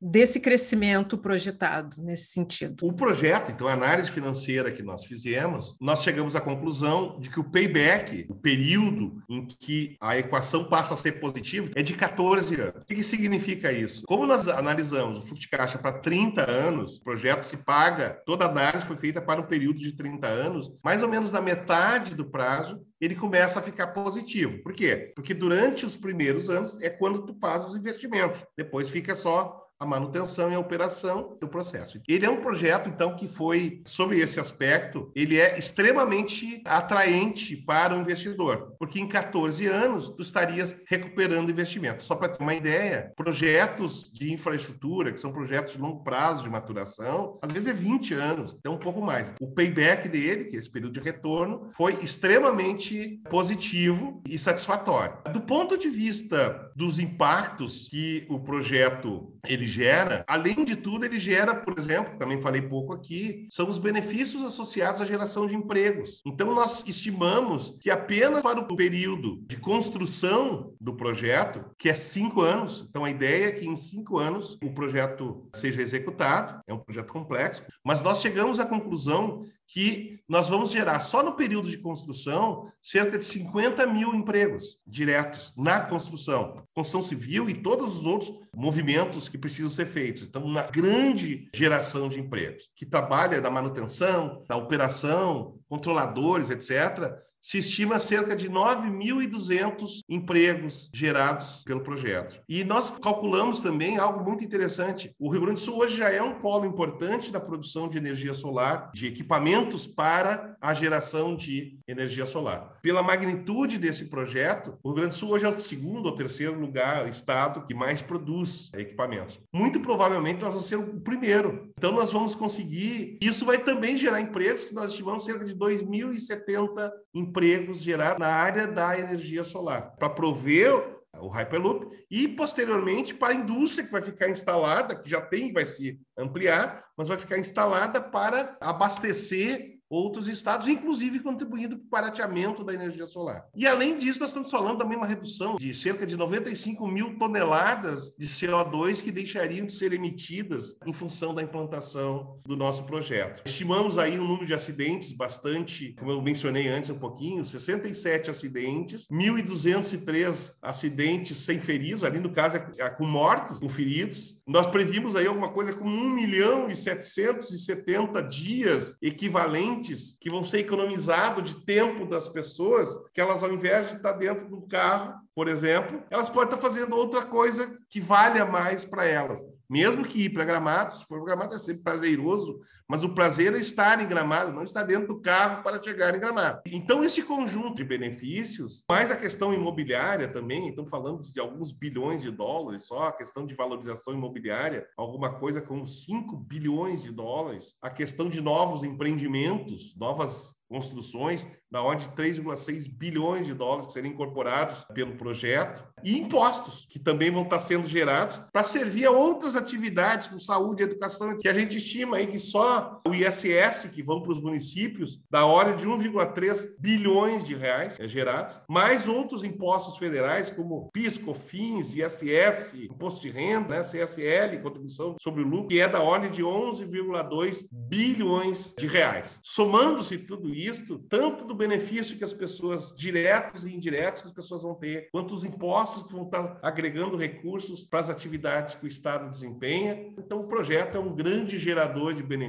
desse 0.00 0.40
crescimento 0.40 1.16
projetado 1.18 2.02
nesse 2.02 2.32
sentido? 2.32 2.86
O 2.86 2.92
projeto, 2.92 3.50
então, 3.50 3.68
a 3.68 3.72
análise 3.72 4.10
financeira 4.10 4.70
que 4.70 4.82
nós 4.82 5.04
fizemos, 5.04 5.76
nós 5.80 6.02
chegamos 6.02 6.36
à 6.36 6.40
conclusão 6.40 7.18
de 7.20 7.30
que 7.30 7.40
o 7.40 7.50
payback, 7.50 8.26
o 8.28 8.34
período 8.34 9.22
em 9.28 9.46
que 9.46 9.96
a 10.00 10.16
equação 10.16 10.64
passa 10.64 10.94
a 10.94 10.96
ser 10.96 11.12
positiva, 11.20 11.70
é 11.74 11.82
de 11.82 11.94
14 11.94 12.54
anos. 12.60 12.82
O 12.82 12.84
que 12.84 13.02
significa 13.02 13.72
isso? 13.72 14.04
Como 14.06 14.26
nós 14.26 14.48
analisamos 14.48 15.18
o 15.18 15.22
fluxo 15.22 15.42
de 15.42 15.48
caixa 15.48 15.78
para 15.78 15.98
30 16.00 16.50
anos, 16.50 16.96
o 16.96 17.02
projeto 17.02 17.44
se 17.44 17.56
paga, 17.56 18.20
toda 18.26 18.44
a 18.44 18.50
análise 18.50 18.86
foi 18.86 18.96
feita 18.96 19.20
para 19.20 19.40
um 19.40 19.46
período 19.46 19.78
de 19.78 19.92
30 19.96 20.26
anos, 20.26 20.72
mais 20.84 21.02
ou 21.02 21.08
menos 21.08 21.32
na 21.32 21.40
metade 21.40 22.14
do 22.14 22.24
prazo, 22.24 22.80
ele 23.00 23.14
começa 23.14 23.58
a 23.58 23.62
ficar 23.62 23.88
positivo. 23.88 24.62
Por 24.62 24.72
quê? 24.72 25.12
Porque 25.14 25.34
durante 25.34 25.86
os 25.86 25.96
primeiros 25.96 26.50
anos 26.50 26.80
é 26.80 26.90
quando 26.90 27.24
tu 27.24 27.34
faz 27.34 27.64
os 27.64 27.76
investimentos. 27.76 28.40
Depois 28.56 28.88
fica 28.88 29.14
só 29.14 29.67
a 29.80 29.86
manutenção 29.86 30.50
e 30.50 30.54
a 30.54 30.58
operação 30.58 31.36
do 31.40 31.48
processo. 31.48 32.00
Ele 32.08 32.26
é 32.26 32.30
um 32.30 32.40
projeto, 32.40 32.88
então, 32.88 33.14
que 33.14 33.28
foi, 33.28 33.80
sobre 33.84 34.18
esse 34.18 34.40
aspecto, 34.40 35.10
ele 35.14 35.38
é 35.38 35.58
extremamente 35.58 36.60
atraente 36.64 37.56
para 37.56 37.96
o 37.96 38.00
investidor, 38.00 38.74
porque 38.78 39.00
em 39.00 39.06
14 39.06 39.66
anos 39.66 40.08
tu 40.08 40.22
estarias 40.22 40.74
recuperando 40.86 41.50
investimento. 41.50 42.02
Só 42.02 42.16
para 42.16 42.28
ter 42.28 42.42
uma 42.42 42.54
ideia, 42.54 43.12
projetos 43.16 44.10
de 44.12 44.32
infraestrutura, 44.32 45.12
que 45.12 45.20
são 45.20 45.32
projetos 45.32 45.74
de 45.74 45.80
longo 45.80 46.02
prazo 46.02 46.42
de 46.42 46.50
maturação, 46.50 47.38
às 47.40 47.52
vezes 47.52 47.68
é 47.68 47.72
20 47.72 48.14
anos, 48.14 48.56
então 48.58 48.74
um 48.74 48.78
pouco 48.78 49.00
mais. 49.00 49.32
O 49.40 49.52
payback 49.52 50.08
dele, 50.08 50.46
que 50.46 50.56
é 50.56 50.58
esse 50.58 50.70
período 50.70 50.94
de 50.94 51.00
retorno, 51.00 51.70
foi 51.76 51.92
extremamente 52.02 53.20
positivo 53.30 54.22
e 54.28 54.38
satisfatório. 54.38 55.18
Do 55.32 55.40
ponto 55.40 55.78
de 55.78 55.88
vista 55.88 56.70
dos 56.74 56.98
impactos 56.98 57.88
que 57.88 58.26
o 58.28 58.40
projeto 58.40 59.32
ele 59.46 59.67
gera, 59.68 60.24
além 60.26 60.64
de 60.64 60.76
tudo, 60.76 61.04
ele 61.04 61.18
gera, 61.18 61.54
por 61.54 61.78
exemplo, 61.78 62.12
que 62.12 62.18
também 62.18 62.40
falei 62.40 62.62
pouco 62.62 62.92
aqui, 62.92 63.46
são 63.50 63.68
os 63.68 63.78
benefícios 63.78 64.42
associados 64.42 65.00
à 65.00 65.04
geração 65.04 65.46
de 65.46 65.54
empregos. 65.54 66.20
Então, 66.26 66.54
nós 66.54 66.84
estimamos 66.86 67.76
que 67.80 67.90
apenas 67.90 68.42
para 68.42 68.58
o 68.58 68.66
período 68.76 69.38
de 69.46 69.56
construção 69.56 70.72
do 70.80 70.94
projeto, 70.94 71.64
que 71.78 71.88
é 71.88 71.94
cinco 71.94 72.40
anos, 72.40 72.86
então 72.88 73.04
a 73.04 73.10
ideia 73.10 73.46
é 73.46 73.52
que 73.52 73.66
em 73.66 73.76
cinco 73.76 74.18
anos 74.18 74.58
o 74.62 74.72
projeto 74.72 75.48
seja 75.54 75.82
executado, 75.82 76.60
é 76.66 76.74
um 76.74 76.78
projeto 76.78 77.12
complexo, 77.12 77.62
mas 77.84 78.02
nós 78.02 78.20
chegamos 78.20 78.58
à 78.58 78.66
conclusão 78.66 79.44
que 79.68 80.18
nós 80.26 80.48
vamos 80.48 80.70
gerar 80.70 81.00
só 81.00 81.22
no 81.22 81.36
período 81.36 81.70
de 81.70 81.76
construção 81.78 82.72
cerca 82.82 83.18
de 83.18 83.24
50 83.26 83.86
mil 83.86 84.14
empregos 84.14 84.78
diretos 84.86 85.54
na 85.56 85.80
construção, 85.80 86.64
construção 86.74 87.02
civil 87.02 87.50
e 87.50 87.54
todos 87.54 87.96
os 87.96 88.06
outros 88.06 88.32
movimentos 88.54 89.28
que 89.28 89.36
precisam 89.36 89.70
ser 89.70 89.86
feitos. 89.86 90.22
Então, 90.22 90.42
uma 90.42 90.62
grande 90.62 91.48
geração 91.54 92.08
de 92.08 92.18
empregos 92.18 92.70
que 92.74 92.86
trabalha 92.86 93.40
na 93.40 93.50
manutenção, 93.50 94.42
na 94.48 94.56
operação, 94.56 95.60
controladores, 95.68 96.50
etc 96.50 97.27
se 97.40 97.58
estima 97.58 97.98
cerca 97.98 98.36
de 98.36 98.50
9.200 98.50 100.00
empregos 100.08 100.90
gerados 100.92 101.62
pelo 101.64 101.82
projeto. 101.82 102.40
E 102.48 102.64
nós 102.64 102.90
calculamos 102.90 103.60
também 103.60 103.96
algo 103.98 104.24
muito 104.24 104.44
interessante. 104.44 105.14
O 105.18 105.30
Rio 105.30 105.42
Grande 105.42 105.60
do 105.60 105.64
Sul 105.64 105.78
hoje 105.78 105.96
já 105.96 106.10
é 106.10 106.22
um 106.22 106.40
polo 106.40 106.66
importante 106.66 107.30
da 107.30 107.40
produção 107.40 107.88
de 107.88 107.98
energia 107.98 108.34
solar, 108.34 108.90
de 108.92 109.06
equipamentos 109.06 109.86
para 109.86 110.56
a 110.60 110.74
geração 110.74 111.36
de 111.36 111.78
energia 111.86 112.26
solar. 112.26 112.78
Pela 112.82 113.02
magnitude 113.02 113.78
desse 113.78 114.06
projeto, 114.06 114.78
o 114.82 114.88
Rio 114.88 114.96
Grande 114.96 115.14
do 115.14 115.18
Sul 115.18 115.30
hoje 115.30 115.44
é 115.44 115.48
o 115.48 115.60
segundo 115.60 116.06
ou 116.06 116.14
terceiro 116.14 116.58
lugar, 116.58 117.08
estado 117.08 117.66
que 117.66 117.74
mais 117.74 118.02
produz 118.02 118.70
equipamentos. 118.74 119.38
Muito 119.52 119.80
provavelmente 119.80 120.40
nós 120.40 120.50
vamos 120.50 120.66
ser 120.66 120.76
o 120.76 121.00
primeiro. 121.00 121.72
Então 121.78 121.92
nós 121.92 122.12
vamos 122.12 122.34
conseguir, 122.34 123.18
isso 123.20 123.44
vai 123.44 123.58
também 123.58 123.96
gerar 123.96 124.20
empregos, 124.20 124.72
nós 124.72 124.90
estimamos 124.90 125.24
cerca 125.24 125.44
de 125.44 125.54
2.070 125.54 126.90
empregos 127.14 127.58
empregos 127.58 127.82
gerados 127.82 128.18
na 128.18 128.28
área 128.28 128.66
da 128.66 128.98
energia 128.98 129.44
solar, 129.44 129.94
para 129.98 130.10
prover 130.10 130.96
o 131.20 131.28
Hyperloop 131.28 131.88
e 132.10 132.28
posteriormente 132.28 133.14
para 133.14 133.32
a 133.32 133.36
indústria 133.36 133.84
que 133.84 133.92
vai 133.92 134.02
ficar 134.02 134.28
instalada, 134.28 134.94
que 134.94 135.08
já 135.08 135.20
tem, 135.20 135.52
vai 135.52 135.64
se 135.64 135.98
ampliar, 136.16 136.84
mas 136.96 137.08
vai 137.08 137.16
ficar 137.16 137.38
instalada 137.38 138.00
para 138.00 138.56
abastecer 138.60 139.77
outros 139.88 140.28
estados, 140.28 140.66
inclusive 140.68 141.20
contribuindo 141.20 141.76
para 141.78 141.86
o 141.86 142.08
barateamento 142.08 142.62
da 142.62 142.74
energia 142.74 143.06
solar. 143.06 143.46
E 143.54 143.66
além 143.66 143.96
disso, 143.96 144.20
nós 144.20 144.30
estamos 144.30 144.50
falando 144.50 144.78
também 144.78 144.96
uma 144.96 145.06
redução 145.06 145.56
de 145.56 145.72
cerca 145.74 146.06
de 146.06 146.16
95 146.16 146.86
mil 146.86 147.18
toneladas 147.18 148.14
de 148.18 148.26
CO2 148.26 149.02
que 149.02 149.10
deixariam 149.10 149.66
de 149.66 149.72
ser 149.72 149.92
emitidas 149.92 150.76
em 150.86 150.92
função 150.92 151.34
da 151.34 151.42
implantação 151.42 152.40
do 152.44 152.56
nosso 152.56 152.84
projeto. 152.84 153.42
Estimamos 153.46 153.98
aí 153.98 154.18
um 154.18 154.26
número 154.26 154.46
de 154.46 154.54
acidentes 154.54 155.12
bastante, 155.12 155.94
como 155.98 156.10
eu 156.10 156.22
mencionei 156.22 156.68
antes 156.68 156.90
um 156.90 156.98
pouquinho, 156.98 157.44
67 157.44 158.30
acidentes, 158.30 159.06
1.203 159.10 160.52
acidentes 160.60 161.38
sem 161.38 161.60
feridos, 161.60 162.04
ali 162.04 162.18
no 162.18 162.30
caso 162.30 162.56
é 162.56 162.90
com 162.90 163.06
mortos, 163.06 163.58
com 163.58 163.68
feridos. 163.68 164.36
Nós 164.46 164.66
previmos 164.66 165.14
aí 165.14 165.26
alguma 165.26 165.50
coisa 165.50 165.72
como 165.72 165.90
1 165.90 166.10
milhão 166.10 166.70
e 166.70 166.76
770 166.76 168.22
dias 168.22 168.96
equivalentes 169.02 169.77
que 169.80 170.30
vão 170.30 170.44
ser 170.44 170.58
economizados 170.58 171.50
de 171.50 171.64
tempo 171.64 172.06
das 172.06 172.28
pessoas, 172.28 172.88
que 173.12 173.20
elas, 173.20 173.42
ao 173.42 173.52
invés 173.52 173.90
de 173.90 173.96
estar 173.96 174.12
dentro 174.12 174.48
do 174.48 174.62
carro, 174.62 175.14
por 175.34 175.48
exemplo, 175.48 176.02
elas 176.10 176.28
podem 176.28 176.44
estar 176.44 176.58
fazendo 176.58 176.96
outra 176.96 177.24
coisa 177.24 177.78
que 177.88 178.00
valha 178.00 178.44
mais 178.44 178.84
para 178.84 179.04
elas. 179.04 179.40
Mesmo 179.68 180.02
que 180.02 180.24
ir 180.24 180.30
para 180.30 180.44
Gramado, 180.44 180.94
se 180.94 181.04
for 181.04 181.24
Gramado 181.24 181.54
é 181.54 181.58
sempre 181.58 181.82
prazeroso, 181.82 182.60
mas 182.88 183.04
o 183.04 183.10
prazer 183.10 183.54
é 183.54 183.58
estar 183.58 184.00
em 184.00 184.08
Gramado, 184.08 184.52
não 184.52 184.64
estar 184.64 184.82
dentro 184.82 185.08
do 185.08 185.20
carro 185.20 185.62
para 185.62 185.82
chegar 185.82 186.14
em 186.14 186.18
Gramado. 186.18 186.62
Então, 186.66 187.04
esse 187.04 187.22
conjunto 187.22 187.76
de 187.76 187.84
benefícios, 187.84 188.82
mais 188.90 189.10
a 189.10 189.16
questão 189.16 189.52
imobiliária 189.52 190.26
também, 190.26 190.70
estamos 190.70 190.90
falando 190.90 191.22
de 191.22 191.38
alguns 191.38 191.70
bilhões 191.70 192.22
de 192.22 192.30
dólares 192.30 192.84
só, 192.84 193.08
a 193.08 193.12
questão 193.12 193.46
de 193.46 193.54
valorização 193.54 194.14
imobiliária, 194.14 194.86
alguma 194.96 195.34
coisa 195.34 195.60
como 195.60 195.86
5 195.86 196.34
bilhões 196.36 197.02
de 197.02 197.12
dólares, 197.12 197.74
a 197.82 197.90
questão 197.90 198.30
de 198.30 198.40
novos 198.40 198.82
empreendimentos, 198.82 199.94
novas 199.96 200.56
construções, 200.68 201.46
da 201.70 201.82
ordem 201.82 202.08
de 202.08 202.14
3,6 202.14 202.88
bilhões 202.88 203.46
de 203.46 203.54
dólares 203.54 203.86
que 203.86 203.92
seriam 203.92 204.12
incorporados 204.12 204.84
pelo 204.94 205.16
projeto, 205.16 205.82
e 206.02 206.18
impostos, 206.18 206.86
que 206.88 206.98
também 206.98 207.30
vão 207.30 207.42
estar 207.42 207.58
sendo 207.58 207.86
gerados 207.86 208.40
para 208.52 208.62
servir 208.62 209.06
a 209.06 209.10
outras 209.10 209.56
atividades, 209.56 210.28
como 210.28 210.40
saúde 210.40 210.82
educação, 210.82 211.36
que 211.38 211.48
a 211.48 211.52
gente 211.52 211.76
estima 211.76 212.18
aí 212.18 212.26
que 212.26 212.38
só 212.38 212.77
o 213.06 213.14
ISS, 213.14 213.88
que 213.92 214.02
vão 214.02 214.22
para 214.22 214.32
os 214.32 214.40
municípios, 214.40 215.20
da 215.30 215.46
ordem 215.46 215.76
de 215.76 215.86
1,3 215.86 216.74
bilhões 216.78 217.44
de 217.44 217.54
reais 217.54 217.98
é 217.98 218.08
gerados, 218.08 218.60
mais 218.68 219.08
outros 219.08 219.44
impostos 219.44 219.96
federais, 219.96 220.50
como 220.50 220.90
PIS, 220.92 221.18
COFINS, 221.18 221.94
ISS, 221.94 222.74
Imposto 222.74 223.22
de 223.22 223.30
Renda, 223.30 223.76
né, 223.76 223.82
CSL, 223.82 224.58
Contribuição 224.62 225.16
sobre 225.20 225.42
o 225.42 225.46
Lucro, 225.46 225.68
que 225.68 225.80
é 225.80 225.88
da 225.88 226.02
ordem 226.02 226.30
de 226.30 226.42
11,2 226.42 227.66
bilhões 227.72 228.74
de 228.78 228.86
reais. 228.86 229.40
Somando-se 229.42 230.18
tudo 230.18 230.50
isso, 230.50 230.98
tanto 231.08 231.44
do 231.44 231.54
benefício 231.54 232.16
que 232.16 232.24
as 232.24 232.32
pessoas, 232.32 232.94
diretos 232.96 233.64
e 233.64 233.74
indiretos, 233.74 234.22
que 234.22 234.28
as 234.28 234.34
pessoas 234.34 234.62
vão 234.62 234.74
ter, 234.74 235.08
quanto 235.12 235.34
os 235.34 235.44
impostos 235.44 236.02
que 236.02 236.12
vão 236.12 236.24
estar 236.24 236.58
agregando 236.62 237.16
recursos 237.16 237.84
para 237.84 238.00
as 238.00 238.10
atividades 238.10 238.74
que 238.74 238.84
o 238.84 238.88
Estado 238.88 239.30
desempenha. 239.30 240.12
Então, 240.18 240.40
o 240.40 240.48
projeto 240.48 240.96
é 240.96 241.00
um 241.00 241.14
grande 241.14 241.58
gerador 241.58 242.14
de 242.14 242.22
benefícios 242.22 242.48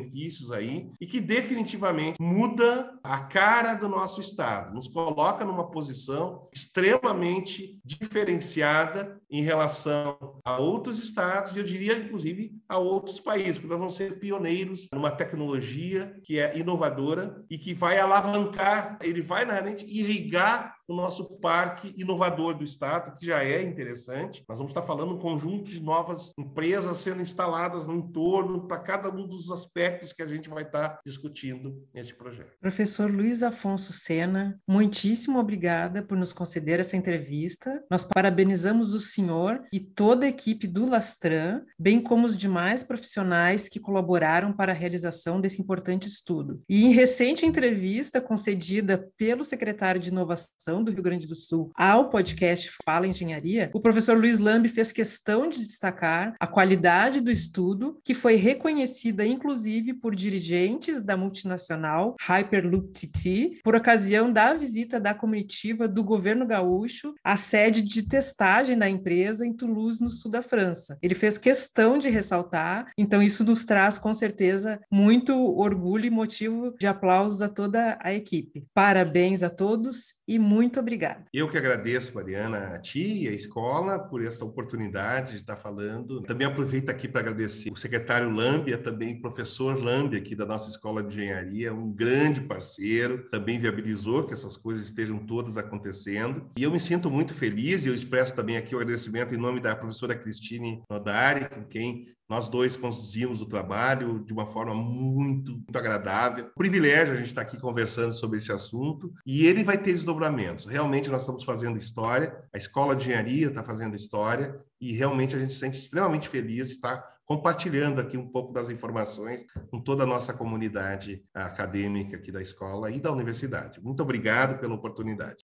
aí 0.51 0.89
e 0.99 1.05
que 1.05 1.19
definitivamente 1.19 2.21
muda 2.21 2.99
a 3.03 3.19
cara 3.19 3.73
do 3.73 3.87
nosso 3.87 4.19
Estado, 4.21 4.73
nos 4.73 4.87
coloca 4.87 5.45
numa 5.45 5.69
posição 5.69 6.47
extremamente 6.53 7.79
diferenciada 7.83 9.19
em 9.29 9.43
relação 9.43 10.39
a 10.45 10.57
outros 10.57 11.01
estados 11.01 11.55
e 11.55 11.59
eu 11.59 11.63
diria, 11.63 11.97
inclusive, 11.97 12.51
a 12.67 12.77
outros 12.77 13.19
países, 13.19 13.57
porque 13.57 13.69
nós 13.69 13.79
vamos 13.79 13.95
ser 13.95 14.19
pioneiros 14.19 14.87
numa 14.91 15.11
tecnologia 15.11 16.15
que 16.23 16.39
é 16.39 16.57
inovadora 16.57 17.43
e 17.49 17.57
que 17.57 17.73
vai 17.73 17.97
alavancar 17.99 18.97
ele 19.01 19.21
vai 19.21 19.45
realmente 19.45 19.85
irrigar 19.85 20.75
o 20.89 20.95
nosso 20.95 21.23
parque 21.39 21.93
inovador 21.95 22.57
do 22.57 22.63
Estado, 22.63 23.15
que 23.15 23.25
já 23.27 23.43
é 23.43 23.61
interessante. 23.61 24.43
Nós 24.49 24.57
vamos 24.57 24.71
estar 24.71 24.81
falando 24.81 25.13
um 25.13 25.19
conjunto 25.19 25.69
de 25.69 25.81
novas 25.81 26.33
empresas 26.37 26.97
sendo 26.97 27.21
instaladas 27.21 27.85
no 27.85 27.93
entorno 27.93 28.67
para 28.67 28.79
cada 28.79 29.09
um 29.09 29.27
dos 29.27 29.51
aspectos 29.51 30.11
que 30.11 30.23
a 30.23 30.25
gente 30.25 30.49
vai 30.49 30.63
estar 30.63 30.99
discutindo 31.05 31.85
nesse 31.93 32.15
projeto. 32.15 32.57
Professor 32.59 33.11
Luiz 33.11 33.43
Afonso 33.43 33.93
Sena, 33.93 34.59
muitíssimo 34.67 35.37
obrigada 35.37 36.01
por 36.01 36.17
nos 36.17 36.33
conceder 36.33 36.79
essa 36.79 36.97
entrevista. 36.97 37.83
Nós 37.89 38.03
parabenizamos 38.03 38.95
o 38.95 38.99
senhor 38.99 39.61
e 39.71 39.79
toda 39.79 40.25
a 40.25 40.29
equipe 40.29 40.65
do 40.65 40.89
Lastran, 40.89 41.61
bem 41.77 42.01
como 42.01 42.25
os 42.25 42.35
demais 42.35 42.83
profissionais 42.83 43.69
que 43.69 43.79
colaboraram 43.79 44.51
para 44.51 44.71
a 44.71 44.75
realização 44.75 45.39
desse 45.39 45.61
importante 45.61 46.07
estudo. 46.07 46.63
E 46.67 46.85
em 46.85 46.93
recente 46.93 47.45
entrevista 47.45 48.19
concedida 48.19 49.07
pelo 49.15 49.45
secretário 49.45 50.01
de 50.01 50.09
Inovação 50.09 50.78
do 50.83 50.91
Rio 50.91 51.03
Grande 51.03 51.27
do 51.27 51.35
Sul 51.35 51.71
ao 51.75 52.09
podcast 52.09 52.71
Fala 52.83 53.07
Engenharia, 53.07 53.69
o 53.73 53.79
professor 53.79 54.17
Luiz 54.17 54.39
Lambi 54.39 54.67
fez 54.69 54.91
questão 54.91 55.49
de 55.49 55.59
destacar 55.59 56.33
a 56.39 56.47
qualidade 56.47 57.21
do 57.21 57.31
estudo, 57.31 57.99
que 58.03 58.13
foi 58.13 58.35
reconhecida 58.35 59.25
inclusive 59.25 59.93
por 59.93 60.15
dirigentes 60.15 61.01
da 61.01 61.15
multinacional 61.15 62.15
Hyperloop 62.21 62.91
TT, 62.91 63.59
por 63.63 63.75
ocasião 63.75 64.31
da 64.31 64.53
visita 64.53 64.99
da 64.99 65.13
comitiva 65.13 65.87
do 65.87 66.03
governo 66.03 66.45
gaúcho 66.45 67.13
à 67.23 67.37
sede 67.37 67.81
de 67.81 68.03
testagem 68.03 68.77
da 68.77 68.89
empresa 68.89 69.45
em 69.45 69.53
Toulouse, 69.53 70.01
no 70.01 70.11
sul 70.11 70.29
da 70.29 70.41
França. 70.41 70.97
Ele 71.01 71.15
fez 71.15 71.37
questão 71.37 71.97
de 71.97 72.09
ressaltar, 72.09 72.91
então 72.97 73.21
isso 73.21 73.43
nos 73.43 73.65
traz 73.65 73.97
com 73.97 74.13
certeza 74.13 74.79
muito 74.91 75.33
orgulho 75.33 76.05
e 76.05 76.09
motivo 76.09 76.75
de 76.77 76.87
aplausos 76.87 77.41
a 77.41 77.49
toda 77.49 77.97
a 78.01 78.13
equipe. 78.13 78.65
Parabéns 78.73 79.43
a 79.43 79.49
todos 79.49 80.15
e 80.27 80.37
muito 80.37 80.68
Muito 80.69 80.79
obrigada. 80.81 81.23
Eu 81.33 81.49
que 81.49 81.57
agradeço, 81.57 82.13
Mariana, 82.13 82.75
a 82.75 82.79
ti 82.79 83.23
e 83.23 83.27
a 83.27 83.31
escola 83.31 83.97
por 83.97 84.23
essa 84.23 84.45
oportunidade 84.45 85.31
de 85.31 85.37
estar 85.37 85.55
falando. 85.55 86.21
Também 86.21 86.45
aproveito 86.45 86.91
aqui 86.91 87.07
para 87.07 87.21
agradecer 87.21 87.71
o 87.71 87.75
secretário 87.75 88.29
Lambia, 88.29 88.77
também 88.77 89.19
professor 89.19 89.75
Lambia 89.75 90.19
aqui 90.19 90.35
da 90.35 90.45
nossa 90.45 90.69
escola 90.69 91.01
de 91.01 91.15
engenharia, 91.15 91.73
um 91.73 91.91
grande 91.91 92.41
parceiro, 92.41 93.27
também 93.31 93.57
viabilizou 93.57 94.25
que 94.25 94.33
essas 94.33 94.55
coisas 94.55 94.85
estejam 94.85 95.17
todas 95.17 95.57
acontecendo. 95.57 96.51
E 96.55 96.61
eu 96.61 96.69
me 96.69 96.79
sinto 96.79 97.09
muito 97.09 97.33
feliz 97.33 97.83
e 97.83 97.87
eu 97.87 97.95
expresso 97.95 98.35
também 98.35 98.55
aqui 98.55 98.75
o 98.75 98.77
agradecimento 98.77 99.33
em 99.33 99.37
nome 99.37 99.59
da 99.59 99.75
professora 99.75 100.13
Cristine 100.13 100.83
Nodari, 100.87 101.49
com 101.49 101.63
quem 101.63 102.05
nós 102.29 102.47
dois 102.47 102.77
conduzimos 102.77 103.41
o 103.41 103.47
trabalho 103.47 104.23
de 104.23 104.31
uma 104.31 104.45
forma 104.45 104.75
muito, 104.75 105.51
muito 105.51 105.77
agradável. 105.77 106.51
Privilégio 106.55 107.15
a 107.15 107.17
gente 107.17 107.27
estar 107.27 107.41
aqui 107.41 107.59
conversando 107.59 108.13
sobre 108.13 108.37
esse 108.37 108.51
assunto 108.51 109.11
e 109.25 109.47
ele 109.47 109.63
vai 109.63 109.77
ter 109.77 109.93
desdobramentos. 109.93 110.65
Realmente 110.65 111.09
nós 111.09 111.21
estamos 111.21 111.43
fazendo 111.43 111.77
história, 111.77 112.37
a 112.53 112.57
Escola 112.57 112.95
de 112.95 113.07
Engenharia 113.07 113.47
está 113.47 113.63
fazendo 113.63 113.95
história 113.95 114.59
e 114.79 114.93
realmente 114.93 115.35
a 115.35 115.39
gente 115.39 115.53
se 115.53 115.59
sente 115.59 115.79
extremamente 115.79 116.29
feliz 116.29 116.67
de 116.67 116.75
estar 116.75 117.03
compartilhando 117.25 117.99
aqui 117.99 118.17
um 118.17 118.27
pouco 118.27 118.53
das 118.53 118.69
informações 118.69 119.45
com 119.69 119.79
toda 119.79 120.03
a 120.03 120.07
nossa 120.07 120.33
comunidade 120.33 121.23
acadêmica 121.33 122.17
aqui 122.17 122.31
da 122.31 122.41
escola 122.41 122.89
e 122.91 122.99
da 122.99 123.11
universidade. 123.11 123.79
Muito 123.81 124.01
obrigado 124.01 124.59
pela 124.59 124.73
oportunidade. 124.73 125.45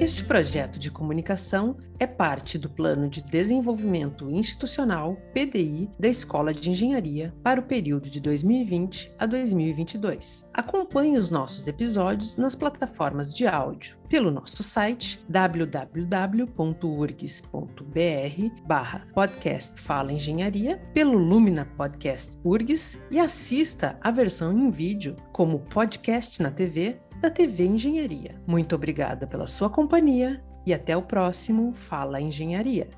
Este 0.00 0.24
projeto 0.24 0.78
de 0.78 0.90
comunicação 0.90 1.76
é 1.98 2.06
parte 2.06 2.56
do 2.56 2.70
Plano 2.70 3.06
de 3.06 3.22
Desenvolvimento 3.22 4.30
Institucional 4.30 5.14
PDI 5.34 5.90
da 5.98 6.08
Escola 6.08 6.54
de 6.54 6.70
Engenharia 6.70 7.34
para 7.42 7.60
o 7.60 7.64
período 7.64 8.08
de 8.08 8.18
2020 8.18 9.12
a 9.18 9.26
2022. 9.26 10.48
Acompanhe 10.54 11.18
os 11.18 11.28
nossos 11.28 11.68
episódios 11.68 12.38
nas 12.38 12.56
plataformas 12.56 13.36
de 13.36 13.46
áudio 13.46 13.98
pelo 14.08 14.30
nosso 14.30 14.62
site 14.62 15.22
www.urgs.br 15.28 16.46
barra 18.66 19.06
podcast 19.14 19.78
Fala 19.78 20.14
Engenharia, 20.14 20.78
pelo 20.94 21.18
Lumina 21.18 21.66
Podcast 21.76 22.40
URGS 22.42 22.98
e 23.10 23.20
assista 23.20 23.98
a 24.00 24.10
versão 24.10 24.50
em 24.58 24.70
vídeo 24.70 25.14
como 25.30 25.60
podcast 25.60 26.42
na 26.42 26.50
TV 26.50 26.98
da 27.20 27.30
TV 27.30 27.66
Engenharia. 27.66 28.34
Muito 28.46 28.74
obrigada 28.74 29.26
pela 29.26 29.46
sua 29.46 29.68
companhia 29.68 30.42
e 30.64 30.72
até 30.72 30.96
o 30.96 31.02
próximo 31.02 31.72
Fala 31.74 32.20
Engenharia. 32.20 32.88